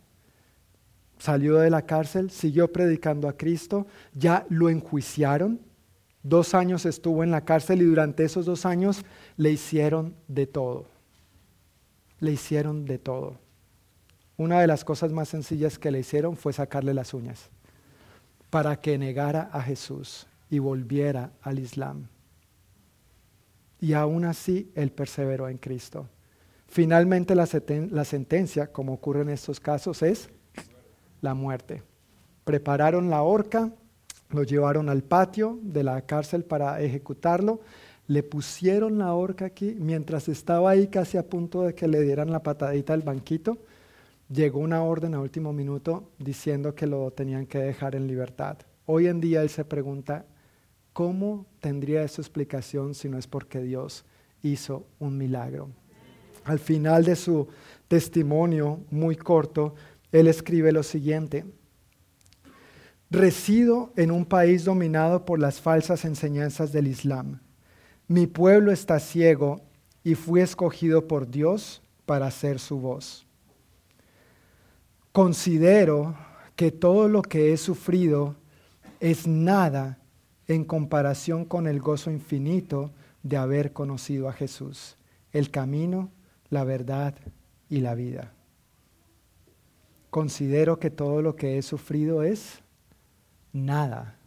salió 1.18 1.58
de 1.58 1.70
la 1.70 1.86
cárcel, 1.86 2.30
siguió 2.30 2.72
predicando 2.72 3.28
a 3.28 3.38
Cristo, 3.38 3.88
ya 4.14 4.46
lo 4.50 4.70
enjuiciaron, 4.70 5.60
dos 6.24 6.54
años 6.54 6.86
estuvo 6.86 7.24
en 7.24 7.32
la 7.32 7.46
cárcel 7.46 7.82
y 7.82 7.86
durante 7.86 8.24
esos 8.24 8.46
dos 8.46 8.66
años 8.66 9.04
le 9.38 9.52
hicieron 9.52 10.16
de 10.28 10.48
todo, 10.48 10.86
le 12.20 12.32
hicieron 12.32 12.86
de 12.86 12.98
todo. 12.98 13.45
Una 14.38 14.60
de 14.60 14.68
las 14.68 14.84
cosas 14.84 15.12
más 15.12 15.30
sencillas 15.30 15.80
que 15.80 15.92
le 15.92 16.00
hicieron 16.00 16.36
fue 16.36 16.54
sacarle 16.54 16.94
las 16.94 17.14
uñas 17.14 17.50
para 18.50 18.80
que 18.80 18.98
negara 18.98 19.50
a 19.52 19.62
Jesús 19.62 20.28
y 20.50 20.60
volviera 20.60 21.32
al 21.42 21.60
Islam. 21.60 22.08
Y 23.82 23.94
aún 23.94 24.26
así 24.26 24.72
él 24.76 24.92
perseveró 24.92 25.50
en 25.50 25.58
Cristo. 25.58 26.08
Finalmente 26.68 27.36
la, 27.36 27.46
sentencia, 27.46 28.72
como 28.72 28.94
ocurre 28.94 29.22
en 29.22 29.30
estos 29.30 29.60
casos, 29.60 30.02
es 30.02 30.30
la 31.22 31.34
muerte. 31.34 31.84
Prepararon 32.44 33.10
la 33.10 33.22
horca, 33.24 33.72
lo 34.30 34.44
llevaron 34.44 34.90
al 34.90 35.04
patio 35.04 35.60
de 35.62 35.84
la 35.84 36.02
cárcel 36.02 36.44
para 36.44 36.82
ejecutarlo, 36.82 37.62
le 38.08 38.24
pusieron 38.24 38.98
la 38.98 39.14
horca 39.14 39.46
aquí, 39.46 39.76
mientras 39.80 40.28
estaba 40.28 40.72
ahí 40.72 40.88
casi 40.88 41.18
a 41.18 41.28
punto 41.28 41.64
de 41.64 41.74
que 41.74 41.88
le 41.88 42.02
dieran 42.02 42.32
la 42.32 42.44
patadita 42.44 42.94
al 42.94 43.02
banquito, 43.02 43.58
llegó 44.30 44.60
una 44.60 44.84
orden 44.84 45.14
a 45.14 45.20
último 45.20 45.54
minuto 45.54 46.12
diciendo 46.18 46.76
que 46.76 46.88
lo 46.88 47.12
tenían 47.12 47.46
que 47.46 47.60
dejar 47.60 47.96
en 47.96 48.08
libertad. 48.08 48.58
Hoy 48.86 49.08
en 49.08 49.20
día 49.20 49.42
él 49.42 49.50
se 49.50 49.66
pregunta, 49.66 50.26
¿cómo 50.94 51.46
tendría 51.60 52.04
esa 52.04 52.22
explicación 52.22 52.94
si 52.94 53.10
no 53.10 53.18
es 53.18 53.28
porque 53.28 53.62
Dios 53.62 54.06
hizo 54.42 54.86
un 55.00 55.18
milagro? 55.18 55.70
Al 56.44 56.60
final 56.60 57.04
de 57.04 57.16
su 57.16 57.48
testimonio 57.88 58.80
muy 58.92 59.16
corto, 59.16 59.74
él 60.12 60.28
escribe 60.28 60.72
lo 60.72 60.84
siguiente. 60.84 61.46
Resido 63.10 63.92
en 63.96 64.12
un 64.12 64.26
país 64.26 64.64
dominado 64.66 65.26
por 65.26 65.40
las 65.40 65.60
falsas 65.60 66.06
enseñanzas 66.06 66.72
del 66.72 66.88
Islam. 66.88 67.40
Mi 68.08 68.28
pueblo 68.28 68.72
está 68.72 69.00
ciego 69.00 69.62
y 70.04 70.14
fui 70.14 70.42
escogido 70.42 71.08
por 71.08 71.28
Dios 71.30 71.82
para 72.06 72.30
ser 72.30 72.60
su 72.60 72.80
voz. 72.80 73.25
Considero 75.16 76.16
que 76.56 76.72
todo 76.72 77.08
lo 77.08 77.24
que 77.24 77.54
he 77.54 77.58
sufrido 77.58 78.36
es 79.00 79.26
nada 79.26 79.98
en 80.48 80.64
comparación 80.64 81.46
con 81.46 81.66
el 81.66 81.80
gozo 81.80 82.12
infinito 82.12 82.92
de 83.24 83.38
haber 83.38 83.74
conocido 83.74 84.30
a 84.30 84.34
Jesús, 84.34 84.98
el 85.32 85.50
camino, 85.50 86.12
la 86.50 86.64
verdad 86.64 87.16
y 87.70 87.80
la 87.80 87.96
vida 87.96 88.36
considero 90.16 90.80
que 90.80 90.92
todo 90.92 91.22
lo 91.22 91.36
que 91.36 91.58
he 91.58 91.62
sufrido 91.62 92.24
es 92.24 92.64
nada 93.52 94.18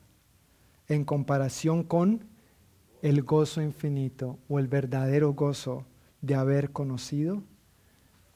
en 0.86 1.06
comparación 1.06 1.82
con 1.82 2.28
el 3.00 3.22
gozo 3.22 3.62
infinito 3.62 4.38
o 4.50 4.58
el 4.58 4.68
verdadero 4.68 5.32
gozo 5.32 5.86
de 6.20 6.34
haber 6.34 6.72
conocido 6.72 7.42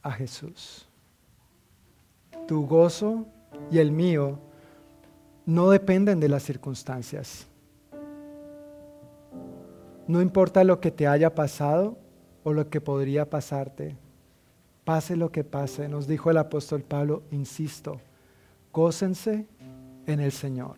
a 0.01 0.13
Jesús. 0.13 0.89
Tu 2.47 2.65
gozo 2.67 3.25
y 3.71 3.79
el 3.79 3.91
mío 3.91 4.39
no 5.45 5.69
dependen 5.69 6.19
de 6.19 6.29
las 6.29 6.43
circunstancias. 6.43 7.47
No 10.07 10.21
importa 10.21 10.63
lo 10.63 10.79
que 10.79 10.91
te 10.91 11.07
haya 11.07 11.33
pasado 11.33 11.97
o 12.43 12.53
lo 12.53 12.69
que 12.69 12.81
podría 12.81 13.29
pasarte. 13.29 13.95
Pase 14.83 15.15
lo 15.15 15.31
que 15.31 15.45
pase, 15.45 15.87
nos 15.87 16.07
dijo 16.07 16.29
el 16.29 16.37
apóstol 16.37 16.81
Pablo, 16.81 17.23
insisto, 17.31 18.01
gócense 18.73 19.45
en 20.05 20.19
el 20.19 20.33
Señor. 20.33 20.75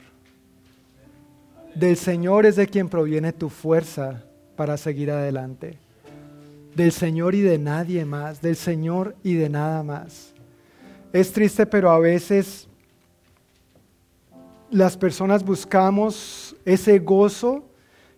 Del 1.73 1.97
Señor 1.97 2.45
es 2.45 2.55
de 2.55 2.67
quien 2.67 2.87
proviene 2.87 3.33
tu 3.33 3.49
fuerza 3.49 4.23
para 4.55 4.77
seguir 4.77 5.09
adelante. 5.09 5.79
Del 6.75 6.91
Señor 6.91 7.33
y 7.33 7.41
de 7.41 7.57
nadie 7.57 8.05
más, 8.05 8.41
del 8.41 8.55
Señor 8.55 9.15
y 9.23 9.33
de 9.33 9.49
nada 9.49 9.81
más. 9.81 10.34
Es 11.15 11.31
triste, 11.31 11.65
pero 11.65 11.91
a 11.91 11.97
veces 11.97 12.67
las 14.69 14.97
personas 14.97 15.45
buscamos 15.45 16.53
ese 16.65 16.99
gozo 16.99 17.63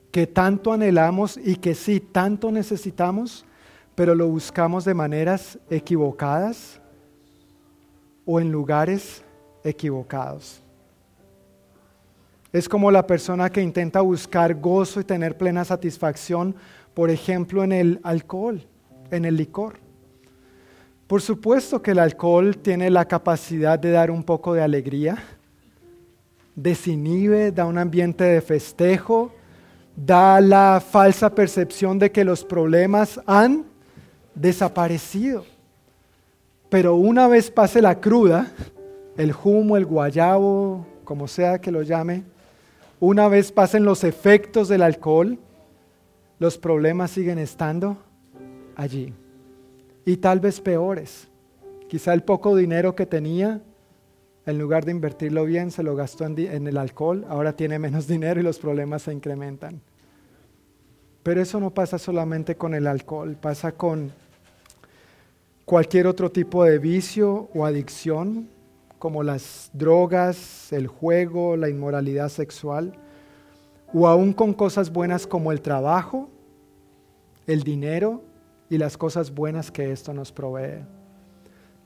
que 0.10 0.26
tanto 0.26 0.74
anhelamos 0.74 1.38
y 1.38 1.58
que 1.58 1.76
sí, 1.76 2.00
tanto 2.00 2.52
necesitamos, 2.52 3.46
pero 3.94 4.16
lo 4.16 4.28
buscamos 4.28 4.84
de 4.84 4.96
maneras 4.96 5.60
equivocadas 5.70 6.82
o 8.26 8.40
en 8.40 8.52
lugares 8.52 9.24
equivocados. 9.64 10.64
Es 12.52 12.68
como 12.68 12.90
la 12.90 13.06
persona 13.06 13.52
que 13.52 13.62
intenta 13.62 14.02
buscar 14.02 14.56
gozo 14.56 15.02
y 15.02 15.04
tener 15.04 15.38
plena 15.38 15.64
satisfacción, 15.66 16.56
por 16.96 17.12
ejemplo, 17.12 17.64
en 17.64 17.74
el 17.74 18.00
alcohol, 18.02 18.66
en 19.12 19.26
el 19.26 19.38
licor. 19.38 19.87
Por 21.08 21.22
supuesto 21.22 21.82
que 21.82 21.92
el 21.92 22.00
alcohol 22.00 22.58
tiene 22.58 22.90
la 22.90 23.06
capacidad 23.06 23.80
de 23.80 23.92
dar 23.92 24.12
un 24.12 24.24
poco 24.24 24.54
de 24.54 24.62
alegría, 24.62 25.18
desinhibe, 26.54 27.54
da 27.54 27.66
un 27.66 27.78
ambiente 27.78 28.26
de 28.26 28.42
festejo, 28.42 29.32
da 29.96 30.42
la 30.42 30.84
falsa 30.86 31.34
percepción 31.34 31.98
de 31.98 32.12
que 32.12 32.26
los 32.26 32.44
problemas 32.44 33.22
han 33.26 33.64
desaparecido. 34.36 35.46
Pero 36.70 36.96
una 36.96 37.30
vez 37.30 37.52
pase 37.52 37.82
la 37.82 38.02
cruda, 38.02 38.52
el 39.16 39.34
humo, 39.44 39.78
el 39.78 39.86
guayabo, 39.86 40.86
como 41.06 41.30
sea 41.30 41.62
que 41.62 41.72
lo 41.72 41.84
llame, 41.84 42.26
una 43.00 43.30
vez 43.30 43.54
pasen 43.54 43.86
los 43.86 44.04
efectos 44.04 44.68
del 44.68 44.82
alcohol, 44.82 45.40
los 46.38 46.58
problemas 46.58 47.12
siguen 47.12 47.40
estando 47.40 47.98
allí. 48.76 49.14
Y 50.08 50.16
tal 50.16 50.40
vez 50.40 50.62
peores. 50.62 51.28
Quizá 51.90 52.14
el 52.14 52.24
poco 52.24 52.56
dinero 52.56 52.96
que 52.96 53.06
tenía, 53.06 53.60
en 54.46 54.58
lugar 54.58 54.86
de 54.86 54.92
invertirlo 54.92 55.44
bien, 55.44 55.70
se 55.70 55.84
lo 55.84 55.98
gastó 55.98 56.24
en, 56.24 56.66
el 56.66 56.78
alcohol, 56.78 57.26
ahora 57.28 57.58
tiene 57.58 57.78
menos 57.78 58.08
dinero 58.16 58.40
y 58.40 58.44
los 58.44 58.58
problemas 58.58 59.02
se 59.02 59.12
incrementan. 59.12 59.82
Pero 61.24 61.42
eso 61.42 61.60
no 61.60 61.72
pasa 61.72 62.00
solamente 62.00 62.56
con 62.56 62.74
el 62.74 62.88
alcohol, 62.88 63.36
pasa 63.36 63.74
con 63.74 64.14
cualquier 65.66 66.08
otro 66.08 66.32
tipo 66.32 66.64
de 66.64 66.80
vicio 66.80 67.50
o 67.54 67.66
adicción, 67.66 68.48
como 69.00 69.24
las 69.24 69.70
drogas, 69.74 70.72
el 70.72 70.88
juego, 70.88 71.58
la 71.58 71.68
inmoralidad 71.68 72.30
sexual, 72.30 72.94
o 73.94 74.08
aún 74.08 74.32
con 74.32 74.54
cosas 74.54 74.90
buenas 74.90 75.28
como 75.28 75.52
el 75.52 75.60
trabajo, 75.60 76.30
el 77.46 77.64
dinero 77.64 78.22
y 78.70 78.78
las 78.78 78.98
cosas 78.98 79.34
buenas 79.34 79.72
que 79.72 79.92
esto 79.92 80.14
nos 80.14 80.32
provee. 80.32 80.84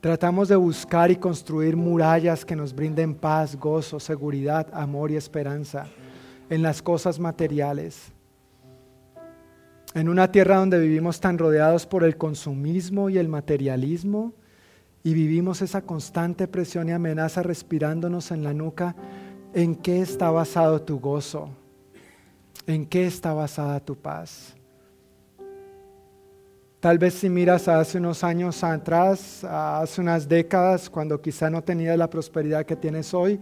Tratamos 0.00 0.48
de 0.48 0.56
buscar 0.56 1.10
y 1.10 1.16
construir 1.16 1.76
murallas 1.76 2.44
que 2.44 2.56
nos 2.56 2.74
brinden 2.74 3.14
paz, 3.14 3.56
gozo, 3.56 4.00
seguridad, 4.00 4.66
amor 4.72 5.10
y 5.10 5.16
esperanza 5.16 5.86
en 6.50 6.62
las 6.62 6.82
cosas 6.82 7.20
materiales 7.20 8.12
en 9.94 10.08
una 10.08 10.30
tierra 10.32 10.56
donde 10.56 10.78
vivimos 10.78 11.20
tan 11.20 11.38
rodeados 11.38 11.86
por 11.86 12.04
el 12.04 12.16
consumismo 12.16 13.10
y 13.10 13.18
el 13.18 13.28
materialismo 13.28 14.32
y 15.04 15.14
vivimos 15.14 15.60
esa 15.62 15.82
constante 15.82 16.48
presión 16.48 16.88
y 16.88 16.92
amenaza 16.92 17.42
respirándonos 17.42 18.30
en 18.30 18.44
la 18.44 18.54
nuca, 18.54 18.94
¿en 19.52 19.74
qué 19.74 20.00
está 20.00 20.30
basado 20.30 20.80
tu 20.80 20.98
gozo? 21.00 21.50
¿En 22.66 22.86
qué 22.86 23.06
está 23.06 23.34
basada 23.34 23.80
tu 23.80 23.96
paz? 23.96 24.54
Tal 26.82 26.98
vez 26.98 27.14
si 27.14 27.30
miras 27.30 27.68
hace 27.68 27.98
unos 27.98 28.24
años 28.24 28.64
atrás, 28.64 29.44
hace 29.44 30.00
unas 30.00 30.28
décadas, 30.28 30.90
cuando 30.90 31.22
quizá 31.22 31.48
no 31.48 31.62
tenías 31.62 31.96
la 31.96 32.10
prosperidad 32.10 32.66
que 32.66 32.74
tienes 32.74 33.14
hoy, 33.14 33.38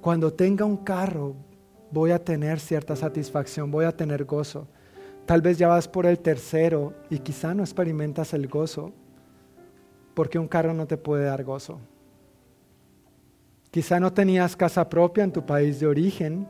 cuando 0.00 0.32
tenga 0.32 0.64
un 0.64 0.78
carro 0.78 1.34
voy 1.90 2.12
a 2.12 2.18
tener 2.18 2.58
cierta 2.58 2.96
satisfacción, 2.96 3.70
voy 3.70 3.84
a 3.84 3.94
tener 3.94 4.24
gozo. 4.24 4.66
Tal 5.26 5.42
vez 5.42 5.58
ya 5.58 5.68
vas 5.68 5.86
por 5.86 6.06
el 6.06 6.18
tercero 6.18 6.94
y 7.10 7.18
quizá 7.18 7.52
no 7.52 7.62
experimentas 7.62 8.32
el 8.32 8.48
gozo, 8.48 8.90
porque 10.14 10.38
un 10.38 10.48
carro 10.48 10.72
no 10.72 10.86
te 10.86 10.96
puede 10.96 11.26
dar 11.26 11.44
gozo. 11.44 11.78
Quizá 13.70 14.00
no 14.00 14.14
tenías 14.14 14.56
casa 14.56 14.88
propia 14.88 15.24
en 15.24 15.32
tu 15.32 15.44
país 15.44 15.78
de 15.78 15.88
origen 15.88 16.48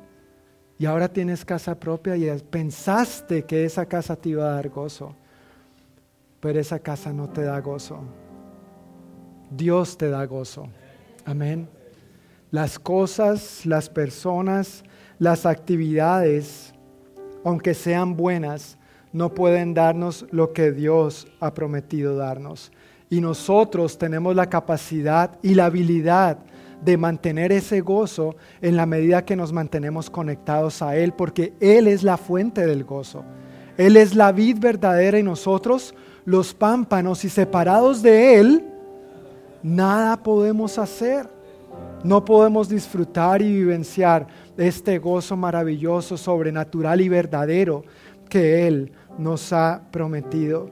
y 0.79 0.87
ahora 0.87 1.13
tienes 1.13 1.45
casa 1.45 1.81
propia 1.81 2.17
y 2.17 2.31
pensaste 2.49 3.43
que 3.43 3.65
esa 3.65 3.87
casa 3.87 4.15
te 4.15 4.29
iba 4.29 4.45
a 4.45 4.55
dar 4.55 4.69
gozo, 4.69 5.17
pero 6.43 6.59
esa 6.59 6.81
casa 6.81 7.13
no 7.13 7.29
te 7.29 7.43
da 7.43 7.61
gozo. 7.61 8.01
Dios 9.49 9.97
te 9.97 10.11
da 10.11 10.27
gozo. 10.27 10.67
Amén. 11.25 11.69
Las 12.51 12.81
cosas, 12.81 13.65
las 13.65 13.89
personas, 13.89 14.83
las 15.21 15.47
actividades, 15.47 16.75
aunque 17.45 17.75
sean 17.75 18.17
buenas, 18.17 18.77
no 19.13 19.33
pueden 19.33 19.73
darnos 19.73 20.27
lo 20.33 20.53
que 20.53 20.73
Dios 20.73 21.29
ha 21.39 21.55
prometido 21.55 22.17
darnos. 22.17 22.73
Y 23.09 23.21
nosotros 23.21 23.97
tenemos 23.97 24.35
la 24.35 24.51
capacidad 24.51 25.39
y 25.43 25.55
la 25.55 25.67
habilidad 25.67 26.39
de 26.85 26.97
mantener 26.97 27.53
ese 27.53 27.83
gozo 27.83 28.35
en 28.61 28.77
la 28.77 28.87
medida 28.87 29.25
que 29.25 29.37
nos 29.37 29.53
mantenemos 29.53 30.11
conectados 30.11 30.83
a 30.83 30.97
Él, 30.97 31.13
porque 31.13 31.53
Él 31.61 31.87
es 31.87 32.03
la 32.03 32.17
fuente 32.17 32.67
del 32.67 32.83
gozo. 32.83 33.23
Él 33.77 33.97
es 33.97 34.17
la 34.17 34.33
vid 34.33 34.59
verdadera 34.59 35.21
y 35.21 35.23
nosotros 35.23 35.95
los 36.25 36.55
pámpanos 36.55 37.25
y 37.25 37.29
separados 37.29 38.03
de 38.03 38.39
Él, 38.39 38.65
nada 39.63 40.23
podemos 40.23 40.79
hacer. 40.79 41.29
No 42.05 42.25
podemos 42.25 42.69
disfrutar 42.69 43.43
y 43.43 43.53
vivenciar 43.53 44.27
este 44.57 44.99
gozo 44.99 45.37
maravilloso, 45.37 46.17
sobrenatural 46.17 47.01
y 47.01 47.09
verdadero 47.09 47.85
que 48.29 48.67
Él 48.67 48.93
nos 49.19 49.53
ha 49.53 49.83
prometido. 49.91 50.71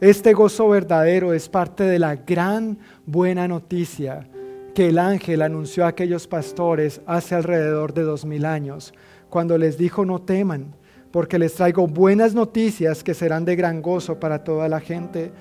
Este 0.00 0.32
gozo 0.32 0.68
verdadero 0.68 1.34
es 1.34 1.48
parte 1.48 1.84
de 1.84 1.98
la 1.98 2.16
gran 2.16 2.78
buena 3.04 3.46
noticia 3.46 4.26
que 4.74 4.88
el 4.88 4.98
ángel 4.98 5.42
anunció 5.42 5.84
a 5.84 5.88
aquellos 5.88 6.26
pastores 6.26 7.02
hace 7.04 7.34
alrededor 7.34 7.92
de 7.92 8.02
dos 8.02 8.24
mil 8.24 8.46
años, 8.46 8.94
cuando 9.28 9.58
les 9.58 9.76
dijo 9.76 10.04
no 10.06 10.22
teman, 10.22 10.74
porque 11.10 11.38
les 11.38 11.54
traigo 11.54 11.86
buenas 11.86 12.34
noticias 12.34 13.02
que 13.02 13.14
serán 13.14 13.44
de 13.44 13.56
gran 13.56 13.82
gozo 13.82 14.18
para 14.20 14.44
toda 14.44 14.68
la 14.68 14.80
gente. 14.80 15.32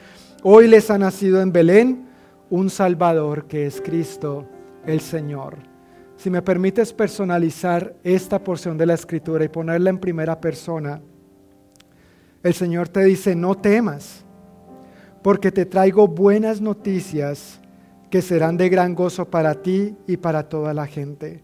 Hoy 0.44 0.68
les 0.68 0.90
ha 0.90 0.98
nacido 0.98 1.42
en 1.42 1.52
Belén 1.52 2.08
un 2.50 2.70
Salvador 2.70 3.46
que 3.46 3.66
es 3.66 3.82
Cristo 3.82 4.48
el 4.86 5.02
Señor. 5.02 5.58
Si 6.18 6.30
me 6.30 6.42
permites 6.42 6.92
personalizar 6.92 7.96
esta 8.04 8.44
porción 8.44 8.78
de 8.78 8.86
la 8.86 8.96
escritura 8.96 9.46
y 9.46 9.50
ponerla 9.50 9.90
en 9.90 10.00
primera 10.00 10.40
persona, 10.40 11.02
el 12.44 12.54
Señor 12.54 12.90
te 12.90 13.04
dice, 13.04 13.36
no 13.36 13.56
temas, 13.56 14.26
porque 15.22 15.52
te 15.52 15.66
traigo 15.66 16.08
buenas 16.08 16.62
noticias 16.62 17.60
que 18.10 18.22
serán 18.22 18.58
de 18.58 18.70
gran 18.70 18.96
gozo 18.96 19.30
para 19.30 19.56
ti 19.56 19.96
y 20.08 20.18
para 20.18 20.44
toda 20.44 20.74
la 20.74 20.88
gente. 20.88 21.44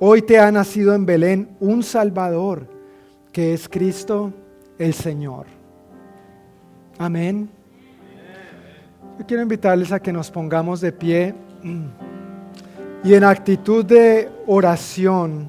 Hoy 0.00 0.22
te 0.22 0.38
ha 0.38 0.50
nacido 0.52 0.94
en 0.94 1.06
Belén 1.06 1.56
un 1.60 1.82
Salvador, 1.82 2.68
que 3.34 3.52
es 3.52 3.68
Cristo 3.68 4.32
el 4.78 4.94
Señor. 4.94 5.46
Amén. 6.98 7.50
Yo 9.18 9.26
quiero 9.26 9.42
invitarles 9.42 9.90
a 9.90 9.98
que 9.98 10.12
nos 10.12 10.30
pongamos 10.30 10.80
de 10.80 10.92
pie 10.92 11.34
y 13.02 13.12
en 13.12 13.24
actitud 13.24 13.84
de 13.84 14.30
oración 14.46 15.48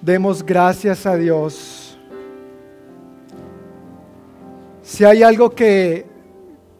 demos 0.00 0.42
gracias 0.42 1.04
a 1.04 1.14
Dios. 1.16 1.98
Si 4.82 5.04
hay 5.04 5.22
algo 5.22 5.50
que 5.50 6.06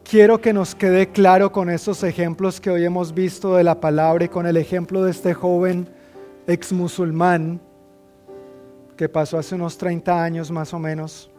quiero 0.03 0.41
que 0.41 0.53
nos 0.53 0.73
quede 0.73 1.09
claro 1.09 1.51
con 1.51 1.69
estos 1.69 2.01
ejemplos 2.01 2.59
que 2.59 2.71
hoy 2.71 2.83
hemos 2.83 3.13
visto 3.13 3.55
de 3.55 3.63
la 3.63 3.79
palabra 3.79 4.25
y 4.25 4.29
con 4.29 4.47
el 4.47 4.57
ejemplo 4.57 5.03
de 5.03 5.11
este 5.11 5.35
joven 5.35 5.87
ex 6.47 6.73
musulmán 6.73 7.61
que 8.99 9.07
pasó 9.07 9.37
hace 9.37 9.55
unos 9.55 9.77
30 9.77 10.21
años 10.21 10.51
más 10.51 10.73
o 10.73 10.77
menos. 10.77 11.31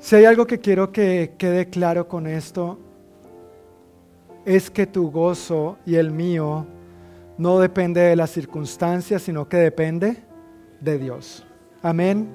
Si 0.00 0.16
hay 0.16 0.24
algo 0.24 0.46
que 0.46 0.60
quiero 0.60 0.90
que 0.90 1.34
quede 1.36 1.68
claro 1.68 2.08
con 2.08 2.26
esto, 2.26 2.78
es 4.46 4.70
que 4.70 4.86
tu 4.86 5.10
gozo 5.10 5.76
y 5.84 5.96
el 5.96 6.10
mío 6.10 6.66
no 7.36 7.60
depende 7.60 8.00
de 8.00 8.16
las 8.16 8.30
circunstancias, 8.30 9.20
sino 9.20 9.46
que 9.46 9.58
depende 9.58 10.16
de 10.80 10.96
Dios. 10.96 11.44
Amén. 11.82 12.30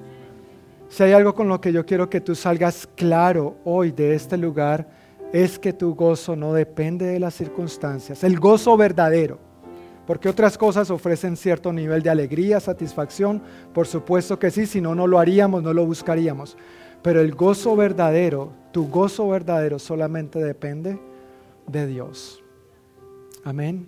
Si 0.88 1.02
hay 1.02 1.10
algo 1.10 1.34
con 1.34 1.48
lo 1.48 1.60
que 1.60 1.72
yo 1.72 1.84
quiero 1.84 2.08
que 2.08 2.20
tú 2.20 2.36
salgas 2.36 2.88
claro 2.94 3.56
hoy 3.64 3.90
de 3.90 4.14
este 4.14 4.36
lugar, 4.36 4.86
es 5.32 5.58
que 5.58 5.72
tu 5.72 5.96
gozo 5.96 6.36
no 6.36 6.52
depende 6.52 7.04
de 7.04 7.18
las 7.18 7.34
circunstancias, 7.34 8.22
el 8.22 8.38
gozo 8.38 8.76
verdadero, 8.76 9.40
porque 10.08 10.30
otras 10.30 10.56
cosas 10.56 10.90
ofrecen 10.90 11.36
cierto 11.36 11.70
nivel 11.70 12.02
de 12.02 12.08
alegría, 12.08 12.60
satisfacción, 12.60 13.42
por 13.74 13.86
supuesto 13.86 14.38
que 14.38 14.50
sí, 14.50 14.64
si 14.64 14.80
no, 14.80 14.94
no 14.94 15.06
lo 15.06 15.18
haríamos, 15.18 15.62
no 15.62 15.74
lo 15.74 15.84
buscaríamos, 15.84 16.56
pero 17.02 17.20
el 17.20 17.34
gozo 17.34 17.76
verdadero, 17.76 18.50
tu 18.72 18.88
gozo 18.88 19.28
verdadero 19.28 19.78
solamente 19.78 20.38
depende 20.38 20.98
de 21.66 21.86
Dios. 21.86 22.42
Amén. 23.44 23.86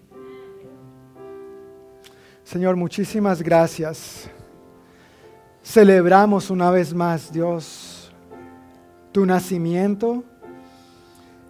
Señor, 2.45 2.77
muchísimas 2.77 3.41
gracias. 3.41 4.29
Celebramos 5.65 6.51
una 6.51 6.71
vez 6.71 6.93
más, 6.93 7.33
Dios, 7.33 8.13
tu 9.11 9.25
nacimiento 9.25 10.23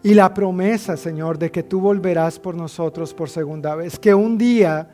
y 0.02 0.14
la 0.14 0.32
promesa, 0.32 0.96
Señor, 0.96 1.38
de 1.38 1.50
que 1.50 1.62
tú 1.62 1.80
volverás 1.80 2.38
por 2.38 2.54
nosotros 2.54 3.12
por 3.12 3.28
segunda 3.28 3.74
vez, 3.74 3.98
que 3.98 4.14
un 4.14 4.38
día 4.38 4.88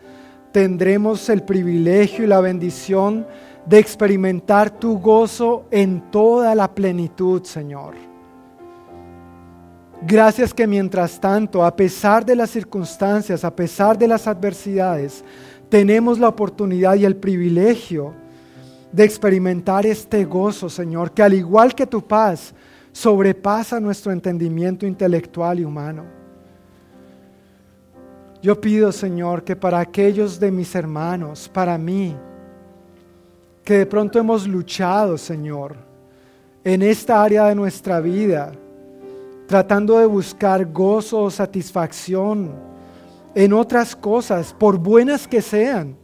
tendremos 0.53 1.29
el 1.29 1.43
privilegio 1.43 2.25
y 2.25 2.29
la 2.29 2.41
bendición 2.41 3.27
de 3.67 3.79
experimentar 3.79 4.71
tu 4.71 4.99
gozo 4.99 5.67
en 5.71 6.11
toda 6.11 6.55
la 6.55 6.75
plenitud, 6.75 7.43
Señor. 7.45 7.95
Gracias 10.03 10.53
que 10.53 10.67
mientras 10.67 11.21
tanto, 11.21 11.65
a 11.65 11.75
pesar 11.75 12.25
de 12.25 12.37
las 12.37 12.51
circunstancias, 12.51 13.45
a 13.45 13.55
pesar 13.55 13.97
de 13.97 14.07
las 14.07 14.27
adversidades, 14.27 15.25
tenemos 15.69 16.19
la 16.19 16.29
oportunidad 16.29 16.95
y 16.97 17.05
el 17.05 17.17
privilegio 17.17 18.13
de 18.93 19.05
experimentar 19.05 19.87
este 19.87 20.25
gozo, 20.25 20.69
Señor, 20.69 21.13
que 21.13 21.23
al 21.23 21.35
igual 21.35 21.75
que 21.75 21.87
tu 21.87 22.03
paz, 22.03 22.55
sobrepasa 22.97 23.79
nuestro 23.79 24.11
entendimiento 24.11 24.87
intelectual 24.87 25.61
y 25.61 25.67
humano. 25.67 26.05
Yo 28.41 28.59
pido, 28.59 28.91
Señor, 28.91 29.45
que 29.45 29.55
para 29.55 29.81
aquellos 29.81 30.41
de 30.41 30.51
mis 30.51 30.75
hermanos, 30.75 31.47
para 31.53 31.77
mí, 31.77 32.17
que 33.63 33.81
de 33.81 33.85
pronto 33.87 34.19
hemos 34.19 34.49
luchado, 34.49 35.19
Señor, 35.19 35.77
en 36.65 36.81
esta 36.81 37.23
área 37.23 37.45
de 37.45 37.55
nuestra 37.55 38.01
vida, 38.01 38.53
tratando 39.47 39.99
de 39.99 40.07
buscar 40.07 40.65
gozo 40.65 41.25
o 41.25 41.31
satisfacción 41.31 42.51
en 43.35 43.53
otras 43.53 43.95
cosas, 43.95 44.55
por 44.59 44.79
buenas 44.79 45.29
que 45.29 45.43
sean, 45.43 45.99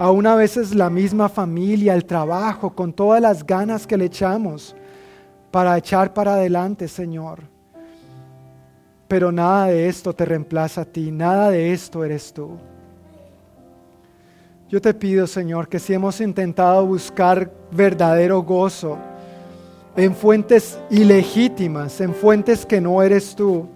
aún 0.00 0.26
a 0.26 0.34
veces 0.34 0.74
la 0.74 0.90
misma 0.90 1.28
familia, 1.28 1.94
el 1.94 2.04
trabajo, 2.04 2.74
con 2.74 2.92
todas 2.92 3.22
las 3.22 3.46
ganas 3.46 3.86
que 3.86 3.96
le 3.96 4.06
echamos, 4.06 4.74
para 5.54 5.78
echar 5.78 6.12
para 6.12 6.34
adelante, 6.34 6.88
Señor. 6.88 7.38
Pero 9.06 9.30
nada 9.30 9.66
de 9.66 9.88
esto 9.88 10.12
te 10.12 10.24
reemplaza 10.24 10.80
a 10.80 10.84
ti, 10.84 11.12
nada 11.12 11.48
de 11.50 11.72
esto 11.72 12.02
eres 12.02 12.32
tú. 12.32 12.56
Yo 14.68 14.80
te 14.80 14.92
pido, 14.92 15.28
Señor, 15.28 15.68
que 15.68 15.78
si 15.78 15.94
hemos 15.94 16.20
intentado 16.20 16.84
buscar 16.84 17.52
verdadero 17.70 18.42
gozo 18.42 18.98
en 19.96 20.16
fuentes 20.16 20.76
ilegítimas, 20.90 22.00
en 22.00 22.12
fuentes 22.16 22.66
que 22.66 22.80
no 22.80 23.00
eres 23.00 23.36
tú, 23.36 23.68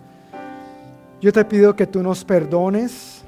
yo 1.20 1.32
te 1.32 1.44
pido 1.44 1.76
que 1.76 1.86
tú 1.86 2.02
nos 2.02 2.24
perdones. 2.24 3.22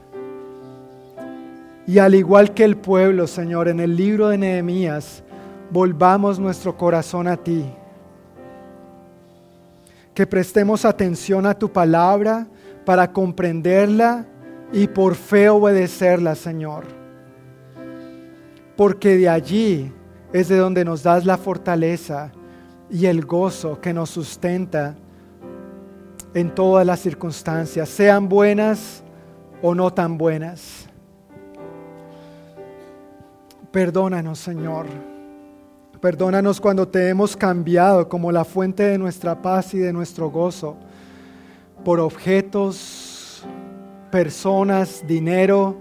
Y 1.86 2.01
al 2.01 2.16
igual 2.16 2.53
que 2.53 2.64
el 2.64 2.76
pueblo, 2.76 3.28
Señor, 3.28 3.68
en 3.68 3.78
el 3.78 3.94
libro 3.94 4.26
de 4.26 4.38
Nehemías, 4.38 5.22
volvamos 5.70 6.40
nuestro 6.40 6.76
corazón 6.76 7.28
a 7.28 7.36
ti 7.36 7.64
que 10.14 10.26
prestemos 10.26 10.84
atención 10.84 11.46
a 11.46 11.54
tu 11.54 11.72
palabra 11.72 12.46
para 12.84 13.12
comprenderla 13.12 14.26
y 14.72 14.88
por 14.88 15.14
fe 15.14 15.48
obedecerla, 15.48 16.34
Señor. 16.34 16.84
Porque 18.76 19.16
de 19.16 19.28
allí 19.28 19.92
es 20.32 20.48
de 20.48 20.56
donde 20.56 20.84
nos 20.84 21.02
das 21.02 21.24
la 21.24 21.36
fortaleza 21.36 22.32
y 22.88 23.06
el 23.06 23.24
gozo 23.24 23.80
que 23.80 23.92
nos 23.92 24.11
sustenta 24.11 24.96
en 26.34 26.54
todas 26.54 26.86
las 26.86 27.00
circunstancias, 27.00 27.88
sean 27.88 28.28
buenas 28.28 29.02
o 29.62 29.74
no 29.74 29.92
tan 29.92 30.16
buenas. 30.16 30.88
Perdónanos, 33.72 34.38
Señor. 34.38 35.09
Perdónanos 36.01 36.62
cuando 36.62 36.88
te 36.88 37.11
hemos 37.11 37.36
cambiado 37.36 38.09
como 38.09 38.32
la 38.32 38.46
fuente 38.46 38.84
de 38.84 38.96
nuestra 38.96 39.42
paz 39.42 39.74
y 39.74 39.78
de 39.78 39.92
nuestro 39.92 40.30
gozo 40.30 40.78
por 41.84 42.01
objetos, 42.01 43.44
personas, 44.11 45.05
dinero, 45.07 45.76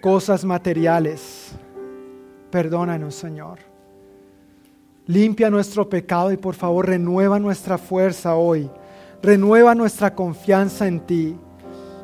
cosas 0.00 0.44
materiales. 0.44 1.52
Perdónanos, 2.50 3.14
Señor. 3.14 3.60
Limpia 5.06 5.48
nuestro 5.48 5.88
pecado 5.88 6.32
y 6.32 6.36
por 6.36 6.56
favor 6.56 6.88
renueva 6.88 7.38
nuestra 7.38 7.78
fuerza 7.78 8.34
hoy. 8.34 8.68
Renueva 9.22 9.76
nuestra 9.76 10.12
confianza 10.12 10.88
en 10.88 11.00
ti. 11.06 11.36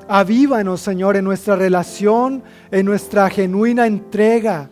Avívanos, 0.07 0.81
Señor, 0.81 1.17
en 1.17 1.25
nuestra 1.25 1.57
relación, 1.57 2.45
en 2.71 2.87
nuestra 2.87 3.29
genuina 3.31 3.85
entrega 3.89 4.71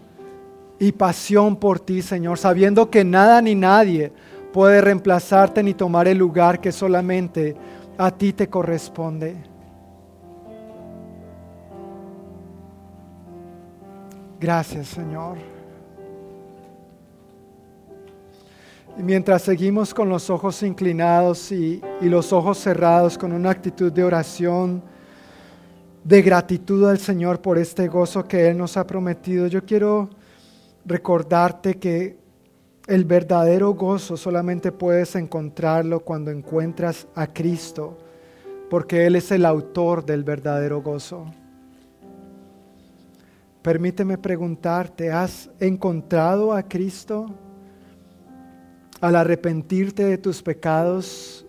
y 0.84 0.92
pasión 0.92 1.56
por 1.56 1.80
ti, 1.80 2.02
Señor, 2.02 2.36
sabiendo 2.36 2.90
que 2.90 3.04
nada 3.04 3.40
ni 3.40 3.54
nadie 3.54 4.12
puede 4.52 4.82
reemplazarte 4.82 5.62
ni 5.62 5.72
tomar 5.72 6.06
el 6.08 6.18
lugar 6.18 6.60
que 6.60 6.72
solamente 6.72 7.56
a 7.96 8.10
ti 8.10 8.34
te 8.34 8.50
corresponde. 8.50 9.34
Gracias, 14.38 14.88
Señor. 14.88 15.38
Y 18.98 19.02
mientras 19.02 19.40
seguimos 19.40 19.94
con 19.94 20.10
los 20.10 20.28
ojos 20.28 20.62
inclinados 20.62 21.50
y, 21.50 21.80
y, 22.02 22.10
los 22.10 22.30
ojos 22.30 22.58
cerrados 22.58 23.16
con 23.16 23.32
una 23.32 23.48
actitud 23.48 23.90
de 23.90 24.04
oración, 24.04 24.82
de 26.04 26.20
gratitud 26.20 26.86
al 26.86 26.98
Señor 26.98 27.40
por 27.40 27.56
este 27.56 27.88
gozo 27.88 28.28
que 28.28 28.48
Él 28.50 28.58
nos 28.58 28.76
ha 28.76 28.86
prometido, 28.86 29.46
yo 29.46 29.64
quiero 29.64 30.10
recordarte 30.84 31.74
que 31.78 32.18
el 32.86 33.04
verdadero 33.04 33.72
gozo 33.72 34.16
solamente 34.16 34.70
puedes 34.70 35.16
encontrarlo 35.16 36.00
cuando 36.00 36.30
encuentras 36.30 37.06
a 37.14 37.26
Cristo, 37.26 37.96
porque 38.68 39.06
Él 39.06 39.16
es 39.16 39.30
el 39.30 39.46
autor 39.46 40.04
del 40.04 40.22
verdadero 40.22 40.82
gozo. 40.82 41.26
Permíteme 43.62 44.18
preguntarte, 44.18 45.10
¿has 45.10 45.48
encontrado 45.58 46.52
a 46.52 46.62
Cristo? 46.62 47.30
Al 49.00 49.16
arrepentirte 49.16 50.04
de 50.04 50.18
tus 50.18 50.42
pecados 50.42 51.46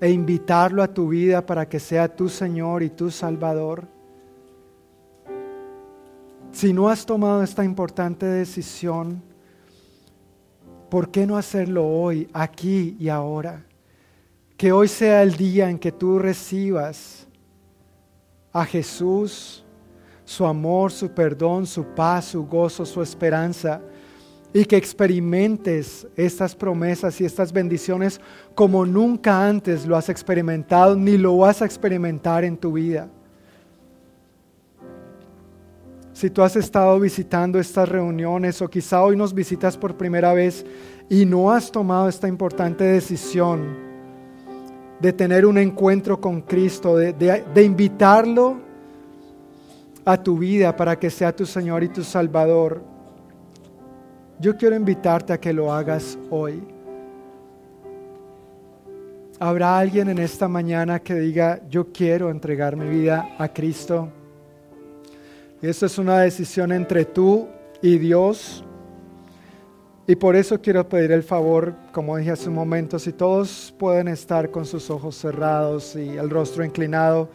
e 0.00 0.10
invitarlo 0.10 0.82
a 0.82 0.88
tu 0.88 1.08
vida 1.08 1.44
para 1.44 1.68
que 1.68 1.78
sea 1.78 2.08
tu 2.08 2.30
Señor 2.30 2.82
y 2.82 2.88
tu 2.88 3.10
Salvador. 3.10 3.93
Si 6.54 6.72
no 6.72 6.88
has 6.88 7.04
tomado 7.04 7.42
esta 7.42 7.64
importante 7.64 8.26
decisión, 8.26 9.20
¿por 10.88 11.10
qué 11.10 11.26
no 11.26 11.36
hacerlo 11.36 11.84
hoy, 11.84 12.28
aquí 12.32 12.96
y 13.00 13.08
ahora? 13.08 13.66
Que 14.56 14.70
hoy 14.70 14.86
sea 14.86 15.24
el 15.24 15.36
día 15.36 15.68
en 15.68 15.80
que 15.80 15.90
tú 15.90 16.20
recibas 16.20 17.26
a 18.52 18.64
Jesús, 18.64 19.64
su 20.24 20.46
amor, 20.46 20.92
su 20.92 21.10
perdón, 21.10 21.66
su 21.66 21.86
paz, 21.86 22.26
su 22.26 22.46
gozo, 22.46 22.86
su 22.86 23.02
esperanza, 23.02 23.82
y 24.52 24.64
que 24.64 24.76
experimentes 24.76 26.06
estas 26.14 26.54
promesas 26.54 27.20
y 27.20 27.24
estas 27.24 27.52
bendiciones 27.52 28.20
como 28.54 28.86
nunca 28.86 29.48
antes 29.48 29.86
lo 29.86 29.96
has 29.96 30.08
experimentado 30.08 30.94
ni 30.94 31.18
lo 31.18 31.36
vas 31.36 31.62
a 31.62 31.64
experimentar 31.64 32.44
en 32.44 32.56
tu 32.56 32.74
vida. 32.74 33.08
Si 36.14 36.30
tú 36.30 36.42
has 36.42 36.54
estado 36.54 37.00
visitando 37.00 37.58
estas 37.58 37.88
reuniones 37.88 38.62
o 38.62 38.68
quizá 38.68 39.02
hoy 39.02 39.16
nos 39.16 39.34
visitas 39.34 39.76
por 39.76 39.96
primera 39.96 40.32
vez 40.32 40.64
y 41.08 41.26
no 41.26 41.50
has 41.50 41.72
tomado 41.72 42.08
esta 42.08 42.28
importante 42.28 42.84
decisión 42.84 43.76
de 45.00 45.12
tener 45.12 45.44
un 45.44 45.58
encuentro 45.58 46.20
con 46.20 46.40
Cristo, 46.42 46.96
de, 46.96 47.12
de 47.12 47.62
invitarlo 47.64 48.58
a 50.04 50.16
tu 50.22 50.38
vida 50.38 50.76
para 50.76 50.96
que 50.96 51.10
sea 51.10 51.34
tu 51.34 51.44
Señor 51.44 51.82
y 51.82 51.88
tu 51.88 52.04
Salvador, 52.04 52.80
yo 54.38 54.56
quiero 54.56 54.76
invitarte 54.76 55.32
a 55.32 55.40
que 55.40 55.52
lo 55.52 55.72
hagas 55.72 56.16
hoy. 56.30 56.62
¿Habrá 59.40 59.80
alguien 59.80 60.08
en 60.10 60.18
esta 60.18 60.46
mañana 60.46 61.00
que 61.00 61.14
diga, 61.14 61.60
yo 61.68 61.92
quiero 61.92 62.30
entregar 62.30 62.76
mi 62.76 62.88
vida 62.88 63.34
a 63.36 63.48
Cristo? 63.48 64.10
Esto 65.64 65.86
es 65.86 65.96
una 65.96 66.20
decisión 66.20 66.72
entre 66.72 67.06
tú 67.06 67.48
y 67.80 67.96
Dios. 67.96 68.62
Y 70.06 70.14
por 70.14 70.36
eso 70.36 70.60
quiero 70.60 70.86
pedir 70.86 71.10
el 71.12 71.22
favor, 71.22 71.74
como 71.90 72.18
dije 72.18 72.32
hace 72.32 72.50
un 72.50 72.54
momento, 72.54 72.98
si 72.98 73.14
todos 73.14 73.74
pueden 73.78 74.08
estar 74.08 74.50
con 74.50 74.66
sus 74.66 74.90
ojos 74.90 75.16
cerrados 75.16 75.96
y 75.96 76.18
el 76.18 76.28
rostro 76.28 76.66
inclinado, 76.66 77.30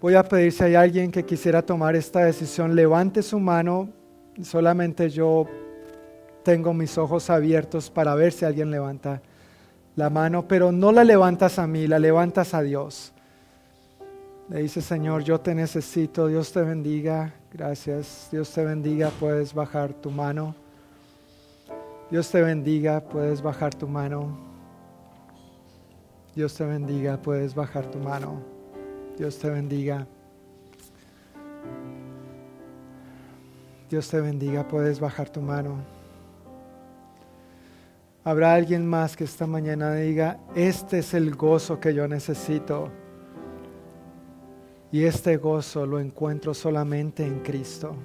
voy 0.00 0.14
a 0.14 0.22
pedir 0.22 0.50
si 0.50 0.64
hay 0.64 0.76
alguien 0.76 1.10
que 1.10 1.26
quisiera 1.26 1.60
tomar 1.60 1.94
esta 1.94 2.20
decisión, 2.20 2.74
levante 2.74 3.22
su 3.22 3.38
mano. 3.38 3.90
Solamente 4.42 5.10
yo 5.10 5.46
tengo 6.42 6.72
mis 6.72 6.96
ojos 6.96 7.28
abiertos 7.28 7.90
para 7.90 8.14
ver 8.14 8.32
si 8.32 8.46
alguien 8.46 8.70
levanta 8.70 9.20
la 9.94 10.08
mano, 10.08 10.48
pero 10.48 10.72
no 10.72 10.90
la 10.90 11.04
levantas 11.04 11.58
a 11.58 11.66
mí, 11.66 11.86
la 11.86 11.98
levantas 11.98 12.54
a 12.54 12.62
Dios. 12.62 13.12
Le 14.48 14.62
dice, 14.62 14.80
Señor, 14.80 15.24
yo 15.24 15.40
te 15.40 15.54
necesito, 15.54 16.28
Dios 16.28 16.52
te 16.52 16.62
bendiga, 16.62 17.34
gracias, 17.52 18.28
Dios 18.30 18.52
te 18.52 18.64
bendiga, 18.64 19.10
puedes 19.10 19.52
bajar 19.52 19.92
tu 19.92 20.08
mano. 20.08 20.54
Dios 22.12 22.30
te 22.30 22.40
bendiga, 22.40 23.00
puedes 23.00 23.42
bajar 23.42 23.74
tu 23.74 23.88
mano. 23.88 24.38
Dios 26.36 26.54
te 26.54 26.64
bendiga, 26.64 27.20
puedes 27.20 27.56
bajar 27.56 27.90
tu 27.90 27.98
mano. 27.98 28.40
Dios 29.18 29.36
te 29.36 29.50
bendiga. 29.50 30.06
Dios 33.90 34.08
te 34.08 34.20
bendiga, 34.20 34.68
puedes 34.68 35.00
bajar 35.00 35.28
tu 35.28 35.40
mano. 35.40 35.78
Habrá 38.22 38.54
alguien 38.54 38.86
más 38.86 39.16
que 39.16 39.24
esta 39.24 39.48
mañana 39.48 39.94
diga, 39.94 40.38
este 40.54 41.00
es 41.00 41.14
el 41.14 41.34
gozo 41.34 41.80
que 41.80 41.94
yo 41.94 42.06
necesito. 42.06 42.92
Y 44.92 45.04
este 45.04 45.36
gozo 45.36 45.84
lo 45.84 45.98
encuentro 45.98 46.54
solamente 46.54 47.26
en 47.26 47.40
Cristo. 47.40 47.96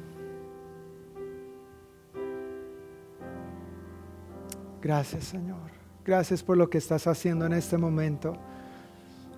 Gracias 4.82 5.26
Señor. 5.26 5.82
Gracias 6.04 6.42
por 6.42 6.58
lo 6.58 6.70
que 6.70 6.80
estás 6.80 7.06
haciendo 7.06 7.46
en 7.46 7.54
este 7.54 7.78
momento, 7.78 8.36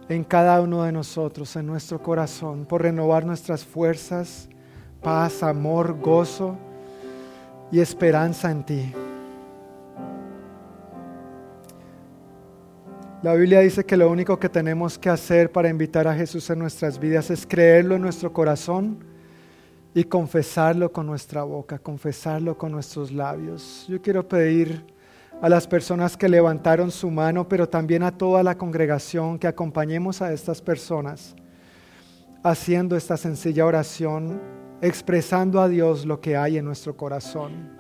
en 0.07 0.23
cada 0.23 0.61
uno 0.61 0.83
de 0.83 0.93
nosotros, 0.93 1.53
en 1.57 1.67
nuestro 1.67 2.01
corazón, 2.01 2.65
por 2.65 2.81
renovar 2.81 3.25
nuestras 3.25 3.65
fuerzas, 3.65 4.47
paz, 5.01 5.43
amor, 5.43 5.99
gozo 5.99 6.57
y 7.69 7.81
esperanza 7.81 8.49
en 8.49 8.65
ti. 8.65 8.93
La 13.23 13.35
Biblia 13.35 13.61
dice 13.61 13.85
que 13.85 13.95
lo 13.95 14.11
único 14.11 14.37
que 14.37 14.49
tenemos 14.49 14.99
que 14.99 15.09
hacer 15.09 15.49
para 15.49 15.69
invitar 15.69 16.09
a 16.09 16.13
Jesús 16.13 16.49
en 16.49 16.59
nuestras 16.59 16.99
vidas 16.99 17.29
es 17.29 17.47
creerlo 17.47 17.95
en 17.95 18.01
nuestro 18.01 18.33
corazón 18.33 18.97
y 19.93 20.03
confesarlo 20.03 20.91
con 20.91 21.05
nuestra 21.05 21.43
boca, 21.43 21.79
confesarlo 21.79 22.57
con 22.57 22.73
nuestros 22.73 23.13
labios. 23.13 23.85
Yo 23.87 24.01
quiero 24.01 24.27
pedir 24.27 24.85
a 25.41 25.47
las 25.47 25.65
personas 25.65 26.17
que 26.17 26.27
levantaron 26.27 26.91
su 26.91 27.09
mano, 27.09 27.47
pero 27.47 27.69
también 27.69 28.03
a 28.03 28.11
toda 28.11 28.43
la 28.43 28.57
congregación 28.57 29.39
que 29.39 29.47
acompañemos 29.47 30.21
a 30.21 30.33
estas 30.33 30.61
personas 30.61 31.33
haciendo 32.43 32.97
esta 32.97 33.15
sencilla 33.15 33.65
oración, 33.65 34.41
expresando 34.81 35.61
a 35.61 35.69
Dios 35.69 36.05
lo 36.05 36.19
que 36.19 36.35
hay 36.35 36.57
en 36.57 36.65
nuestro 36.65 36.97
corazón. 36.97 37.71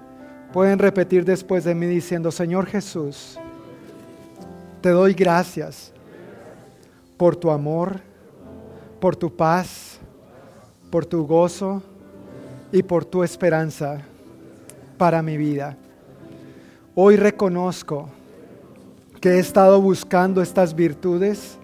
Pueden 0.53 0.79
repetir 0.79 1.25
después 1.25 1.65
de 1.65 1.75
mí 1.75 1.85
diciendo, 1.85 2.31
Señor 2.31 2.65
Jesús, 2.65 3.37
te 4.83 4.89
doy 4.89 5.13
gracias 5.13 5.93
por 7.15 7.37
tu 7.37 7.49
amor, 7.49 8.01
por 8.99 9.15
tu 9.15 9.33
paz, 9.33 9.97
por 10.91 11.05
tu 11.05 11.25
gozo 11.25 11.81
y 12.69 12.83
por 12.83 13.05
tu 13.05 13.23
esperanza 13.23 14.01
para 14.97 15.21
mi 15.21 15.37
vida. 15.37 15.77
Hoy 16.95 17.15
reconozco 17.15 18.09
que 19.21 19.35
he 19.35 19.39
estado 19.39 19.79
buscando 19.79 20.41
estas 20.41 20.75
virtudes 20.75 21.57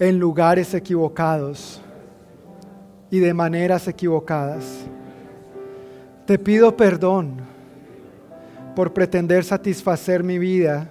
en 0.00 0.18
lugares 0.18 0.74
equivocados 0.74 1.80
y 3.08 3.20
de 3.20 3.32
maneras 3.32 3.86
equivocadas. 3.86 4.64
Te 6.26 6.40
pido 6.40 6.76
perdón 6.76 7.47
por 8.78 8.92
pretender 8.92 9.42
satisfacer 9.42 10.22
mi 10.22 10.38
vida 10.38 10.88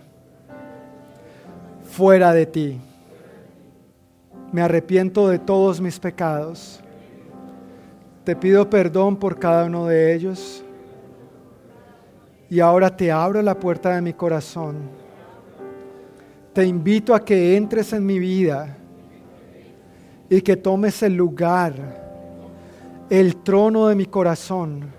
fuera 1.90 2.34
de 2.34 2.46
ti. 2.46 2.82
Me 4.52 4.62
arrepiento 4.62 5.30
de 5.30 5.40
todos 5.40 5.80
mis 5.80 5.98
pecados. 5.98 6.82
Te 8.26 8.36
pido 8.36 8.70
perdón 8.70 9.16
por 9.16 9.40
cada 9.40 9.64
uno 9.64 9.88
de 9.88 10.14
ellos. 10.14 10.66
Y 12.50 12.60
ahora 12.60 12.94
te 12.94 13.10
abro 13.10 13.42
la 13.42 13.58
puerta 13.58 13.96
de 13.96 14.02
mi 14.02 14.12
corazón. 14.12 14.90
Te 16.52 16.66
invito 16.66 17.16
a 17.16 17.24
que 17.24 17.56
entres 17.56 17.94
en 17.94 18.06
mi 18.06 18.20
vida 18.20 18.76
y 20.30 20.42
que 20.42 20.58
tomes 20.58 21.02
el 21.04 21.16
lugar, 21.16 21.74
el 23.10 23.38
trono 23.38 23.88
de 23.88 23.96
mi 23.96 24.08
corazón, 24.08 24.97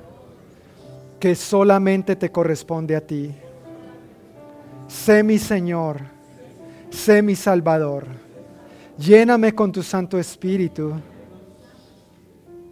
que 1.18 1.34
solamente 1.34 2.16
te 2.16 2.30
corresponde 2.30 2.94
a 2.94 3.00
ti. 3.00 3.34
Sé 4.86 5.22
mi 5.22 5.38
Señor, 5.38 6.00
sé 6.90 7.22
mi 7.22 7.34
Salvador. 7.34 8.06
Lléname 8.96 9.54
con 9.54 9.70
tu 9.72 9.82
Santo 9.82 10.18
Espíritu 10.18 10.92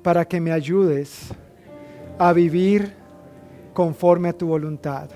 para 0.03 0.25
que 0.25 0.41
me 0.41 0.53
ayudes 0.53 1.29
a 2.19 2.33
vivir 2.33 2.95
conforme 3.73 4.29
a 4.29 4.33
tu 4.33 4.47
voluntad. 4.47 5.09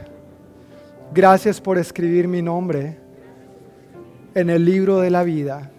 Gracias 1.13 1.61
por 1.61 1.79
escribir 1.79 2.29
mi 2.29 2.43
nombre 2.43 2.99
en 4.35 4.51
el 4.51 4.65
libro 4.65 4.99
de 4.99 5.11
la 5.11 5.25
vida 5.25 5.71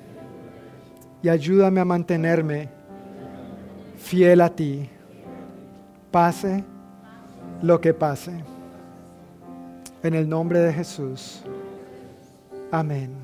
y 1.22 1.30
ayúdame 1.30 1.80
a 1.80 1.86
mantenerme 1.86 2.70
fiel 3.98 4.42
a 4.42 4.50
ti, 4.50 4.90
pase 6.10 6.64
lo 7.62 7.80
que 7.80 7.94
pase. 7.94 8.44
En 10.04 10.14
el 10.16 10.28
nombre 10.28 10.60
de 10.60 10.74
Jesús. 10.74 11.44
Amén. 12.72 13.21